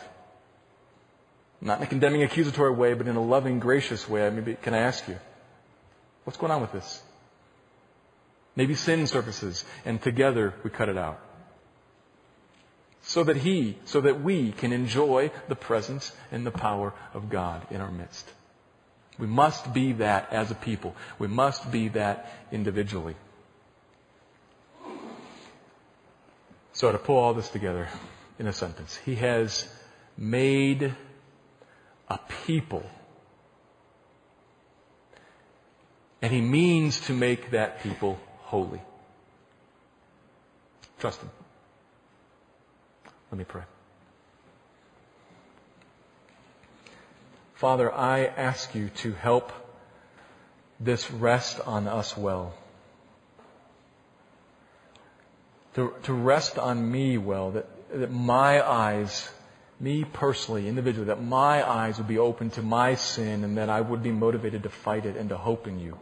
Not 1.60 1.78
in 1.78 1.84
a 1.84 1.86
condemning, 1.86 2.22
accusatory 2.22 2.72
way, 2.72 2.92
but 2.94 3.08
in 3.08 3.16
a 3.16 3.22
loving, 3.22 3.58
gracious 3.58 4.08
way. 4.08 4.28
Maybe, 4.30 4.56
can 4.60 4.74
I 4.74 4.78
ask 4.78 5.08
you, 5.08 5.16
what's 6.24 6.36
going 6.36 6.52
on 6.52 6.60
with 6.60 6.72
this? 6.72 7.02
Maybe 8.54 8.74
sin 8.74 9.06
surfaces, 9.06 9.64
and 9.84 10.00
together 10.00 10.54
we 10.62 10.70
cut 10.70 10.88
it 10.88 10.98
out. 10.98 11.20
So 13.08 13.22
that 13.22 13.36
He, 13.36 13.78
so 13.84 14.00
that 14.00 14.20
we 14.20 14.50
can 14.50 14.72
enjoy 14.72 15.30
the 15.48 15.54
presence 15.54 16.12
and 16.32 16.44
the 16.44 16.50
power 16.50 16.92
of 17.14 17.30
God 17.30 17.64
in 17.70 17.80
our 17.80 17.90
midst. 17.90 18.28
We 19.16 19.28
must 19.28 19.72
be 19.72 19.92
that 19.92 20.32
as 20.32 20.50
a 20.50 20.56
people. 20.56 20.94
We 21.18 21.28
must 21.28 21.70
be 21.70 21.88
that 21.90 22.32
individually. 22.50 23.14
So 26.72 26.90
to 26.90 26.98
pull 26.98 27.16
all 27.16 27.32
this 27.32 27.48
together 27.48 27.88
in 28.40 28.48
a 28.48 28.52
sentence, 28.52 28.96
He 28.96 29.14
has 29.14 29.68
made 30.18 30.92
a 32.08 32.18
people. 32.44 32.84
And 36.20 36.32
He 36.32 36.40
means 36.40 37.00
to 37.06 37.12
make 37.12 37.52
that 37.52 37.82
people 37.84 38.18
holy. 38.40 38.82
Trust 40.98 41.20
Him. 41.20 41.30
Let 43.30 43.38
me 43.38 43.44
pray. 43.44 43.62
Father, 47.54 47.92
I 47.92 48.26
ask 48.26 48.74
you 48.74 48.90
to 48.96 49.12
help 49.12 49.50
this 50.78 51.10
rest 51.10 51.58
on 51.66 51.88
us 51.88 52.16
well. 52.16 52.54
To, 55.74 55.94
to 56.04 56.12
rest 56.12 56.58
on 56.58 56.90
me 56.90 57.18
well, 57.18 57.52
that, 57.52 57.66
that 57.98 58.12
my 58.12 58.66
eyes, 58.66 59.28
me 59.80 60.04
personally, 60.04 60.68
individually, 60.68 61.06
that 61.06 61.22
my 61.22 61.68
eyes 61.68 61.98
would 61.98 62.08
be 62.08 62.18
open 62.18 62.50
to 62.50 62.62
my 62.62 62.94
sin 62.94 63.42
and 63.42 63.56
that 63.56 63.70
I 63.70 63.80
would 63.80 64.02
be 64.02 64.12
motivated 64.12 64.62
to 64.64 64.68
fight 64.68 65.06
it 65.06 65.16
and 65.16 65.30
to 65.30 65.36
hope 65.36 65.66
in 65.66 65.78
you. 65.78 65.98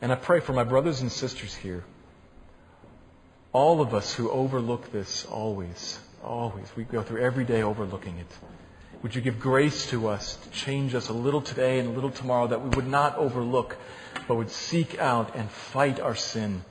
And 0.00 0.12
I 0.12 0.16
pray 0.16 0.40
for 0.40 0.52
my 0.52 0.64
brothers 0.64 1.00
and 1.00 1.10
sisters 1.10 1.54
here, 1.54 1.84
all 3.52 3.80
of 3.80 3.94
us 3.94 4.14
who 4.14 4.30
overlook 4.30 4.92
this 4.92 5.24
always, 5.24 5.98
always. 6.22 6.66
We 6.76 6.84
go 6.84 7.02
through 7.02 7.20
every 7.20 7.44
day 7.44 7.62
overlooking 7.62 8.18
it. 8.18 8.26
Would 9.02 9.14
you 9.14 9.20
give 9.20 9.40
grace 9.40 9.90
to 9.90 10.08
us 10.08 10.36
to 10.36 10.50
change 10.50 10.94
us 10.94 11.08
a 11.08 11.12
little 11.12 11.40
today 11.40 11.80
and 11.80 11.88
a 11.88 11.92
little 11.92 12.10
tomorrow 12.10 12.46
that 12.46 12.62
we 12.62 12.70
would 12.70 12.86
not 12.86 13.16
overlook, 13.16 13.76
but 14.28 14.36
would 14.36 14.50
seek 14.50 14.98
out 14.98 15.34
and 15.34 15.50
fight 15.50 15.98
our 15.98 16.14
sin? 16.14 16.64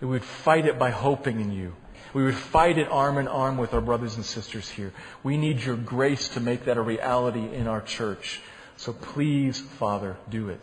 That 0.00 0.06
we 0.06 0.12
would 0.12 0.24
fight 0.24 0.66
it 0.66 0.78
by 0.78 0.90
hoping 0.90 1.40
in 1.40 1.52
you. 1.52 1.74
We 2.14 2.24
would 2.24 2.36
fight 2.36 2.78
it 2.78 2.88
arm 2.90 3.18
in 3.18 3.28
arm 3.28 3.58
with 3.58 3.74
our 3.74 3.82
brothers 3.82 4.16
and 4.16 4.24
sisters 4.24 4.70
here. 4.70 4.92
We 5.22 5.36
need 5.36 5.60
your 5.60 5.76
grace 5.76 6.28
to 6.30 6.40
make 6.40 6.64
that 6.64 6.78
a 6.78 6.82
reality 6.82 7.54
in 7.54 7.66
our 7.66 7.82
church. 7.82 8.40
So 8.78 8.94
please, 8.94 9.60
Father, 9.60 10.16
do 10.30 10.48
it. 10.48 10.60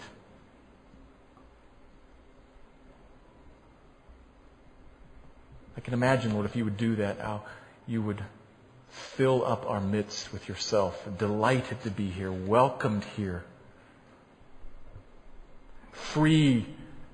I 5.78 5.82
can 5.82 5.94
imagine, 5.94 6.34
Lord, 6.34 6.46
if 6.46 6.56
you 6.56 6.64
would 6.64 6.78
do 6.78 6.96
that, 6.98 7.20
how 7.20 7.44
you 7.88 8.02
would 8.02 8.24
fill 8.90 9.46
up 9.46 9.70
our 9.70 9.82
midst 9.82 10.32
with 10.32 10.48
yourself, 10.48 11.08
delighted 11.18 11.82
to 11.84 11.92
be 11.92 12.10
here, 12.10 12.32
welcomed 12.32 13.04
here, 13.18 13.44
free 15.92 16.66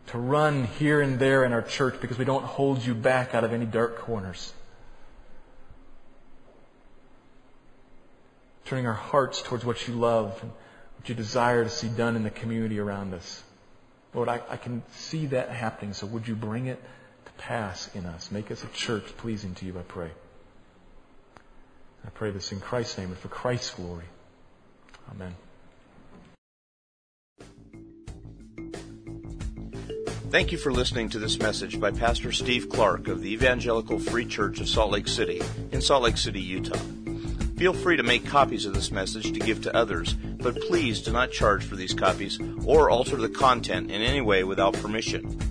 to 0.07 0.18
run 0.18 0.66
here 0.66 1.01
and 1.01 1.20
there 1.20 1.43
in 1.43 1.53
our 1.53 1.62
church 1.62 1.95
because 2.01 2.18
we 2.18 2.26
don't 2.26 2.43
hold 2.43 2.86
you 2.86 2.93
back 2.93 3.34
out 3.34 3.43
of 3.43 3.53
any 3.53 3.66
dark 3.66 3.97
corners. 3.97 4.53
Turning 8.66 8.86
our 8.86 8.93
hearts 8.93 9.41
towards 9.41 9.66
what 9.66 9.88
you 9.88 9.95
love 9.95 10.38
and 10.41 10.51
what 10.97 11.09
you 11.09 11.16
desire 11.16 11.64
to 11.64 11.70
see 11.70 11.88
done 11.88 12.16
in 12.16 12.24
the 12.24 12.30
community 12.30 12.80
around 12.80 13.14
us. 13.14 13.43
Lord, 14.14 14.30
I, 14.30 14.41
I 14.49 14.57
can 14.57 14.84
see 14.91 15.28
that 15.28 15.49
happening, 15.49 15.93
so 15.93 16.05
would 16.07 16.28
you 16.28 16.36
bring 16.36 16.68
it 16.68 16.82
pass 17.41 17.93
in 17.95 18.05
us? 18.05 18.31
Make 18.31 18.51
us 18.51 18.63
a 18.63 18.67
church 18.67 19.05
pleasing 19.17 19.55
to 19.55 19.65
you, 19.65 19.77
I 19.77 19.81
pray. 19.81 20.11
I 22.05 22.09
pray 22.09 22.31
this 22.31 22.51
in 22.51 22.59
Christ's 22.59 22.97
name 22.97 23.09
and 23.09 23.17
for 23.17 23.27
Christ's 23.29 23.71
glory. 23.71 24.05
Amen. 25.11 25.35
Thank 30.29 30.51
you 30.51 30.57
for 30.57 30.71
listening 30.71 31.09
to 31.09 31.19
this 31.19 31.39
message 31.39 31.79
by 31.79 31.91
Pastor 31.91 32.31
Steve 32.31 32.69
Clark 32.69 33.07
of 33.07 33.21
the 33.21 33.33
Evangelical 33.33 33.99
Free 33.99 34.25
Church 34.25 34.61
of 34.61 34.69
Salt 34.69 34.91
Lake 34.91 35.07
City 35.07 35.41
in 35.71 35.81
Salt 35.81 36.03
Lake 36.03 36.17
City, 36.17 36.39
Utah. 36.39 36.79
Feel 37.57 37.73
free 37.73 37.97
to 37.97 38.03
make 38.03 38.25
copies 38.25 38.65
of 38.65 38.73
this 38.73 38.91
message 38.91 39.33
to 39.33 39.39
give 39.39 39.61
to 39.63 39.75
others, 39.75 40.13
but 40.13 40.59
please 40.61 41.01
do 41.01 41.11
not 41.11 41.31
charge 41.31 41.63
for 41.63 41.75
these 41.75 41.93
copies 41.93 42.39
or 42.65 42.89
alter 42.89 43.17
the 43.17 43.29
content 43.29 43.91
in 43.91 44.01
any 44.01 44.21
way 44.21 44.43
without 44.43 44.73
permission. 44.73 45.50